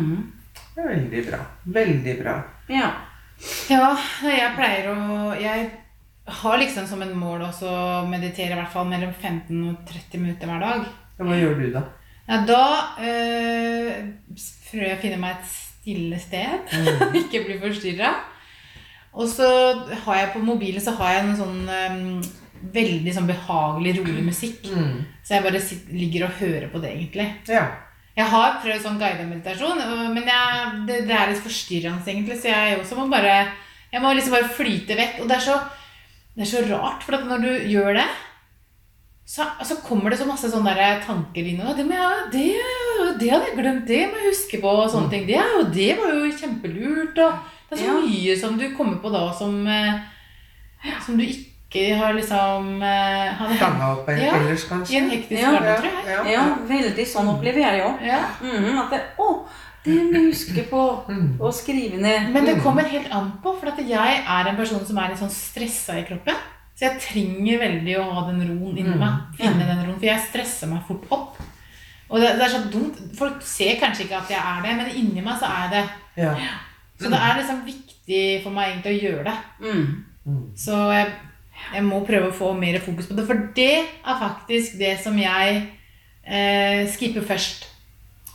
Veldig 0.76 1.22
bra. 1.28 1.40
Veldig 1.78 2.16
bra. 2.22 2.36
Ja. 2.72 2.90
Ja, 3.70 3.88
jeg 4.22 4.52
pleier 4.54 4.92
å 4.92 5.32
Jeg 5.34 5.70
har 6.42 6.58
liksom 6.60 6.86
som 6.86 7.00
en 7.02 7.16
mål 7.18 7.42
også 7.48 7.66
å 7.66 8.04
meditere 8.06 8.54
i 8.54 8.58
hvert 8.58 8.70
fall 8.70 8.86
mellom 8.90 9.10
15 9.10 9.56
og 9.70 9.80
30 9.88 10.22
minutter 10.22 10.50
hver 10.50 10.62
dag. 10.62 10.84
Ja, 11.18 11.26
Hva 11.26 11.38
gjør 11.38 11.58
du, 11.58 11.66
da? 11.74 11.82
Ja, 12.28 12.38
da 12.46 12.62
øh, 13.02 13.88
prøver 14.70 14.86
jeg 14.86 14.98
å 14.98 15.02
finne 15.02 15.18
meg 15.22 15.40
et 15.40 15.48
stille 15.50 16.20
sted. 16.22 16.70
Ikke 17.20 17.42
bli 17.48 17.58
forstyrra. 17.62 18.12
Og 19.12 19.28
så 19.28 19.48
har 20.06 20.18
jeg 20.18 20.30
på 20.32 20.40
mobilen 20.44 20.80
så 20.80 20.94
har 20.96 21.16
jeg 21.16 21.24
en 21.26 21.34
sånn 21.36 21.58
um, 21.68 22.22
veldig 22.72 23.12
sånn 23.14 23.28
behagelig, 23.28 23.96
rolig 24.00 24.24
musikk. 24.24 24.68
Mm. 24.72 25.02
Så 25.24 25.36
jeg 25.36 25.44
bare 25.46 25.60
sitter, 25.62 25.98
ligger 25.98 26.26
og 26.28 26.38
hører 26.40 26.68
på 26.72 26.80
det, 26.82 26.94
egentlig. 26.96 27.28
Ja. 27.50 27.66
Jeg 28.16 28.28
har 28.28 28.58
prøvd 28.60 28.82
sånn 28.84 28.98
guidet 29.00 29.24
meditasjon, 29.24 29.78
men 30.12 30.26
jeg, 30.28 30.72
det, 30.88 30.98
det 31.08 31.14
er 31.16 31.30
litt 31.30 31.44
forstyrrende, 31.44 32.04
egentlig. 32.04 32.38
Så 32.40 32.50
jeg 32.52 32.80
også 32.80 32.98
må 32.98 33.06
bare 33.12 33.36
Jeg 33.92 34.00
må 34.00 34.12
liksom 34.16 34.32
bare 34.32 34.52
flyte 34.56 34.96
vekk. 34.96 35.18
Og 35.20 35.28
det 35.28 35.36
er 35.36 35.44
så, 35.44 35.56
det 36.36 36.46
er 36.46 36.48
så 36.48 36.62
rart, 36.70 37.02
for 37.04 37.24
når 37.28 37.42
du 37.44 37.50
gjør 37.72 37.98
det, 37.98 38.06
så, 39.28 39.44
så 39.64 39.76
kommer 39.84 40.12
det 40.12 40.18
så 40.20 40.26
masse 40.28 40.48
sånne 40.50 40.72
der 40.76 41.02
tanker 41.04 41.44
inn. 41.46 41.60
Og 41.64 41.76
det, 41.76 41.84
må 41.88 41.96
jeg, 41.96 42.22
det, 42.32 42.46
det 43.20 43.30
hadde 43.32 43.50
jeg 43.50 43.58
glemt, 43.58 43.84
det 43.88 44.00
må 44.08 44.20
jeg 44.20 44.32
huske 44.32 44.60
på. 44.62 44.72
og 44.72 44.90
sånne 44.92 45.12
ting. 45.12 45.28
Det, 45.28 45.42
det 45.76 45.90
var 46.00 46.16
jo 46.16 46.32
kjempelurt. 46.40 47.20
Og 47.26 47.61
det 47.72 47.80
er 47.80 47.84
så 47.84 47.88
Ja. 47.88 48.00
mye 48.04 48.36
som 48.40 48.58
du 48.58 48.66
kommer 48.76 48.96
på 49.02 49.10
da 49.12 49.32
som, 49.32 49.66
eh, 49.66 50.00
som 51.06 51.16
du 51.16 51.24
ikke 51.24 51.96
har 51.96 52.12
liksom 52.12 52.82
eh, 52.82 53.32
hadde 53.38 53.56
Fanga 53.58 53.92
opp 53.96 54.08
Ja. 54.08 54.36
ellers, 54.36 54.66
i 54.90 54.96
en 54.98 55.10
hektisk 55.10 55.40
Ja. 55.40 55.50
hverdag, 55.50 55.78
tror 55.80 55.90
jeg. 56.04 56.06
Ja. 56.06 56.24
ja, 56.32 56.56
veldig 56.68 57.06
sånn 57.06 57.28
opplever 57.32 57.60
jeg 57.64 57.82
òg. 57.82 58.02
Ja. 58.06 58.18
at 58.84 58.90
det, 58.90 59.00
å, 59.18 59.46
det 59.84 59.94
må 60.04 60.12
jeg 60.12 60.32
huske 60.32 60.68
på 60.70 60.82
Mm. 61.08 61.38
å 61.40 61.52
skrive 61.52 61.98
ned. 62.00 62.30
Men 62.32 62.44
det 62.44 62.62
kommer 62.62 62.84
helt 62.84 63.10
an 63.10 63.32
på, 63.42 63.58
for 63.58 63.68
at 63.68 63.78
jeg 63.78 64.24
er 64.28 64.48
en 64.48 64.56
person 64.56 64.84
som 64.86 64.98
er 64.98 65.08
litt 65.08 65.18
sånn 65.18 65.30
stressa 65.30 65.98
i 65.98 66.04
kroppen. 66.04 66.36
Så 66.76 66.80
jeg 66.90 67.00
trenger 67.00 67.58
veldig 67.60 67.96
å 67.98 68.12
ha 68.12 68.26
den 68.30 68.40
roen 68.48 68.76
inni 68.76 68.94
Mm. 68.94 68.98
meg. 68.98 69.12
Finne 69.38 69.66
den 69.66 69.86
roen, 69.86 69.98
For 69.98 70.06
jeg 70.06 70.20
stresser 70.20 70.66
meg 70.68 70.82
fort 70.86 71.04
opp. 71.10 71.36
Og 72.10 72.20
det, 72.20 72.36
det 72.38 72.42
er 72.42 72.48
så 72.58 72.70
dumt. 72.70 72.96
Folk 73.16 73.40
ser 73.42 73.76
kanskje 73.80 74.04
ikke 74.04 74.18
at 74.20 74.28
jeg 74.28 74.38
er 74.38 74.62
det, 74.62 74.76
men 74.76 74.86
inni 74.94 75.22
meg 75.22 75.38
så 75.40 75.46
er 75.48 75.62
jeg 75.62 75.70
det. 75.70 75.90
Ja. 76.24 76.34
Så 77.02 77.10
det 77.12 77.18
er 77.20 77.36
liksom 77.40 77.60
viktig 77.66 78.22
for 78.44 78.50
meg 78.56 78.70
egentlig 78.72 78.94
å 78.94 79.02
gjøre 79.02 79.24
det. 79.28 79.36
Mm. 79.60 80.04
Mm. 80.26 80.40
Så 80.56 80.78
jeg, 80.94 81.12
jeg 81.74 81.84
må 81.84 82.00
prøve 82.06 82.30
å 82.30 82.36
få 82.36 82.52
mer 82.58 82.78
fokus 82.80 83.06
på 83.10 83.16
det. 83.18 83.26
For 83.26 83.42
det 83.56 83.70
er 83.82 84.18
faktisk 84.22 84.78
det 84.78 84.94
som 85.02 85.18
jeg 85.18 85.62
eh, 86.24 86.86
skipper 86.94 87.22
først. 87.26 87.68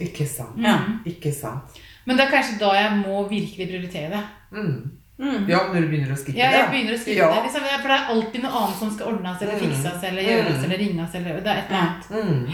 Ikke 0.04 0.28
sant. 0.30 0.58
Ja. 0.62 0.78
Ikke 1.10 1.32
sant. 1.34 1.80
Men 2.06 2.18
det 2.20 2.28
er 2.28 2.32
kanskje 2.38 2.60
da 2.62 2.74
jeg 2.78 3.00
må 3.02 3.24
virkelig 3.28 3.68
prioritere 3.68 4.10
det. 4.14 4.24
Mm. 4.52 4.92
Mm. 5.18 5.48
Ja, 5.50 5.64
når 5.74 5.82
du 5.82 5.88
begynner 5.90 6.12
å 6.14 6.18
skippe 6.20 6.38
Ja, 6.38 6.52
jeg 6.54 6.68
begynner 6.70 6.94
å 6.94 7.00
skrive 7.02 7.18
Ja. 7.18 7.30
det. 7.34 7.44
Liksom, 7.48 7.64
for 7.82 7.90
det 7.90 7.96
er 7.98 8.12
alltid 8.14 8.44
noe 8.44 8.52
annet 8.60 8.78
som 8.78 8.92
skal 8.94 9.08
ordnes 9.16 9.42
eller 9.42 9.54
Mm. 9.58 9.64
fikses 9.64 10.04
eller 10.04 10.22
gjøres 10.22 10.58
Mm. 10.60 10.64
eller 10.68 10.78
ringes. 10.78 11.16
Eller, 11.16 11.40
det 11.42 11.48
er 11.48 11.58
et 11.58 11.72
eller 11.72 11.82
annet. 11.82 12.06
Mm. 12.12 12.52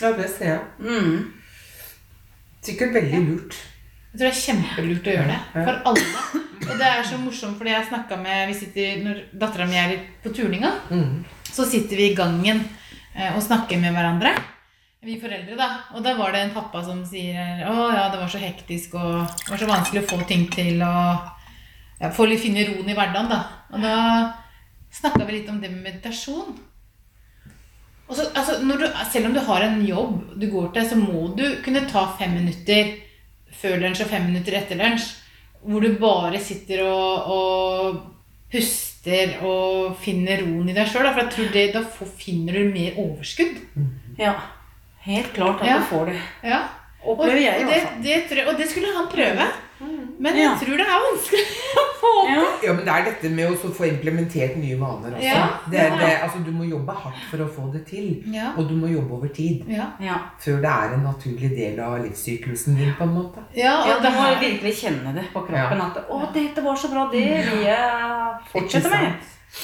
Ja, 0.00 0.12
det 0.12 0.28
ser 0.30 0.44
jeg. 0.46 0.60
Mm. 0.78 1.32
Sikkert 2.64 2.94
veldig 2.94 3.20
lurt. 3.28 3.56
Jeg 4.14 4.20
tror 4.20 4.28
det 4.28 4.30
er 4.30 4.42
kjempelurt 4.46 5.08
å 5.10 5.14
gjøre 5.16 5.30
det. 5.32 5.38
For 5.52 5.78
alle. 5.90 6.40
Og 6.64 6.78
det 6.80 6.86
er 6.88 7.02
så 7.04 7.16
morsomt, 7.18 7.56
fordi 7.58 7.72
jeg 7.74 7.88
snakka 7.90 8.16
med 8.22 8.46
vi 8.48 8.54
sitter, 8.56 9.00
Når 9.04 9.18
dattera 9.42 9.66
mi 9.68 9.76
er 9.76 9.96
på 10.22 10.30
turninga, 10.32 10.70
Mm. 10.90 11.24
så 11.50 11.66
sitter 11.66 11.96
vi 11.98 12.10
i 12.12 12.14
gangen 12.14 12.62
eh, 13.14 13.34
og 13.36 13.42
snakker 13.42 13.78
med 13.82 13.92
hverandre. 13.92 14.32
Vi 15.04 15.18
foreldre, 15.20 15.56
da. 15.58 15.66
Og 15.94 16.02
da 16.02 16.14
var 16.16 16.32
det 16.32 16.40
en 16.44 16.54
pappa 16.54 16.80
som 16.82 17.02
sier 17.04 17.60
Å 17.68 17.74
ja, 17.92 18.06
det 18.10 18.18
var 18.22 18.28
så 18.32 18.38
hektisk 18.40 18.94
og 18.96 19.26
det 19.26 19.50
var 19.50 19.58
så 19.60 19.66
vanskelig 19.68 20.00
å 20.04 20.08
få 20.14 20.20
ting 20.26 20.46
til 20.48 20.80
og 20.80 21.26
ja, 22.00 22.08
få 22.10 22.24
litt 22.30 22.40
finne 22.40 22.64
roen 22.70 22.88
i 22.88 22.94
hverdagen, 22.96 23.28
da. 23.28 23.42
Og 23.74 23.82
da 23.82 23.96
snakka 24.94 25.26
vi 25.26 25.40
litt 25.40 25.50
om 25.50 25.60
det 25.60 25.70
med 25.74 25.82
meditasjon. 25.90 26.54
Og 28.08 28.16
så, 28.16 28.30
altså, 28.36 28.60
når 28.64 28.78
du, 28.78 28.86
selv 29.10 29.26
om 29.26 29.34
du 29.34 29.40
har 29.40 29.62
en 29.64 29.82
jobb 29.84 30.38
du 30.40 30.46
går 30.52 30.72
til, 30.74 30.88
så 30.88 30.96
må 31.00 31.28
du 31.36 31.44
kunne 31.64 31.84
ta 31.90 32.06
fem 32.18 32.34
minutter 32.38 32.94
før 33.64 33.80
lunsj 33.82 34.04
og 34.04 34.10
fem 34.12 34.28
minutter 34.28 34.58
etter 34.60 34.78
lunsj, 34.80 35.10
hvor 35.64 35.80
du 35.80 35.94
bare 35.96 36.38
sitter 36.44 36.84
og, 36.84 37.30
og 37.32 38.00
puster 38.52 39.38
og 39.48 39.96
finner 40.04 40.44
roen 40.44 40.68
i 40.70 40.76
deg 40.76 40.86
sjøl. 40.92 41.08
For 41.10 41.22
jeg 41.24 41.32
tror 41.34 41.52
det, 41.56 41.64
da 41.74 41.82
finner 42.20 42.58
du 42.60 42.70
mer 42.74 42.98
overskudd. 43.00 43.56
Ja. 44.20 44.34
Helt 45.08 45.32
klart 45.36 45.60
at 45.64 45.68
Ja. 45.72 45.78
du 45.80 45.88
får 45.90 46.06
det. 46.12 46.20
Ja. 46.46 46.60
Opplever 47.04 47.40
jeg 47.42 47.60
i 47.60 47.64
hvert 47.68 47.96
det, 48.04 48.14
fall. 48.30 48.46
og 48.48 48.56
det 48.60 48.68
skulle 48.70 48.92
han 48.96 49.08
prøve. 49.12 49.48
Men 50.18 50.36
jeg 50.36 50.44
Ja. 50.44 50.54
tror 50.60 50.76
det 50.78 50.86
er 50.86 51.00
vanskelig 51.04 51.44
å 51.82 51.84
få 52.00 52.12
Ja. 52.28 52.42
Ja, 52.62 52.72
men 52.72 52.84
det 52.84 52.92
er 52.94 53.04
dette 53.04 53.30
med 53.30 53.50
å 53.50 53.70
få 53.74 53.84
implementert 53.88 54.56
nye 54.56 54.76
vaner 54.78 55.10
også. 55.16 55.22
Ja, 55.24 55.48
det, 55.70 55.80
det, 56.00 56.10
altså, 56.22 56.38
du 56.44 56.50
må 56.52 56.64
jobbe 56.68 56.92
hardt 56.94 57.24
for 57.30 57.38
å 57.44 57.48
få 57.48 57.72
det 57.72 57.84
til. 57.86 58.22
Ja. 58.32 58.52
Og 58.56 58.68
du 58.68 58.74
må 58.76 58.86
jobbe 58.92 59.12
over 59.18 59.28
tid. 59.28 59.64
Ja, 59.68 59.86
Ja. 60.00 60.16
Før 60.38 60.60
det 60.62 60.70
er 60.70 60.94
en 60.94 61.04
naturlig 61.04 61.50
del 61.56 61.80
av 61.80 61.98
livssyklusen 62.04 62.76
din, 62.76 62.94
på 62.98 63.02
en 63.04 63.14
måte. 63.14 63.40
ja, 63.56 63.74
Ja, 63.86 63.96
og 63.96 64.02
du 64.02 64.08
det 64.08 64.14
må 64.14 64.40
virkelig 64.40 64.74
kjenne 64.82 65.14
det 65.14 65.24
på 65.32 65.40
kroppen. 65.46 65.80
At 65.80 66.08
'Å, 66.08 66.32
dette 66.32 66.62
var 66.62 66.76
så 66.76 66.88
bra. 66.90 67.08
Det 67.10 67.24
vil 67.50 67.62
jeg 67.64 68.38
fortsette 68.52 68.90
med'. 68.90 69.12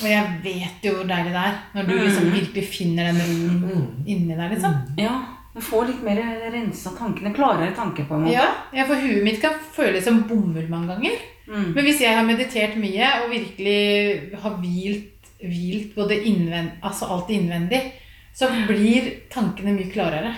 Og 0.03 0.09
jeg 0.09 0.25
vet 0.45 0.83
jo 0.85 0.93
hvor 0.95 1.05
deilig 1.07 1.33
det 1.33 1.45
er 1.49 1.55
når 1.75 1.83
du 1.87 1.93
Mm. 1.95 2.03
liksom 2.07 2.31
virkelig 2.33 2.65
finner 2.69 3.05
den 3.13 3.21
roen 3.21 3.63
Mm. 3.71 4.07
inni 4.07 4.37
deg, 4.37 4.51
liksom. 4.53 4.75
Ja. 4.99 5.21
Du 5.61 5.67
får 5.67 5.87
litt 5.91 6.03
mer 6.07 6.17
rensa 6.55 6.91
tankene. 6.97 7.35
Klarere 7.37 7.75
tanker, 7.77 8.07
på 8.09 8.15
en 8.17 8.23
måte. 8.25 8.33
Ja, 8.39 8.47
ja, 8.73 8.87
for 8.89 8.97
huet 8.97 9.21
mitt 9.27 9.41
kan 9.43 9.59
føles 9.75 10.05
som 10.07 10.23
bomull 10.29 10.69
mange 10.73 10.95
ganger. 10.95 11.19
Mm. 11.51 11.67
Men 11.75 11.85
hvis 11.85 12.01
jeg 12.01 12.17
har 12.17 12.25
meditert 12.25 12.79
mye 12.81 13.09
og 13.21 13.31
virkelig 13.35 14.39
har 14.41 14.55
hvilt, 14.63 15.29
hvilt 15.43 15.95
både 15.99 16.17
innvend, 16.31 16.71
altså 16.83 17.11
alt 17.13 17.29
innvendig, 17.35 17.81
så 18.37 18.49
blir 18.69 19.11
tankene 19.33 19.75
mye 19.77 19.91
klarere. 19.93 20.33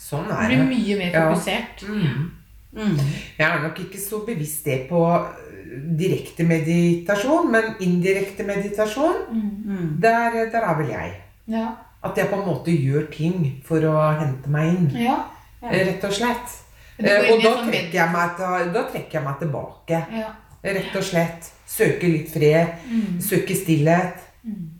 Sånn 0.00 0.26
er 0.32 0.48
det. 0.50 0.56
blir 0.56 0.66
mye 0.72 0.96
mer 0.98 1.12
Ja. 1.14 1.26
fokusert. 1.30 1.84
Mm. 1.86 2.30
Mm. 2.74 2.96
Jeg 3.38 3.46
er 3.46 3.62
nok 3.62 3.78
ikke 3.84 3.98
så 4.02 4.24
bevisst 4.26 4.64
det 4.64 4.88
på 4.88 4.98
øh, 5.04 5.78
direkte 5.98 6.42
meditasjon, 6.48 7.50
men 7.52 7.74
indirekte 7.80 8.42
meditasjon, 8.46 9.14
Mm. 9.30 10.00
der, 10.00 10.50
der 10.50 10.66
er 10.72 10.74
vel 10.82 10.88
jeg. 10.90 11.14
Ja. 11.46 11.68
At 12.02 12.16
jeg 12.16 12.28
på 12.30 12.36
en 12.40 12.46
måte 12.48 12.72
gjør 12.72 13.10
ting 13.12 13.62
for 13.64 13.80
å 13.84 14.18
hente 14.18 14.48
meg 14.48 14.68
inn. 14.74 14.90
ja. 15.06 15.18
Rett 15.62 16.04
og 16.04 16.12
slett. 16.16 16.54
Eh, 16.98 17.32
Og 17.34 17.42
da 17.42 17.50
trekker, 17.66 17.92
jeg 17.92 18.12
meg 18.12 18.38
da 18.72 18.82
trekker 18.88 19.18
jeg 19.18 19.24
meg 19.24 19.38
tilbake. 19.38 19.98
ja. 20.20 20.30
Rett 20.64 20.96
og 20.96 21.02
slett. 21.04 21.50
Søke 21.66 22.08
litt 22.08 22.28
fred. 22.32 22.68
Mm. 22.88 23.20
Søke 23.20 23.54
stillhet. 23.56 24.16
Mm. 24.44 24.70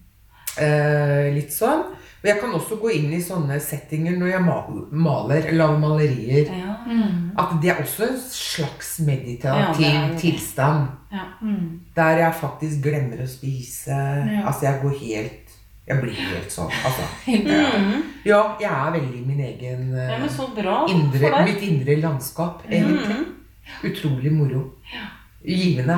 Eh, 0.61 1.31
litt 1.35 1.53
sånn. 1.55 1.85
Og 2.21 2.27
jeg 2.29 2.37
kan 2.41 2.53
også 2.53 2.77
gå 2.83 2.91
inn 2.99 3.12
i 3.16 3.21
sånne 3.25 3.57
settinger 3.64 4.16
når 4.21 4.29
jeg 4.35 4.43
mal- 4.45 4.89
maler, 4.93 5.47
lager 5.57 5.79
malerier. 5.81 6.51
Ja. 6.53 6.75
Mm. 6.87 7.31
At 7.39 7.55
det 7.62 7.71
er 7.71 7.81
også 7.83 8.09
en 8.11 8.18
slags 8.21 8.99
meditativ 9.01 9.81
det. 9.87 10.18
tilstand. 10.21 10.89
Ja. 11.12 11.25
Mm. 11.43 11.81
Der 11.97 12.18
jeg 12.18 12.35
faktisk 12.35 12.83
glemmer 12.83 13.23
å 13.25 13.29
spise. 13.29 13.89
Ja. 13.89 14.47
Altså, 14.47 14.62
jeg 14.66 14.81
går 14.83 14.99
helt 14.99 15.49
Jeg 15.89 16.01
blir 16.03 16.12
helt 16.14 16.53
sånn. 16.53 16.70
Altså. 16.85 17.03
Mm. 17.81 18.03
Ja, 18.24 18.57
jeg 18.61 18.70
er 18.70 18.91
veldig 18.93 19.20
min 19.26 19.41
egen 19.41 19.95
eh, 19.97 20.11
Ja, 20.11 20.87
indre. 20.93 21.45
Mitt 21.47 21.62
indre 21.62 21.97
landskap, 22.03 22.62
egentlig. 22.68 23.16
Mm. 23.16 23.26
Utrolig 23.91 24.33
moro. 24.33 24.62
Givende. 25.45 25.97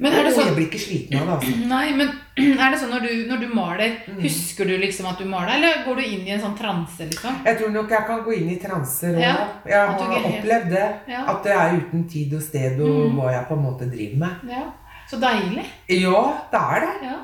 Men 0.00 0.14
er 0.16 0.24
det 0.24 0.30
sånn 0.32 0.46
jeg 0.48 0.54
blir 0.56 0.66
ikke 0.70 0.80
sliten 0.80 1.18
av 1.20 1.26
det. 1.26 1.34
altså. 1.36 1.66
Nei, 1.74 1.90
men 1.98 2.08
er 2.64 2.72
det 2.72 2.78
sånn 2.80 2.92
når 2.94 3.02
du, 3.04 3.10
når 3.28 3.42
du 3.42 3.48
maler, 3.52 3.96
husker 4.22 4.70
du 4.70 4.72
liksom 4.80 5.10
at 5.10 5.18
du 5.20 5.26
maler, 5.28 5.52
eller 5.58 5.82
går 5.84 6.00
du 6.00 6.04
inn 6.06 6.22
i 6.24 6.32
en 6.36 6.40
sånn 6.40 6.56
transe, 6.56 7.04
liksom? 7.10 7.42
Jeg 7.44 7.58
tror 7.60 7.74
nok 7.74 7.92
jeg 7.92 8.06
kan 8.08 8.22
gå 8.24 8.36
inn 8.38 8.48
i 8.54 8.56
transer 8.62 9.18
òg. 9.18 9.24
Ja, 9.26 9.34
Jeg 9.68 9.90
har 9.92 10.30
opplevd 10.30 10.70
det. 10.72 10.86
Ja. 11.12 11.26
At 11.34 11.44
det 11.44 11.52
er 11.58 11.76
uten 11.82 12.06
tid 12.08 12.32
og 12.38 12.42
sted 12.46 12.80
og 12.80 13.10
Mm. 13.10 13.18
hva 13.20 13.34
jeg 13.36 13.44
på 13.50 13.58
en 13.58 13.64
måte 13.68 13.90
driver 13.92 14.22
med. 14.24 14.48
Ja. 14.56 14.64
Så 15.10 15.18
deilig. 15.20 15.66
Ja, 15.90 16.22
det 16.54 16.60
er 16.62 16.86
det. 16.86 16.94
Ja. 17.10 17.18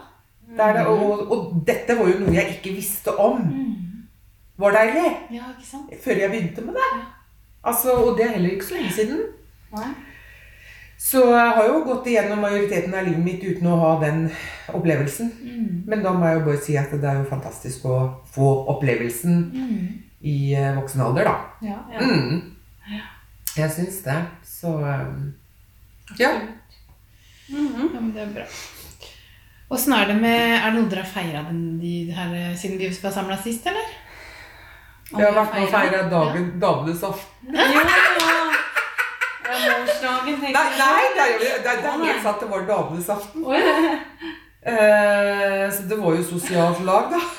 Det, 0.56 0.68
det. 0.76 0.86
Og, 0.86 1.30
og 1.32 1.62
dette 1.66 1.96
var 1.98 2.08
jo 2.10 2.18
noe 2.24 2.34
jeg 2.36 2.56
ikke 2.56 2.74
visste 2.76 3.12
om. 3.20 3.40
Mm. 3.42 4.08
Var 4.58 4.72
deilig. 4.78 5.08
Ja, 5.36 5.50
ikke 5.52 5.66
sant? 5.68 5.94
Før 6.04 6.20
jeg 6.22 6.30
begynte 6.32 6.64
med 6.64 6.74
det. 6.80 6.90
Altså, 7.66 7.92
og 7.98 8.16
det 8.18 8.24
er 8.26 8.34
heller 8.36 8.54
ikke 8.56 8.64
så 8.68 8.76
lenge 8.78 8.92
siden. 8.96 9.20
Nei. 9.74 9.88
Så 10.98 11.20
jeg 11.28 11.50
har 11.58 11.66
jo 11.68 11.82
gått 11.84 12.06
igjennom 12.08 12.38
majoriteten 12.40 12.94
av 12.96 13.04
livet 13.04 13.20
mitt 13.26 13.42
uten 13.44 13.66
å 13.68 13.76
ha 13.82 13.90
den 14.00 14.22
opplevelsen. 14.72 15.28
Mm. 15.44 15.66
Men 15.90 16.02
da 16.06 16.12
må 16.16 16.24
jeg 16.30 16.38
jo 16.38 16.44
bare 16.46 16.62
si 16.64 16.76
at 16.80 16.94
det 16.94 17.04
er 17.10 17.18
jo 17.20 17.26
fantastisk 17.28 17.84
å 17.90 17.98
få 18.32 18.48
opplevelsen 18.72 19.36
Mm. 19.52 19.82
i 20.26 20.36
eh, 20.56 20.70
voksen 20.78 21.02
alder, 21.04 21.28
da. 21.28 21.34
Ja. 21.68 21.76
Ja. 21.92 22.00
Mm. 22.00 22.40
Jeg 23.56 23.70
syns 23.76 24.00
det. 24.06 24.16
Så 24.44 24.72
um, 24.78 25.34
ja. 26.18 26.32
Mhm. 27.48 27.90
ja, 27.94 28.00
men 28.00 28.10
det 28.14 28.22
er 28.24 28.32
bra. 28.34 28.46
Åssen 29.70 29.92
er 29.96 30.06
det 30.10 30.16
med 30.20 30.56
Er 30.56 30.70
det 30.70 30.74
noe 30.78 30.88
dere 30.90 31.02
har 31.02 31.10
feira 31.10 31.40
de 31.50 31.94
siden 32.58 32.78
vi 32.78 32.90
var 33.02 33.10
samla 33.14 33.36
sist, 33.42 33.66
eller? 33.66 33.88
Vi 35.10 35.22
har 35.22 35.32
vært 35.34 35.54
med 35.54 35.62
og 35.66 35.70
feira 35.74 36.02
dagen 36.10 36.46
damenes 36.62 37.02
aften. 37.06 37.56
Ja, 39.46 39.76
morsdagen, 39.78 40.40
tenker 40.42 40.56
Nei, 40.56 40.62
jeg. 40.74 40.78
nei, 40.80 41.04
det 41.14 41.20
er, 41.22 41.28
jo- 41.32 41.38
det 41.38 41.70
er, 41.70 41.76
det 41.78 41.86
er 41.86 42.00
helt 42.02 42.22
sant, 42.24 42.40
det 42.42 42.48
var 42.50 42.64
damenes 42.66 43.08
aften. 43.14 43.44
Eh, 44.66 45.62
så 45.76 45.84
det 45.88 45.98
var 46.00 46.16
jo 46.18 46.22
sosialt 46.26 46.80
lag, 46.84 47.04
da. 47.14 47.20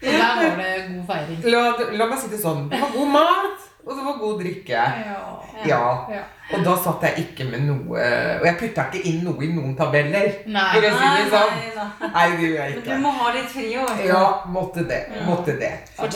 Og 0.00 0.08
der 0.08 0.16
var 0.40 0.56
det 0.56 0.70
god 0.88 1.04
feiring. 1.12 1.38
La, 1.52 1.62
la 2.00 2.06
meg 2.08 2.18
si 2.22 2.30
det 2.32 2.40
sånn. 2.40 2.64
Det 2.72 2.80
var 2.80 2.94
god 2.96 3.12
mat, 3.12 3.68
og 3.86 3.96
det 3.96 4.04
var 4.06 4.18
god 4.20 4.40
drikke. 4.42 4.82
Ja. 5.06 5.18
Ja. 5.66 5.80
Ja. 6.10 6.22
Og 6.54 6.64
da 6.64 6.74
satt 6.82 7.02
jeg 7.06 7.24
ikke 7.26 7.44
med 7.50 7.62
noe 7.68 7.98
Og 8.40 8.46
jeg 8.46 8.56
putta 8.58 8.86
ikke 8.88 9.02
inn 9.06 9.20
noe 9.26 9.44
i 9.44 9.50
noen 9.54 9.74
tabeller. 9.78 10.30
Nei. 10.50 10.64
For 10.74 10.86
å 10.88 10.92
si 10.96 11.10
det 11.16 11.26
sånn. 11.34 11.52
nei, 11.58 11.74
nei. 11.76 12.10
Nei, 12.14 12.24
det 12.40 12.48
jeg 12.54 12.74
Men 12.78 12.88
du 12.88 13.04
må 13.04 13.12
ha 13.18 13.32
litt 13.36 13.50
fri 13.52 13.68
òg. 13.78 14.02
Ja, 14.08 14.22
måtte 14.46 14.86
det. 14.88 15.02
Ja. 15.14 15.26
Måtte 15.28 15.56
det. 15.60 15.72
Så, 15.94 16.08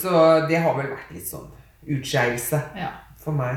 så 0.00 0.26
det 0.48 0.60
har 0.64 0.76
vel 0.76 0.90
vært 0.92 1.14
litt 1.14 1.28
sånn 1.30 1.48
utskeielse 1.86 2.62
Ja. 2.76 2.90
for 3.22 3.32
meg. 3.32 3.56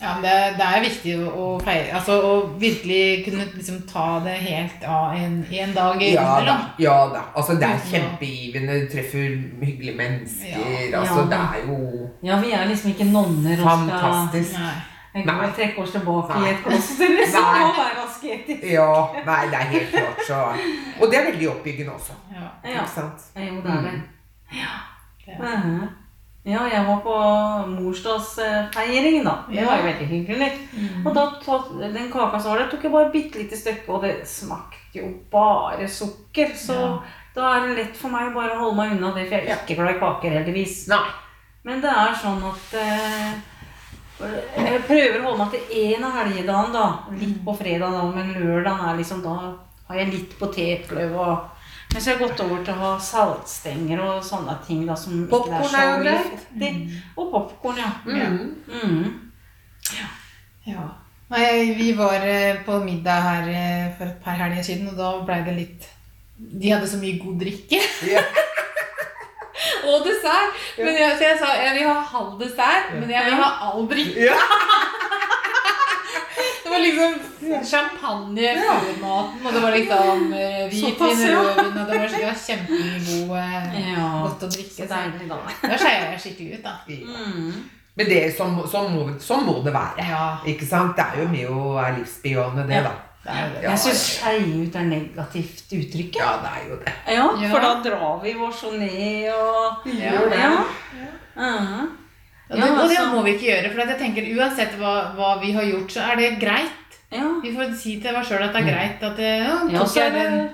Ja, 0.00 0.14
men 0.14 0.22
det, 0.24 0.34
det 0.56 0.64
er 0.66 0.80
viktig 0.80 1.14
å, 1.20 1.24
å 1.28 1.46
feire 1.60 1.92
Altså 1.98 2.14
å 2.24 2.30
virkelig 2.60 3.24
kunne 3.26 3.44
liksom 3.52 3.82
ta 3.90 4.04
det 4.24 4.32
helt 4.46 4.84
av 4.88 5.12
en, 5.12 5.34
en 5.52 5.74
dag 5.76 6.00
Ja 6.06 6.22
da. 6.46 6.54
ja 6.80 6.94
da. 7.12 7.20
Altså, 7.36 7.58
det 7.60 7.68
er 7.68 7.82
kjempegivende. 7.90 8.78
Du 8.80 8.88
treffer 8.94 9.34
hyggelige 9.60 9.96
mennesker. 9.98 10.56
Ja. 10.56 11.02
Altså, 11.02 11.20
Ja. 11.20 11.26
det 11.34 11.42
er 11.42 11.68
jo 11.68 12.08
Ja, 12.22 12.40
vi 12.40 12.52
er 12.56 12.64
liksom 12.72 12.94
ikke 12.94 13.10
nonner 13.12 13.60
fantastisk. 13.60 14.56
Nei. 14.58 14.72
Jeg 15.14 15.24
går 15.26 15.52
trekke 15.56 15.82
oss 15.82 15.90
tilbake 15.90 16.34
Nei. 16.38 16.48
i 16.48 16.50
et 16.54 16.60
kloster. 16.64 17.08
Liksom, 17.20 17.44
og 17.44 17.78
være 17.82 18.02
asketisk. 18.08 18.66
Ja. 18.72 18.90
Nei, 19.26 19.40
det 19.52 19.58
er 19.60 19.72
helt 19.76 19.90
klart 19.90 20.26
så 20.28 20.42
Og 21.00 21.10
det 21.10 21.18
er 21.18 21.32
veldig 21.32 21.48
oppbyggende 21.50 21.92
også. 21.92 22.16
Ja. 22.32 22.46
Ja. 22.64 22.76
Ikke 22.80 22.92
sant? 22.94 23.32
Jo, 23.36 23.56
det 23.64 23.72
er 23.76 23.82
det. 23.90 23.96
Det 25.26 25.34
er-. 25.40 25.99
Ja, 26.48 26.62
jeg 26.72 26.86
var 26.86 27.00
på 27.04 27.14
morsdagsfeiring, 27.68 29.24
da. 29.26 29.34
Det 29.50 29.64
var 29.66 29.76
jo 29.82 29.88
veldig 29.90 30.06
hyggelig. 30.08 30.50
Mm. 30.72 31.06
Og 31.06 31.14
da 31.14 31.24
tatt, 31.44 31.66
den 31.82 32.08
kaka 32.12 32.40
som 32.40 32.54
var 32.54 32.62
det, 32.62 32.70
tok 32.72 32.86
jeg 32.86 32.92
bare 32.94 33.10
bitte 33.12 33.42
lite 33.42 33.58
stykke, 33.60 33.88
og 33.92 34.06
det 34.06 34.14
smakte 34.28 34.96
jo 35.02 35.10
bare 35.32 35.88
sukker. 35.88 36.54
Så 36.56 36.72
Ja. 36.78 36.98
da 37.34 37.52
er 37.56 37.66
det 37.66 37.76
lett 37.76 37.96
for 37.96 38.08
meg 38.08 38.30
å 38.30 38.34
bare 38.34 38.56
holde 38.58 38.76
meg 38.76 38.92
unna 38.96 39.12
det, 39.14 39.28
for 39.28 39.36
jeg 39.36 39.48
er 39.48 39.60
ikke 39.66 39.76
glad 39.76 39.96
i 39.96 40.00
kaker, 40.00 40.30
heldigvis. 40.38 40.88
Nei. 40.88 41.04
Men 41.62 41.80
det 41.82 41.90
er 41.92 42.14
sånn 42.16 42.42
at 42.42 42.74
eh, 42.74 43.32
Jeg 44.20 44.82
prøver 44.84 45.20
å 45.20 45.22
holde 45.30 45.38
meg 45.44 45.50
til 45.50 45.76
én 45.76 46.04
av 46.04 46.12
helgedagene, 46.12 46.72
da. 46.72 46.98
Litt 47.20 47.44
på 47.44 47.54
fredag, 47.56 47.90
da, 47.92 48.02
men 48.14 48.34
lørdagen 48.34 48.88
er 48.88 48.96
liksom 48.98 49.22
Da 49.22 49.34
har 49.88 49.96
jeg 49.96 50.12
litt 50.12 50.38
potetløv 50.38 51.14
og 51.16 51.38
Men 51.92 52.02
så 52.02 52.10
har 52.10 52.16
jeg 52.16 52.22
gått 52.22 52.40
over 52.44 52.60
til 52.64 52.76
å 52.76 52.82
ha 52.84 52.90
saltstenger 53.02 54.00
og 54.04 54.22
sånne 54.24 54.54
ting 54.66 54.84
da 54.86 54.94
som 54.98 55.24
ikke 55.26 55.50
er, 55.50 55.64
så 55.66 55.80
er 55.80 55.88
jo 55.88 56.02
greit. 56.04 56.44
i. 56.62 57.00
Og 57.18 57.32
popkorn, 57.32 57.80
ja. 57.82 57.90
Mm. 58.06 58.52
Mm. 58.70 59.08
Ja. 60.68 60.84
Nei, 61.30 61.74
vi 61.78 61.92
var 61.98 62.22
eh, 62.26 62.62
på 62.66 62.78
middag 62.84 63.26
her 63.26 63.50
eh, 63.50 63.90
for 63.98 64.06
et 64.06 64.22
par 64.22 64.38
helger 64.38 64.62
siden, 64.66 64.88
og 64.90 64.98
da 64.98 65.10
blei 65.26 65.42
det 65.46 65.56
litt 65.56 65.88
De 66.40 66.70
hadde 66.72 66.88
så 66.88 66.98
mye 66.98 67.18
god 67.20 67.42
drikke. 67.42 67.82
Ja. 68.08 68.22
Og 69.90 70.06
dessert. 70.06 70.56
Men 70.78 70.96
jeg, 70.96 71.16
så 71.18 71.26
jeg 71.26 71.38
sa 71.40 71.50
jeg 71.58 71.74
vil 71.76 71.88
ha 71.90 71.98
halv 72.14 72.38
dessert, 72.40 72.94
men 72.94 73.10
jeg 73.12 73.26
vil 73.26 73.38
ha 73.42 73.50
all 73.68 73.86
drikke. 73.90 74.30
Det 76.70 76.76
var 76.76 76.84
liksom 76.86 77.64
champagne 77.66 78.52
før 78.60 79.00
maten, 79.02 79.46
og 79.46 79.52
det 79.56 79.62
var 79.64 79.72
liksom 79.74 80.32
eh, 80.38 80.62
hvitvin, 80.70 81.24
rødvin, 81.34 81.78
og 81.80 81.90
det 81.90 81.98
var, 81.98 82.08
det 82.14 82.22
var 82.28 82.38
kjempegod 82.46 83.36
eh, 83.40 83.90
Ja. 83.90 84.06
godt 84.22 84.44
å 84.46 84.50
drikke. 84.54 84.76
Så 84.76 84.86
deilig, 84.92 85.28
da. 85.28 85.38
da 85.66 85.78
skeier 85.82 86.08
jeg 86.12 86.20
skikkelig 86.24 86.58
ut, 86.60 86.64
da. 86.64 86.74
Mm. 86.86 87.52
Men 87.98 88.06
det, 88.06 88.20
sånn, 88.38 88.54
sånn, 88.70 88.92
må, 88.94 89.06
sånn 89.20 89.42
må 89.44 89.56
det 89.66 89.72
være. 89.74 90.04
Ja, 90.08 90.24
Ikke 90.46 90.66
sant? 90.68 90.94
Det 90.96 91.04
er 91.10 91.24
jo 91.24 91.28
med 91.32 91.48
å 91.50 91.72
være 91.74 91.96
livsbejaende, 91.98 92.66
det, 92.70 92.82
da. 92.86 92.92
det 93.26 93.34
det. 93.34 93.62
Ja, 93.64 93.70
Jeg 93.74 93.82
syns 93.82 94.04
skeie 94.14 94.44
ut 94.62 94.76
er 94.78 94.86
negativt 94.88 95.74
uttrykk. 95.80 96.20
Ja, 96.22 96.30
det 96.44 96.52
er 96.54 96.68
jo 96.70 96.78
det. 96.84 96.94
Ja, 97.16 97.26
for 97.50 97.66
da 97.66 97.72
drar 97.84 98.20
vi 98.22 98.36
vår 98.38 98.54
så 98.62 98.70
ned 98.78 99.32
og 99.34 99.90
Ja. 99.90 100.14
Gjør 100.14 100.30
det. 100.30 100.44
Ja. 100.46 101.10
Mhm. 101.40 101.96
Og 102.50 102.56
det, 102.58 102.68
og 102.70 102.88
det 102.88 102.96
altså- 102.98 103.10
må 103.14 103.22
vi 103.24 103.30
ikke 103.36 103.46
gjøre. 103.50 103.70
For 103.72 103.80
jeg 103.86 103.98
tenker 103.98 104.30
uansett 104.36 104.72
hva, 104.78 104.94
hva 105.14 105.40
vi 105.40 105.52
har 105.52 105.62
gjort, 105.64 105.90
så 105.90 106.00
er 106.12 106.16
det 106.16 106.38
greit. 106.40 106.96
Ja. 107.12 107.26
Vi 107.42 107.52
får 107.54 107.74
si 107.76 108.00
til 108.00 108.14
oss 108.16 108.28
sjøl 108.28 108.42
at 108.42 108.52
det 108.52 108.62
er 108.62 108.70
greit 108.70 109.02
at 109.02 109.16
det, 109.16 109.30
ja, 109.46 109.58
Ja, 109.70 109.78
tok 109.78 109.88
så 109.88 110.00
er 110.06 110.10
det- 110.10 110.22
den, 110.30 110.50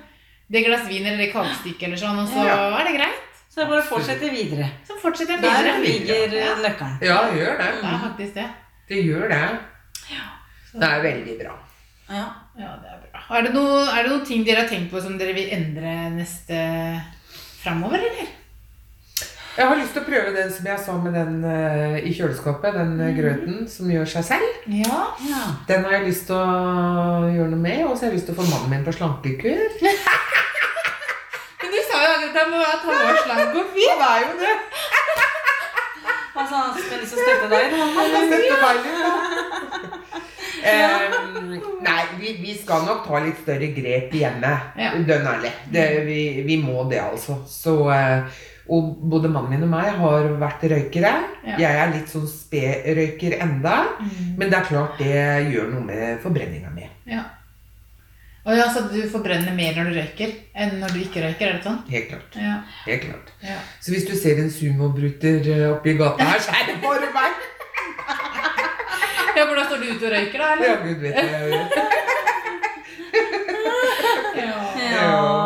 det 0.51 0.65
glass 0.67 0.87
vin 0.89 1.07
eller 1.07 1.17
det 1.19 1.33
kakestykket 1.33 1.83
eller 1.89 1.97
sånn, 1.97 2.19
og 2.23 2.29
så 2.29 2.45
Ja. 2.45 2.79
er 2.81 2.85
det 2.85 2.95
greit. 3.01 3.23
Så 3.51 3.57
det 3.57 3.65
er 3.65 3.71
bare 3.71 3.83
å 3.83 3.89
fortsette 3.89 4.31
videre. 4.31 4.71
Så 4.87 4.99
fortsetter 5.01 5.33
jeg 5.33 5.43
Der 5.43 5.79
ligger 5.81 6.33
Ja. 6.33 6.53
eh, 6.53 6.63
nøkkelen. 6.65 6.99
Ja, 7.03 7.19
gjør 7.33 7.59
det. 7.59 7.71
Det 7.81 7.91
er 7.93 7.99
faktisk 8.09 8.35
det. 8.35 8.49
Det 8.89 9.05
gjør 9.05 9.29
det. 9.29 9.59
Det 10.79 10.83
er 10.83 11.01
veldig 11.03 11.39
bra. 11.41 11.55
Ja. 12.11 12.25
Ja, 12.59 12.77
det 12.83 12.89
er 12.93 12.99
bra. 13.11 13.37
Er 13.39 13.43
det, 13.43 13.53
noe, 13.55 13.87
noen 14.09 14.27
ting 14.27 14.45
dere 14.45 14.61
har 14.61 14.69
tenkt 14.69 14.91
på 14.91 15.01
som 15.03 15.17
dere 15.19 15.33
vil 15.35 15.49
endre 15.51 16.11
neste 16.15 17.03
framover, 17.63 17.97
eller? 17.99 18.29
Jeg 19.57 19.69
har 19.69 19.79
lyst 19.81 19.95
til 19.97 20.03
å 20.03 20.05
prøve 20.05 20.33
den 20.35 20.51
som 20.53 20.67
jeg 20.69 20.81
sa 20.85 20.95
med 21.01 21.15
den 21.17 21.37
uh, 21.41 21.97
i 21.97 22.11
kjøleskapet. 22.13 22.75
Den 22.77 22.91
mm. 22.99 23.13
grøten 23.17 23.63
som 23.73 23.89
gjør 23.89 24.09
seg 24.13 24.27
selv. 24.29 24.57
Ja. 24.69 24.99
ja. 25.25 25.45
Den 25.69 25.87
har 25.87 25.97
jeg 25.97 26.11
lyst 26.11 26.27
til 26.29 26.37
å 26.37 27.31
gjøre 27.33 27.53
noe 27.55 27.63
med. 27.63 27.87
Og 27.87 27.95
så 27.95 28.05
har 28.05 28.13
jeg 28.13 28.19
lyst 28.19 28.29
til 28.29 28.37
å 28.37 28.41
få 28.43 28.49
mannen 28.51 28.75
min 28.75 28.85
på 28.85 28.93
slankekur. 28.99 29.63
Men 31.63 31.73
du 31.73 31.79
sa 31.89 32.01
jo 32.05 32.19
at 32.21 32.37
han 32.37 32.53
var 32.59 33.23
slank 33.23 33.57
og 33.63 33.71
fin. 33.73 33.95
Han 33.97 34.05
er 34.11 34.27
jo 34.27 34.35
det. 34.43 34.57
Altså, 36.37 36.55
han 36.55 36.75
skal 36.77 37.01
liksom 37.01 37.19
støtte 37.23 37.49
deg, 37.55 37.73
da. 37.73 37.87
Han 37.97 38.07
kan 38.13 38.25
sette 38.33 38.57
bein 38.61 38.81
ut. 38.93 39.07
Um, 40.67 41.55
nei, 41.87 42.03
vi, 42.19 42.35
vi 42.43 42.57
skal 42.59 42.85
nok 42.85 43.07
ta 43.07 43.23
litt 43.25 43.41
større 43.41 43.71
grep 43.73 44.13
hjemme. 44.21 44.53
Ja. 44.77 44.93
Dønn 45.09 45.31
ærlig. 45.33 45.55
Det, 45.73 45.87
vi, 46.05 46.21
vi 46.45 46.59
må 46.61 46.85
det, 46.91 47.01
altså. 47.07 47.39
Så, 47.49 47.79
eh, 47.95 48.45
og 48.69 48.97
både 49.13 49.29
mannen 49.31 49.51
min 49.55 49.63
og 49.67 49.71
meg 49.73 49.93
har 50.01 50.29
vært 50.41 50.65
røykere. 50.73 51.13
Ja. 51.47 51.57
Jeg 51.63 51.81
er 51.85 51.93
litt 51.95 52.11
sånn 52.11 52.27
spedrøyker 52.31 53.37
enda. 53.45 53.77
Men 54.37 54.51
det 54.51 54.59
er 54.59 54.67
klart 54.69 54.99
det 54.99 55.17
gjør 55.53 55.69
noe 55.75 55.85
med 55.87 56.21
forbrenninga 56.25 56.71
mi. 56.75 56.89
Ja. 57.11 57.23
Og 58.47 58.55
ja, 58.55 58.67
så 58.71 58.85
du 58.93 59.01
forbrenner 59.11 59.55
mer 59.59 59.75
når 59.75 59.89
du 59.91 59.97
røyker 59.99 60.35
enn 60.55 60.77
når 60.79 60.93
du 60.95 61.01
ikke 61.03 61.23
røyker, 61.25 61.49
er 61.49 61.57
det 61.59 61.65
sånn? 61.67 61.81
Helt 61.91 62.09
klart. 62.13 62.37
Ja. 62.39 62.53
Helt 62.87 63.03
klart. 63.09 63.33
ja. 63.43 63.57
Så 63.83 63.91
hvis 63.95 64.07
du 64.07 64.15
ser 64.19 64.39
en 64.39 64.51
sumobruter 64.55 65.49
eh, 65.51 65.65
oppi 65.73 65.97
gata 65.99 66.29
her, 66.31 66.39
så 66.45 66.55
er 66.55 66.69
det 66.71 66.77
bare 66.85 67.09
meg. 67.15 67.33
Ja, 69.37 69.43
for 69.45 69.55
da 69.59 69.65
står 69.67 69.83
du 69.83 69.89
ute 69.91 70.07
og 70.07 70.13
røyker, 70.15 70.39
da, 70.39 70.47
Ja, 70.65 70.77
gud 70.85 71.03
vet 71.03 71.15
jeg. 71.19 71.25
Ja. 74.37 74.57
Ja. 74.93 75.46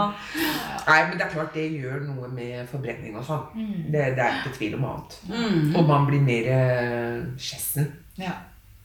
Nei, 0.91 1.01
men 1.09 1.17
det 1.19 1.25
er 1.27 1.33
klart 1.33 1.55
det 1.55 1.65
gjør 1.79 2.01
noe 2.09 2.29
med 2.35 2.67
forbrenning 2.71 3.15
og 3.21 3.25
sånn. 3.29 3.45
Mm. 3.55 3.85
Det, 3.95 4.05
det 4.19 4.25
er 4.27 4.39
ikke 4.41 4.55
tvil 4.59 4.75
om 4.81 4.87
annet. 4.91 5.17
Mm. 5.31 5.75
Og 5.79 5.85
man 5.89 6.07
blir 6.11 6.23
mer 6.27 6.49
eh, 6.57 7.21
skjessen, 7.39 7.87
Ja. 8.19 8.33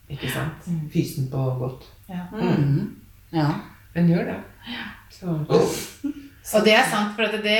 ikke 0.09 0.29
sant? 0.31 0.67
Mm. 0.69 0.83
Fysen 0.93 1.29
på 1.33 1.45
godt. 1.59 1.87
ja. 2.09 2.27
Mm. 2.31 2.95
Ja. 3.33 3.47
Den 3.95 4.09
gjør 4.11 4.25
det. 4.29 4.37
Så. 5.15 5.33
Og 6.53 6.65
det 6.65 6.73
er 6.75 6.83
sant, 6.91 7.13
for 7.15 7.23
at 7.25 7.37
det 7.43 7.59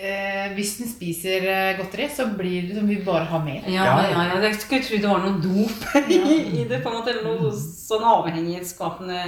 eh, 0.00 0.52
Hvis 0.56 0.78
den 0.78 0.88
spiser 0.90 1.44
eh, 1.48 1.76
godteri, 1.78 2.08
så 2.10 2.26
blir 2.36 2.68
det 2.68 2.76
som 2.78 2.86
vi 2.88 2.96
bare 3.06 3.24
har 3.30 3.42
mer. 3.44 3.62
Ja, 3.70 3.84
Ja, 3.84 4.24
ja. 4.34 4.40
Jeg 4.42 4.54
skulle 4.60 4.82
tro 4.84 4.96
det 4.96 5.08
var 5.10 5.22
noe 5.24 5.40
dop 5.40 5.96
i, 6.10 6.18
i 6.60 6.64
det. 6.68 6.82
på 6.82 6.90
en 6.90 6.98
måte, 7.00 7.10
Eller 7.14 7.24
noe 7.28 7.52
sånn 7.54 8.04
avhengighetsskapende 8.04 9.20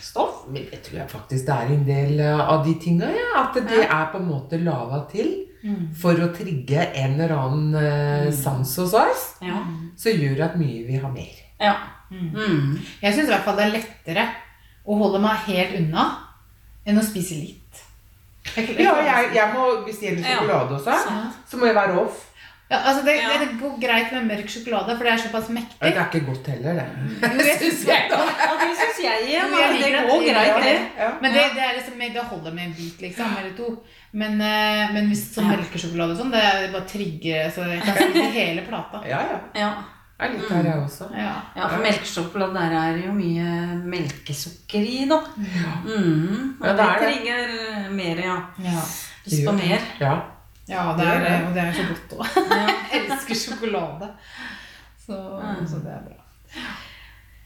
stoff. 0.00 0.46
Men 0.48 0.66
jeg 0.72 0.82
tror 0.86 0.98
jeg 1.02 1.08
faktisk 1.12 1.46
det 1.46 1.54
er 1.56 1.72
en 1.76 1.84
del 1.86 2.20
eh, 2.20 2.40
av 2.54 2.64
de 2.66 2.74
tinga, 2.82 3.10
ja. 3.14 3.30
At 3.44 3.54
det 3.68 3.84
er 3.86 4.10
på 4.12 4.18
en 4.22 4.28
måte 4.32 4.60
laga 4.64 5.04
til 5.12 5.46
Mm. 5.60 5.90
for 5.92 6.16
å 6.16 6.30
trigge 6.32 6.86
en 6.96 7.18
eller 7.20 7.34
annen 7.36 7.74
eh, 7.76 8.22
Mm. 8.24 8.32
sans 8.32 8.70
hos 8.80 8.94
oss, 8.96 9.24
Ja. 9.44 9.58
som 9.94 10.12
gjør 10.16 10.40
at 10.46 10.54
mye 10.56 10.86
vil 10.86 11.02
ha 11.02 11.08
mer. 11.12 11.36
ja. 11.60 11.74
Mm. 12.10 12.30
Mm. 12.34 12.78
Jeg 13.02 13.12
syns 13.14 13.28
i 13.28 13.30
hvert 13.30 13.44
fall 13.44 13.56
det 13.58 13.66
er 13.66 13.74
lettere 13.74 14.24
å 14.88 14.96
holde 14.96 15.20
meg 15.20 15.36
helt 15.50 15.76
unna 15.78 16.06
enn 16.86 16.96
å 16.98 17.04
spise 17.04 17.36
litt. 17.36 17.59
Jeg, 18.56 18.68
jeg, 18.68 18.80
Ja, 18.86 18.94
jeg, 19.04 19.30
jeg 19.34 19.48
må, 19.54 19.84
hvis 19.84 19.98
det 20.00 20.08
gjelder 20.08 20.28
Ja. 20.28 20.34
sjokolade 20.38 20.74
også, 20.78 20.94
så 21.50 21.56
må 21.60 21.66
jeg 21.66 21.74
være 21.74 22.00
off. 22.00 22.26
Ja, 22.70 22.76
altså 22.86 23.02
det, 23.04 23.14
Ja. 23.18 23.30
det 23.42 23.48
går 23.60 23.80
greit 23.82 24.12
med 24.14 24.26
mørk 24.30 24.48
sjokolade, 24.48 24.94
for 24.96 25.04
det 25.04 25.12
er 25.12 25.16
såpass 25.18 25.48
mektig. 25.50 25.78
Det 25.82 25.96
er 25.96 26.04
ikke 26.06 26.26
godt 26.26 26.46
heller, 26.46 26.72
det. 26.78 26.86
Jo, 27.34 27.46
jeg 27.50 27.56
synes 27.58 27.80
det. 27.84 27.96
Ja, 28.10 28.52
det 28.62 28.68
syns 28.80 29.00
jeg 29.04 29.16
igjen. 29.26 29.50
Men 29.50 29.74
Det 29.82 29.90
går 30.10 30.22
greit, 30.30 30.62
det. 30.64 30.76
Men 31.22 31.32
det, 31.34 31.42
det, 31.56 31.62
er 31.66 31.72
liksom, 31.78 31.98
det 32.14 32.22
holder 32.30 32.52
med 32.54 32.64
en 32.68 32.74
bit, 32.78 33.00
liksom, 33.00 33.26
eller 33.42 33.56
to. 33.56 33.68
Men, 34.12 34.40
eh, 34.40 34.92
men 34.94 35.10
hvis 35.10 35.24
sånn 35.34 35.50
Ja. 35.50 35.56
melkesjokolade 35.56 36.14
og 36.14 36.18
sånn, 36.22 36.30
det 36.34 36.42
er 36.42 36.72
bare 36.72 36.86
trigger 36.94 37.50
Så 37.54 37.66
jeg 37.70 37.82
kan 37.82 37.94
spise 37.96 38.30
hele 38.38 38.62
plata. 38.70 39.02
Ja, 39.06 39.20
ja. 39.54 39.70
Ja. 40.20 40.26
Jeg 40.26 40.34
er 40.34 40.34
litt 40.36 40.48
der, 40.52 40.66
jeg 40.68 40.82
også. 40.84 41.06
Ja. 41.16 41.30
ja, 41.56 41.68
for 41.72 41.80
melkesjokolade 41.80 42.54
der 42.60 42.74
er 42.76 42.98
jo 43.06 43.12
mye 43.16 43.52
melkesukker 43.88 44.84
i, 44.84 44.98
da. 45.08 45.18
Mm. 45.84 46.56
Og 46.60 46.66
Ja, 46.66 46.72
det 46.76 46.84
er 46.84 46.92
det 46.92 46.98
trenger 47.00 47.90
mer, 47.96 48.20
ja. 48.26 48.36
Ja. 48.66 48.82
Lyst 49.24 49.46
på 49.48 49.52
mer. 49.56 49.80
Ja. 50.00 50.12
ja, 50.68 50.84
det 50.98 51.06
er 51.06 51.24
det. 51.24 51.32
Og 51.48 51.54
det 51.56 51.62
er 51.64 51.72
så 51.72 51.86
godt 51.88 52.14
òg. 52.18 52.38
Jeg 52.92 53.00
elsker 53.00 53.34
sjokolade. 53.46 54.10
Så, 55.06 55.16
Mm. 55.40 55.66
så 55.66 55.80
det 55.82 55.90
er 55.96 56.02
bra. 56.06 56.18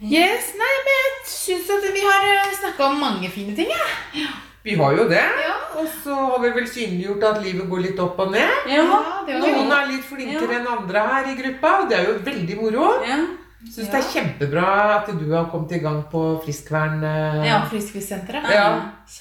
Yes, 0.05 0.51
nei, 0.59 0.73
men 0.85 0.97
jeg 0.99 1.13
syns 1.31 1.71
at 1.71 1.85
vi 1.95 2.03
har 2.05 2.51
snakka 2.59 2.85
om 2.91 2.99
mange 3.01 3.31
fine 3.31 3.55
ting. 3.57 3.71
Ja. 3.71 4.27
Vi 4.65 4.75
har 4.81 4.97
jo 4.97 5.05
det. 5.11 5.21
Ja. 5.45 5.55
Og 5.81 5.89
så 6.03 6.15
har 6.15 6.39
vi 6.45 6.51
vel 6.55 6.67
synliggjort 6.71 7.25
at 7.31 7.41
livet 7.45 7.69
går 7.69 7.81
litt 7.89 7.99
opp 8.01 8.19
og 8.25 8.31
ned. 8.33 8.69
Ja. 8.71 8.85
Noen 9.29 9.73
er 9.75 9.89
litt 9.91 10.05
flinkere 10.07 10.61
enn 10.61 10.69
andre 10.79 11.03
her 11.11 11.33
i 11.33 11.39
gruppa, 11.41 11.73
og 11.83 11.89
det 11.91 11.99
er 11.99 12.07
jo 12.13 12.21
veldig 12.25 12.61
moro. 12.63 12.93
Ja. 13.05 13.19
Syns 13.65 13.89
det 13.89 13.97
er 13.97 14.09
kjempebra 14.13 14.65
at 14.99 15.07
du 15.17 15.23
har 15.33 15.47
kommet 15.49 15.71
i 15.73 15.79
gang 15.81 16.03
på 16.13 16.21
Friskvern. 16.45 16.99
eh, 17.03 17.47
Ja. 17.49 17.63
Frisklivssenteret. 17.71 18.45
Ja, 18.53 18.67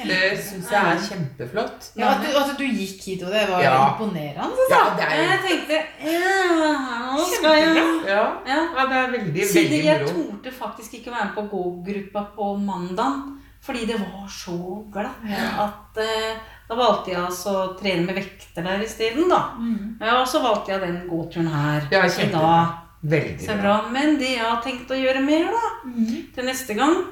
Det 0.03 0.37
syns 0.43 0.69
jeg 0.69 0.83
er 0.83 0.99
kjempeflott. 1.09 1.91
Ja, 1.95 2.09
at, 2.11 2.25
du, 2.27 2.37
at 2.37 2.57
du 2.57 2.63
gikk 2.65 3.01
hit, 3.07 3.23
og 3.23 3.31
det 3.31 3.47
var 3.49 3.61
Ja. 3.63 3.75
imponerende. 3.95 4.67
Ja, 4.69 4.81
det 4.97 5.05
er, 5.07 5.15
Jeg 5.23 5.39
tenkte 5.47 5.79
ja, 6.11 7.17
skal 7.37 7.55
jeg 7.55 7.75
ja, 7.75 8.25
ja. 8.45 8.59
ja, 8.75 8.85
det 8.85 8.97
er 8.97 9.11
veldig, 9.15 9.45
Siden 9.47 9.71
veldig 9.71 9.83
jeg 9.85 10.01
moro. 10.01 10.13
torde 10.13 10.51
faktisk 10.51 10.93
ikke 10.99 11.11
være 11.11 11.25
med 11.25 11.35
på 11.35 11.47
gå-gruppa 11.55 12.25
på 12.35 12.57
mandag. 12.59 13.39
Fordi 13.63 13.85
det 13.87 13.95
var 14.01 14.27
så 14.27 14.55
glatt 14.91 15.23
at 15.63 15.97
eh, 16.03 16.39
da 16.67 16.75
valgte 16.75 17.11
jeg 17.13 17.21
altså 17.21 17.51
å 17.61 17.67
trene 17.79 18.03
med 18.07 18.15
vekter 18.17 18.63
der 18.65 18.81
isteden, 18.83 19.29
da. 19.31 19.39
Mm. 19.59 19.97
Ja, 20.01 20.17
og 20.21 20.27
så 20.27 20.41
valgte 20.43 20.73
jeg 20.73 20.81
den 20.83 20.97
gåturen 21.07 21.47
her 21.47 21.87
Ja, 21.91 22.01
i 22.03 22.27
dag. 22.31 22.73
Veldig 23.03 23.47
bra. 23.47 23.55
bra. 23.61 23.75
Men 23.91 24.17
det 24.19 24.33
jeg 24.37 24.43
har 24.43 24.61
tenkt 24.63 24.91
å 24.91 24.99
gjøre 24.99 25.23
mer, 25.23 25.45
da, 25.51 25.71
Mm. 25.87 26.33
til 26.35 26.45
neste 26.45 26.75
gang, 26.75 27.05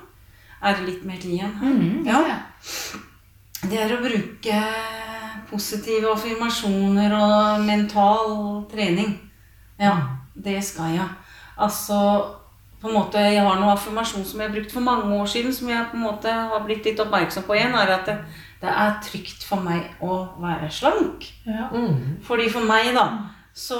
er 0.64 0.82
litt 0.86 1.04
mer 1.06 1.18
tid 1.18 1.40
igjen. 1.40 1.56
Mm. 1.62 2.06
Ja. 2.06 2.40
Det 3.64 3.78
er 3.80 3.96
å 3.96 4.02
bruke 4.04 4.60
positive 5.50 6.12
affirmasjoner 6.16 7.14
og 7.18 7.66
mental 7.66 8.66
trening. 8.72 9.18
Ja, 9.80 9.96
det 10.36 10.64
skal 10.64 10.96
jeg. 10.96 11.10
Altså 11.58 11.98
på 12.82 12.88
en 12.90 12.94
måte, 12.98 13.20
Jeg 13.20 13.44
har 13.46 13.60
noen 13.60 13.76
affirmasjon 13.76 14.26
som 14.26 14.40
jeg 14.42 14.50
har 14.50 14.56
brukt 14.56 14.72
for 14.74 14.82
mange 14.82 15.04
år 15.22 15.28
siden, 15.30 15.54
som 15.54 15.70
jeg 15.70 15.86
på 15.92 15.98
en 15.98 16.04
måte 16.08 16.32
har 16.32 16.64
blitt 16.66 16.86
litt 16.86 17.00
oppmerksom 17.00 17.44
på 17.46 17.54
igjen, 17.56 17.76
er 17.78 17.92
at 17.94 18.06
det, 18.10 18.16
det 18.62 18.70
er 18.70 18.96
trygt 19.06 19.44
for 19.46 19.62
meg 19.62 19.84
å 20.02 20.16
være 20.42 20.70
slank. 20.74 21.28
Ja. 21.46 21.68
Mm. 21.74 22.18
Fordi 22.26 22.50
for 22.50 22.66
meg, 22.66 22.94
da, 22.98 23.06
så 23.54 23.78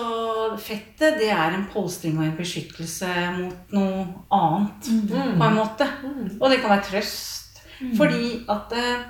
fettet 0.60 1.18
det 1.22 1.30
er 1.32 1.56
en 1.56 1.66
polstring 1.74 2.18
og 2.20 2.26
en 2.28 2.36
beskyttelse 2.38 3.10
mot 3.40 3.72
noe 3.74 4.06
annet, 4.32 4.92
Mm. 4.92 5.38
på 5.40 5.48
en 5.48 5.56
måte. 5.56 5.88
Mm. 6.04 6.38
Og 6.42 6.50
det 6.52 6.62
kan 6.62 6.70
være 6.76 6.90
trøst. 6.92 7.62
Fordi 7.98 8.44
at 8.50 8.74
eh, 8.78 9.06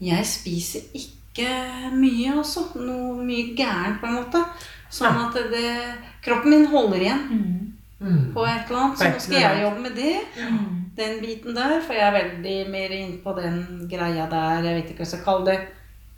jeg 0.00 0.24
spiser 0.26 0.80
ikke 0.94 1.50
mye, 1.92 2.38
altså. 2.38 2.60
Noe 2.80 3.20
mye 3.24 3.52
gærent, 3.58 4.00
på 4.00 4.06
en 4.08 4.14
måte. 4.22 4.40
Sånn 4.94 5.18
at 5.26 5.34
det, 5.50 5.74
kroppen 6.24 6.50
min 6.54 6.66
holder 6.70 7.00
igjen 7.02 7.63
Mm. 8.00 8.32
På 8.34 8.44
et 8.44 8.66
eller 8.68 8.80
annet. 8.80 8.98
Så 8.98 9.10
nå 9.12 9.22
skal 9.22 9.40
jeg 9.40 9.62
jobbe 9.62 9.84
med 9.86 9.94
det. 9.96 10.16
Mm. 10.40 10.74
Den 10.96 11.20
biten 11.22 11.56
der. 11.56 11.78
For 11.86 11.96
jeg 11.96 12.08
er 12.08 12.18
veldig 12.18 12.58
mer 12.74 12.98
inne 12.98 13.22
på 13.24 13.38
den 13.38 13.88
greia 13.90 14.28
der. 14.30 14.66
Jeg 14.66 14.80
vet 14.80 14.92
ikke 14.92 15.02
hva 15.02 15.08
jeg 15.08 15.14
skal 15.14 15.26
kalle 15.28 15.50
det. 15.52 15.58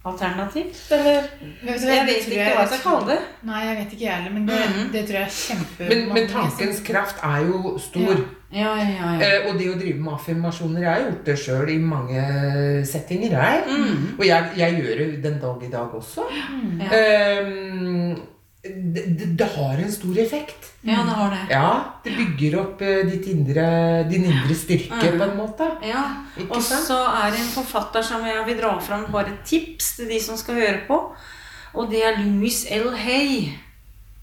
Alternativt, 0.07 0.93
eller? 0.95 1.25
Vet 1.67 1.83
Jeg 1.83 2.03
vet 2.07 2.27
ikke 2.31 2.43
hva 2.55 2.61
jeg 2.61 2.69
skal 2.71 2.83
kalle 2.85 3.07
det. 3.09 3.17
Nei, 3.49 3.63
jeg 3.65 3.79
vet 3.79 3.95
ikke 3.97 4.05
jeg 4.05 4.15
heller, 4.15 4.35
men 4.37 4.45
det, 4.47 4.59
mm. 4.75 4.85
det 4.93 5.01
tror 5.09 5.17
jeg 5.17 5.27
er 5.27 5.33
kjempe 5.35 5.89
Men, 5.89 6.05
men 6.15 6.29
tankens 6.31 6.83
kraft 6.87 7.25
er 7.27 7.41
jo 7.49 7.73
stor. 7.83 8.21
Ja, 8.53 8.69
ja, 8.79 8.85
ja. 8.87 9.09
ja. 9.19 9.27
Eh, 9.27 9.49
og 9.49 9.59
det 9.59 9.67
å 9.73 9.75
drive 9.81 9.99
med 9.99 10.13
affirmasjoner 10.15 10.85
Jeg 10.85 10.93
har 10.93 11.03
gjort 11.09 11.27
det 11.27 11.37
sjøl 11.43 11.73
i 11.75 11.81
mange 11.83 12.23
settinger. 12.87 13.35
Jeg. 13.35 13.65
Mm. 13.67 14.07
Og 14.15 14.25
jeg, 14.29 14.55
jeg 14.63 14.79
gjør 14.79 15.03
det 15.03 15.09
den 15.27 15.43
dag 15.43 15.67
i 15.67 15.73
dag 15.75 15.99
også. 15.99 16.29
Mm. 16.55 18.15
Det, 18.95 19.03
det, 19.19 19.27
det 19.39 19.47
har 19.57 19.79
en 19.83 19.93
stor 19.93 20.19
effekt. 20.19 20.73
ja, 20.87 21.03
det 21.07 21.15
har 21.19 21.31
det. 21.31 21.41
Ja, 21.51 21.69
det 22.05 22.13
bygger 22.17 22.59
opp 22.61 22.83
eh, 22.83 23.03
ditt 23.11 23.27
indre, 23.33 23.67
din 24.11 24.25
indre 24.25 24.55
styrke 24.55 25.13
Mm. 25.13 25.19
på 25.19 25.25
en 25.31 25.37
måte. 25.37 25.71
Ja, 25.83 26.03
Og 26.51 26.63
så 26.63 26.99
er 27.25 27.31
det 27.31 27.41
en 27.41 27.53
forfatter 27.57 28.03
som 28.03 28.25
jeg 28.27 28.45
vil 28.47 28.59
dra 28.61 28.79
fram 28.81 29.07
bare 29.13 29.29
et 29.35 29.45
tips 29.45 29.97
til 29.97 30.09
de 30.09 30.21
som 30.21 30.37
skal 30.37 30.55
høre 30.55 30.81
på. 30.89 31.01
Og 31.75 31.91
det 31.91 32.03
er 32.05 32.19
Louise 32.25 32.67
L. 32.71 32.91
Hay. 32.97 33.53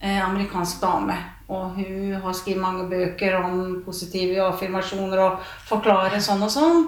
Eh, 0.01 0.19
amerikansk 0.29 0.81
dame. 0.81 1.15
Og 1.49 1.75
hun 1.75 2.13
har 2.23 2.33
skrevet 2.33 2.61
mange 2.61 2.89
bøker 2.89 3.35
om 3.43 3.81
positive 3.85 4.41
affirmasjoner 4.41 5.19
og 5.19 5.39
forklarer 5.67 6.19
sånn 6.23 6.41
og 6.43 6.49
sånn. 6.51 6.87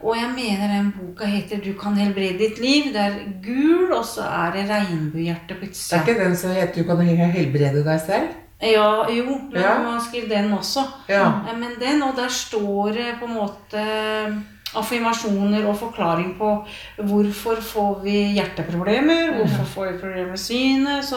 Og 0.00 0.16
jeg 0.16 0.30
mener 0.30 0.68
den 0.68 0.92
boka 0.94 1.26
heter 1.26 1.58
'Du 1.58 1.72
kan 1.80 1.94
helbrede 1.94 2.38
ditt 2.38 2.58
liv'. 2.58 2.92
Det 2.92 3.00
er 3.00 3.14
gul, 3.42 3.92
og 3.92 4.04
så 4.04 4.22
er 4.22 4.52
det 4.52 4.70
regnbuehjerte 4.70 5.54
på 5.54 5.66
Det 5.66 5.92
er 5.92 6.06
ikke 6.06 6.24
den 6.24 6.36
som 6.36 6.50
heter 6.50 6.82
'Du 6.82 6.84
kan 6.84 7.30
helbrede 7.30 7.84
deg 7.84 8.00
selv'? 8.00 8.34
Ja, 8.62 9.06
jo, 9.10 9.24
men 9.52 9.62
Ja. 9.62 9.82
man 9.82 10.00
skriver 10.00 10.42
den 10.42 10.52
også. 10.52 10.80
Ja. 11.08 11.30
Men 11.54 11.70
den, 11.80 12.02
og 12.02 12.16
der 12.16 12.28
står 12.28 12.88
det 12.92 13.14
på 13.20 13.24
en 13.26 13.34
måte 13.34 14.42
affirmasjoner 14.74 15.66
og 15.66 15.76
forklaring 15.78 16.34
på 16.38 16.66
hvorfor 16.96 17.60
får 17.60 18.00
vi 18.04 18.16
hjerteproblemer, 18.36 19.36
hvorfor 19.36 19.64
får 19.64 19.92
vi 19.92 19.98
problemer 19.98 20.28
med 20.28 20.38
synet. 20.38 21.04
Så 21.04 21.16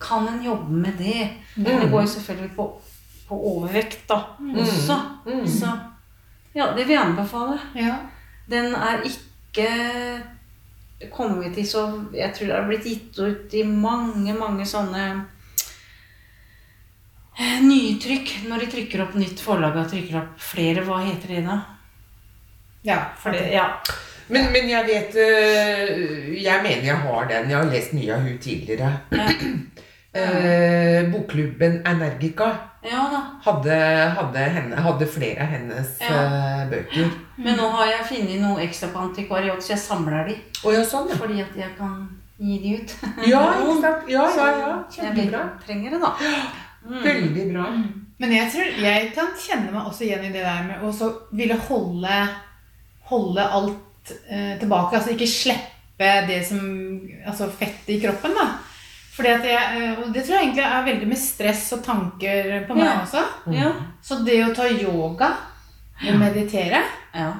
kan 0.00 0.28
en 0.28 0.44
jobbe 0.44 0.72
med 0.72 0.92
det. 0.98 1.28
Men 1.56 1.80
det 1.80 1.90
går 1.90 2.00
jo 2.00 2.06
selvfølgelig 2.06 2.56
på, 2.56 2.70
på 3.28 3.34
overvekt 3.34 4.08
da 4.08 4.14
også. 4.60 4.98
Mm. 5.26 5.46
Så 5.46 5.66
ja, 6.54 6.66
det 6.76 6.86
vil 6.86 6.94
jeg 6.94 7.02
anbefale. 7.04 7.58
Ja. 7.74 7.94
Den 8.50 8.74
er 8.76 9.04
ikke 9.08 9.68
kommet 11.12 11.58
i 11.58 11.64
så 11.66 11.84
Jeg 12.14 12.32
tror 12.34 12.48
det 12.48 12.56
har 12.56 12.66
blitt 12.68 12.86
gitt 12.88 13.18
ut 13.18 13.54
i 13.56 13.62
mange, 13.66 14.34
mange 14.36 14.66
sånne 14.68 15.04
eh, 17.38 17.60
nytrykk. 17.64 18.34
Når 18.48 18.64
de 18.64 18.72
trykker 18.76 19.04
opp 19.06 19.14
nytt 19.18 19.42
forlag 19.42 19.76
og 19.80 19.90
trykker 19.92 20.20
opp 20.20 20.42
flere, 20.52 20.84
hva 20.86 21.02
heter 21.04 21.36
det 21.36 21.44
da? 21.48 21.60
ja, 22.84 22.98
For 23.16 23.32
det, 23.32 23.48
ja. 23.54 23.70
Men, 24.28 24.52
men 24.52 24.68
jeg 24.68 24.86
vet 24.88 25.16
øh, 25.20 26.42
Jeg 26.42 26.62
mener 26.62 26.84
jeg 26.84 26.96
har 26.96 27.26
den. 27.28 27.50
Jeg 27.50 27.58
har 27.58 27.72
lest 27.72 27.92
mye 27.96 28.14
av 28.14 28.20
hun 28.24 28.38
tidligere. 28.38 28.92
Ja. 29.12 29.28
Eh, 30.14 31.08
bokklubben 31.10 31.80
Energica 31.86 32.46
ja 32.84 33.00
da. 33.10 33.20
hadde, 33.42 33.76
hadde, 34.14 34.38
henne, 34.38 34.76
hadde 34.76 35.06
flere 35.10 35.40
av 35.42 35.48
hennes 35.50 35.96
Ja. 36.00 36.06
eh, 36.14 36.68
bøker. 36.70 37.08
Men 37.36 37.56
nå 37.58 37.70
har 37.70 37.86
jeg 37.90 38.04
funnet 38.10 38.40
noe 38.40 38.60
ekstra 38.62 38.88
på 38.92 38.98
antikvariat, 39.08 39.62
så 39.62 39.72
jeg 39.74 39.78
samler 39.82 40.28
de. 40.28 40.36
Oh, 40.62 40.70
ja, 40.74 40.84
sånn, 40.86 41.08
ja. 41.10 41.16
Fordi 41.18 41.40
at 41.42 41.56
jeg 41.58 41.72
kan 41.78 41.96
gi 42.38 42.58
de 42.62 42.76
ut. 42.78 42.94
Ja, 43.32 43.42
ikke? 43.64 43.92
Ja, 44.12 44.28
ja, 44.36 44.46
ja. 44.58 44.72
Kjempebra. 44.92 45.40
jeg 45.40 45.66
trenger 45.66 45.90
det, 45.96 46.00
da. 46.00 46.12
Mm. 46.84 47.02
Veldig 47.08 47.46
bra. 47.52 47.66
Men 48.22 48.32
jeg 48.36 48.52
tror 48.52 48.82
jeg 48.84 49.08
kan 49.16 49.32
kjenne 49.40 49.72
meg 49.72 49.88
også 49.90 50.04
igjen 50.06 50.28
i 50.28 50.32
det 50.34 50.44
der 50.44 50.62
med 50.68 50.84
å 50.86 50.92
så 50.94 51.08
ville 51.34 51.56
holde, 51.66 52.20
holde 53.10 53.48
alt 53.58 54.12
eh, 54.30 54.54
tilbake. 54.60 54.94
Altså 55.00 55.10
ikke 55.16 55.26
slippe 55.26 56.12
det 56.28 56.40
som 56.46 56.60
Altså 57.26 57.48
fettet 57.50 57.96
i 57.96 58.00
kroppen, 58.02 58.34
da. 58.38 58.46
Fordi 59.14 59.30
at 59.30 59.44
jeg, 59.46 59.80
eh, 59.80 59.98
og 60.02 60.12
det 60.12 60.24
tror 60.26 60.34
jeg 60.36 60.46
egentlig 60.48 60.64
er 60.66 60.86
veldig 60.88 61.08
med 61.12 61.18
stress 61.22 61.64
og 61.76 61.84
tanker 61.86 62.48
på 62.66 62.74
meg 62.74 62.88
Ja. 62.88 62.94
også. 63.04 63.24
Ja. 63.54 63.72
Så 64.02 64.24
det 64.26 64.40
å 64.42 64.54
ta 64.54 64.66
yoga 64.68 65.28
og 66.02 66.16
meditere, 66.18 66.82
ja. 67.14 67.32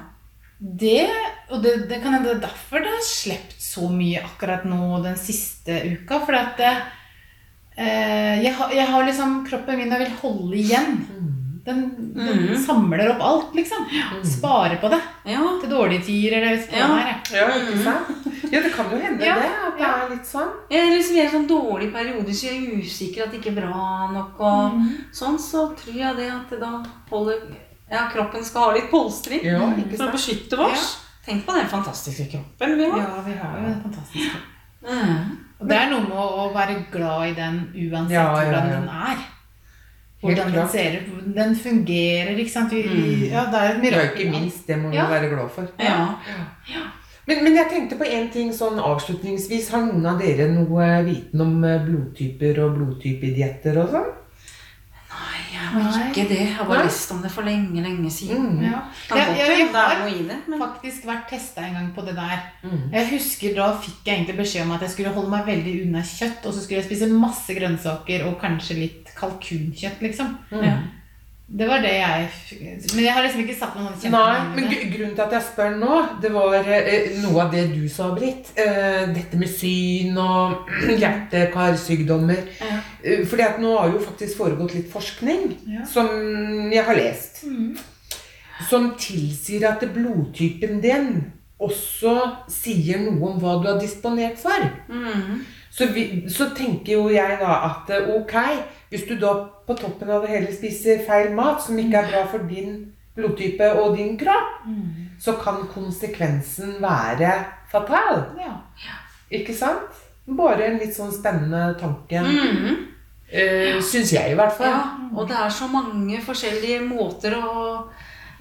det 0.59 1.09
Og 1.51 1.61
det, 1.61 1.73
det 1.89 1.99
kan 2.01 2.13
hende 2.15 2.29
det 2.31 2.37
er 2.37 2.47
derfor 2.47 2.79
det 2.81 2.89
har 2.89 3.03
sluppet 3.05 3.59
så 3.61 3.89
mye 3.91 4.23
akkurat 4.23 4.63
nå 4.65 5.03
den 5.03 5.15
siste 5.19 5.75
uka. 5.91 6.21
For 6.25 6.33
at 6.33 6.55
det, 6.57 6.71
eh, 7.77 8.41
jeg, 8.43 8.53
har, 8.57 8.71
jeg 8.73 8.87
har 8.87 9.05
liksom 9.05 9.45
Kroppen 9.45 9.77
min 9.77 9.91
jeg 9.91 9.99
vil 10.05 10.15
holde 10.23 10.55
igjen. 10.57 10.95
Den, 11.65 11.83
den 12.15 12.41
mm. 12.51 12.57
samler 12.65 13.09
opp 13.15 13.21
alt, 13.25 13.55
liksom. 13.57 13.85
Sparer 14.23 14.77
på 14.81 14.89
det 14.93 14.99
Ja. 15.25 15.43
til 15.61 15.69
dårlige 15.69 16.05
tider 16.05 16.37
eller 16.37 16.57
hva 16.57 16.77
Ja. 16.77 16.87
det 16.87 17.05
er. 17.05 17.37
Ja, 17.37 17.47
ikke 17.59 17.83
sant? 17.83 18.34
Ja, 18.51 18.61
det 18.61 18.71
kan 18.73 18.89
jo 18.91 18.97
hende 19.01 19.25
Ja, 19.25 19.35
det. 19.35 19.51
At 19.67 19.77
det 19.79 19.85
er 19.87 20.09
litt 20.15 20.27
sånn. 20.29 20.49
Jeg 20.71 20.81
er 20.87 20.95
liksom 20.95 21.15
i 21.15 21.21
en 21.25 21.31
sånn 21.35 21.47
dårlig 21.49 21.91
periode, 21.93 22.33
så 22.33 22.47
jeg 22.49 22.57
er 22.63 22.81
usikker 22.81 23.23
at 23.25 23.31
det 23.31 23.39
ikke 23.41 23.53
er 23.53 23.61
bra 23.61 24.11
nok. 24.13 24.39
Og 24.39 24.81
sånn, 25.15 25.39
så 25.39 25.67
tror 25.79 25.95
jeg 26.01 26.15
det 26.17 26.29
at 26.31 26.49
det 26.49 26.59
da 26.61 26.83
holder 27.11 27.41
Ja, 27.91 28.07
kroppen 28.09 28.43
skal 28.43 28.61
ha 28.61 28.71
litt 28.73 28.89
polstring 28.89 29.43
Ja, 29.45 29.61
ikke 29.77 29.97
for 29.97 30.07
å 30.07 30.15
beskytte 30.15 30.57
oss. 30.57 30.97
Tenk 31.25 31.45
på 31.45 31.53
den 31.57 31.67
fantastiske 31.69 32.25
kroppen 32.31 32.77
vi 32.77 32.89
har. 32.89 32.99
Ja, 32.99 33.21
vi 33.25 33.33
har 33.33 33.57
jo 33.61 33.65
en 33.73 33.81
fantastisk 33.81 34.31
kropp. 34.31 34.51
Mm. 34.85 35.37
Og 35.59 35.69
det 35.69 35.77
er 35.77 35.89
noe 35.89 36.01
med 36.01 36.17
å 36.17 36.49
være 36.53 36.75
glad 36.91 37.29
i 37.29 37.33
den 37.37 37.55
uansett 37.73 38.19
hvordan 38.35 38.67
ja. 38.69 38.75
den 38.75 38.89
er. 38.89 39.23
Hvordan 40.25 40.51
den 40.53 40.67
ser 40.69 40.97
ut. 40.99 41.35
Den 41.35 41.55
fungerer, 41.55 42.37
ikke 42.41 42.51
sant. 42.51 42.71
Vi, 42.73 42.81
vi, 42.81 43.01
Mm. 43.05 43.31
ja, 43.31 43.45
det 43.51 43.61
er 43.61 43.75
et 43.77 43.91
Ja, 43.93 44.01
ikke 44.09 44.29
minst. 44.31 44.67
Det 44.67 44.77
må 44.81 44.89
vi 44.89 44.95
Ja. 44.97 45.07
være 45.09 45.29
glad 45.29 45.49
for. 45.51 45.67
Ja. 45.79 46.15
Ja. 46.69 46.83
Men, 47.25 47.41
men 47.43 47.55
jeg 47.57 47.71
tenkte 47.71 47.97
på 47.97 48.05
en 48.05 48.27
ting 48.33 48.51
sånn 48.53 48.77
avslutningsvis. 48.81 49.71
Har 49.73 49.87
noen 49.87 50.05
av 50.11 50.21
dere 50.21 50.45
noe 50.51 50.91
viten 51.07 51.41
om 51.41 51.57
eh, 51.65 51.81
blodtyper 51.87 52.61
og 52.65 52.77
blodtypedietter 52.77 53.81
og 53.81 53.95
sånn? 53.95 54.11
Nei, 55.15 55.39
jeg 55.53 55.69
har 55.71 55.97
ikke 56.09 56.25
det. 56.27 56.39
Jeg 56.43 56.53
har 56.57 56.67
bare 56.67 56.83
Nei. 56.83 56.89
lest 56.89 57.13
om 57.15 57.21
det 57.23 57.31
for 57.31 57.47
lenge, 57.47 57.81
lenge 57.81 58.11
siden. 58.11 58.57
Mm. 58.57 58.65
Ja. 58.67 58.81
Jeg, 59.09 59.37
jeg, 59.39 59.59
jeg 59.61 59.69
har 59.73 60.03
det, 60.03 60.37
men 60.51 60.61
faktisk 60.61 61.07
vært 61.07 61.29
testa 61.31 61.63
en 61.65 61.77
gang 61.79 61.87
på 61.95 62.03
det 62.05 62.17
der. 62.17 62.43
Mm. 62.65 62.83
Jeg 62.93 63.09
husker 63.13 63.55
Da 63.55 63.69
fikk 63.79 64.03
jeg 64.05 64.19
egentlig 64.19 64.37
beskjed 64.43 64.67
om 64.67 64.75
at 64.75 64.85
jeg 64.85 64.93
skulle 64.93 65.15
holde 65.15 65.31
meg 65.31 65.47
veldig 65.47 65.75
unna 65.85 66.03
kjøtt. 66.05 66.45
Og 66.45 66.53
så 66.53 66.61
skulle 66.61 66.81
jeg 66.81 66.89
spise 66.89 67.09
masse 67.13 67.57
grønnsaker 67.57 68.27
og 68.29 68.37
kanskje 68.43 68.79
litt 68.83 69.15
kalkunkjøtt, 69.17 70.03
liksom. 70.05 70.35
Mm. 70.51 70.67
Ja. 70.67 70.75
Det 71.47 71.67
var 71.69 71.77
det 71.83 71.91
jeg 71.93 72.29
Men 72.95 73.03
jeg 73.03 73.13
har 73.13 73.21
liksom 73.23 73.41
ikke 73.43 73.55
satt 73.59 73.75
noen 73.77 73.93
Nei, 74.11 74.39
men 74.55 74.65
grunnen 74.91 75.11
til 75.13 75.23
at 75.27 75.35
jeg 75.37 75.45
spør 75.45 75.75
nå, 75.77 75.97
det 76.23 76.31
var 76.33 76.55
eh, 76.57 77.11
noe 77.21 77.43
av 77.43 77.51
det 77.53 77.67
du 77.75 77.83
sa, 77.91 78.07
Britt. 78.17 78.49
Eh, 78.57 79.03
dette 79.13 79.37
med 79.37 79.51
syn 79.53 80.17
og 80.17 80.71
hjerte-karsykdommer. 81.01 82.41
Ja. 82.59 82.79
Eh, 83.03 83.21
fordi 83.29 83.45
at 83.45 83.59
nå 83.61 83.75
har 83.77 83.93
jo 83.93 84.01
faktisk 84.01 84.39
foregått 84.41 84.73
litt 84.77 84.89
forskning 84.91 85.51
Ja. 85.69 85.85
som 85.85 86.09
jeg 86.73 86.83
har 86.87 86.97
lest. 86.97 87.43
Mm. 87.45 87.77
Som 88.69 88.93
tilsier 88.97 89.67
at 89.69 89.85
blodtypen 89.93 90.81
din 90.83 91.11
også 91.61 92.15
sier 92.51 92.99
noe 93.05 93.29
om 93.33 93.37
hva 93.39 93.59
du 93.61 93.69
har 93.69 93.79
disponert 93.79 94.41
for. 94.41 94.65
mm. 94.89 95.45
Så, 95.75 95.89
vi, 95.91 96.03
så 96.31 96.45
tenker 96.55 96.93
jo 96.93 97.09
jeg 97.11 97.37
da 97.41 97.55
at 97.67 97.89
eh, 97.91 98.05
ok, 98.15 98.35
hvis 98.93 99.03
du 99.09 99.17
da 99.19 99.33
på 99.67 99.75
toppen 99.75 100.09
av 100.15 100.21
det 100.23 100.29
hele 100.31 100.53
spiser 100.55 101.01
feil 101.07 101.33
mat, 101.35 101.59
som 101.65 101.75
ikke 101.81 101.97
er 101.99 102.11
bra 102.13 102.21
for 102.31 102.45
din 102.47 102.77
blodtype 103.15 103.71
og 103.81 103.97
din 103.97 104.15
kropp, 104.19 104.51
Mm. 104.65 105.09
så 105.19 105.33
kan 105.43 105.59
konsekvensen 105.73 106.77
være 106.81 107.33
fatal. 107.71 108.23
Ja. 108.39 108.55
Ikke 109.31 109.53
sant? 109.55 109.99
Bare 110.27 110.65
en 110.65 110.79
litt 110.81 110.95
sånn 110.95 111.11
spennende 111.13 111.75
tanke. 111.79 112.21
Mm. 112.23 112.79
Uh, 113.29 113.81
Syns 113.83 114.13
jeg, 114.13 114.31
i 114.31 114.35
hvert 114.37 114.53
fall. 114.57 114.71
Ja, 114.71 114.81
og 115.13 115.27
det 115.29 115.35
er 115.37 115.49
så 115.53 115.67
mange 115.69 116.17
forskjellige 116.21 116.81
måter 116.87 117.35
å 117.37 117.83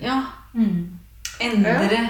ja, 0.01 0.20
Mm. 0.55 0.93
endre 1.41 2.01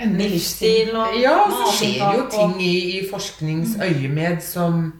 Endre 0.00 0.28
livsstil 0.28 0.90
og 0.96 1.14
Ja, 1.20 1.32
og 1.46 1.52
så 1.52 1.72
skjer 1.78 2.18
jo 2.18 2.24
ting 2.30 2.56
i, 2.62 2.72
i 2.98 3.02
forskningsøyemed 3.10 4.42
som, 4.44 4.92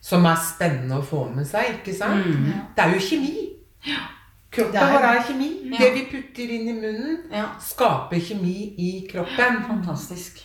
som 0.00 0.24
er 0.30 0.36
spennende 0.38 1.00
å 1.00 1.06
få 1.06 1.24
med 1.34 1.48
seg, 1.50 1.80
ikke 1.80 1.94
sant? 1.98 2.26
Mm. 2.26 2.44
Ja. 2.52 2.60
Det 2.76 2.84
er 2.84 2.94
jo 2.94 3.00
kjemi. 3.08 3.32
Kroppen 4.54 4.72
Det 4.76 4.82
er 4.82 4.92
vår 4.92 5.06
er 5.08 5.22
kjemi. 5.26 5.48
Ja. 5.72 5.78
Det 5.80 5.88
vi 5.96 6.04
putter 6.12 6.52
inn 6.58 6.68
i 6.70 6.76
munnen, 6.78 7.16
Ja, 7.32 7.48
skaper 7.60 8.20
kjemi 8.22 8.54
i 8.78 8.90
kroppen. 9.10 9.62
fantastisk. 9.66 10.38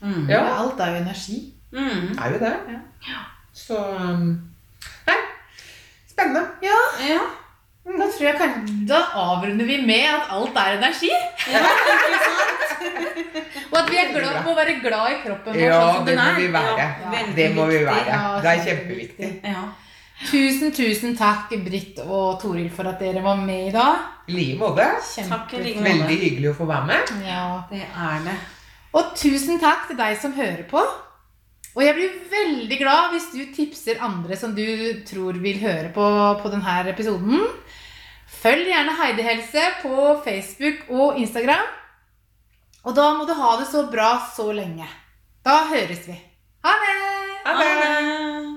Mm. 0.00 0.26
Ja. 0.28 0.40
Ja, 0.40 0.56
alt 0.64 0.80
er 0.80 0.96
jo 0.96 1.02
energi. 1.04 1.38
Mm. 1.72 2.18
Er 2.18 2.34
jo 2.34 2.38
det. 2.42 2.56
Ja. 2.74 3.22
Så 3.54 3.78
um, 3.78 4.26
Nei, 5.06 5.16
spennende. 6.10 6.42
Ja. 6.62 7.20
Da 7.84 8.06
tror 8.08 8.24
jeg 8.24 8.36
kanskje, 8.40 8.74
da 8.88 8.98
avrunder 9.20 9.66
vi 9.68 9.76
med 9.84 10.06
at 10.08 10.30
alt 10.32 10.56
er 10.56 10.76
energi. 10.78 11.10
ja, 11.52 11.60
ikke 11.60 12.20
sant? 12.24 12.60
Og 13.74 13.78
at 13.80 13.90
vi 13.90 13.98
er 14.00 14.10
glad, 14.14 14.38
må 14.46 14.54
være 14.56 14.74
glad 14.80 15.10
i 15.12 15.18
kroppen 15.24 15.52
vår 15.56 15.60
Ja, 15.60 15.78
sånn 15.82 15.96
som 15.98 16.06
det 16.06 16.14
den 16.14 16.24
må 16.24 16.30
er. 16.30 16.38
vi 16.40 16.48
være. 16.54 16.74
Ja, 16.78 17.22
Det 17.36 17.46
må 17.54 17.66
vi 17.68 17.80
være. 17.84 18.06
Ja, 18.08 18.40
Det 18.40 18.50
er 18.52 18.64
kjempeviktig. 18.68 19.30
Ja. 19.44 19.62
Tusen, 20.30 20.72
tusen 20.72 21.16
takk, 21.18 21.50
Britt 21.66 21.98
og 22.06 22.40
Toril, 22.40 22.70
for 22.72 22.88
at 22.88 23.00
dere 23.02 23.20
var 23.24 23.36
med 23.36 23.68
i 23.68 23.72
dag. 23.74 23.96
I 24.28 24.32
like 24.38 24.58
måte. 24.58 24.86
Veldig 25.52 26.18
hyggelig 26.22 26.52
å 26.52 26.56
få 26.62 26.68
være 26.70 26.86
med. 26.86 27.14
Ja. 27.26 27.46
Det 27.70 27.82
er 27.84 28.20
det. 28.30 28.36
Og 28.94 29.12
tusen 29.18 29.58
takk 29.60 29.88
til 29.90 29.98
deg 29.98 30.16
som 30.22 30.32
hører 30.38 30.62
på. 30.70 30.80
Og 31.74 31.82
jeg 31.82 31.96
blir 31.96 32.10
veldig 32.30 32.76
glad 32.78 33.10
hvis 33.12 33.24
du 33.34 33.40
tipser 33.56 33.98
andre 34.00 34.36
som 34.38 34.54
du 34.54 34.62
tror 35.04 35.34
vil 35.42 35.58
høre 35.58 35.90
på, 35.92 36.04
på 36.40 36.50
denne 36.52 36.76
episoden. 36.92 37.42
Følg 38.44 38.66
gjerne 38.68 38.92
Heidi 38.98 39.24
Helse 39.24 39.62
på 39.80 39.94
Facebook 40.24 40.90
og 40.92 41.16
Instagram. 41.16 41.64
Og 42.84 42.92
da 42.92 43.06
må 43.16 43.24
du 43.24 43.32
ha 43.38 43.54
det 43.56 43.70
så 43.70 43.86
bra 43.88 44.18
så 44.36 44.50
lenge. 44.52 44.84
Da 45.44 45.62
høres 45.70 46.04
vi. 46.04 46.18
Ha 46.64 46.74
det! 46.82 46.98
Ha 47.46 47.54
det. 47.62 48.53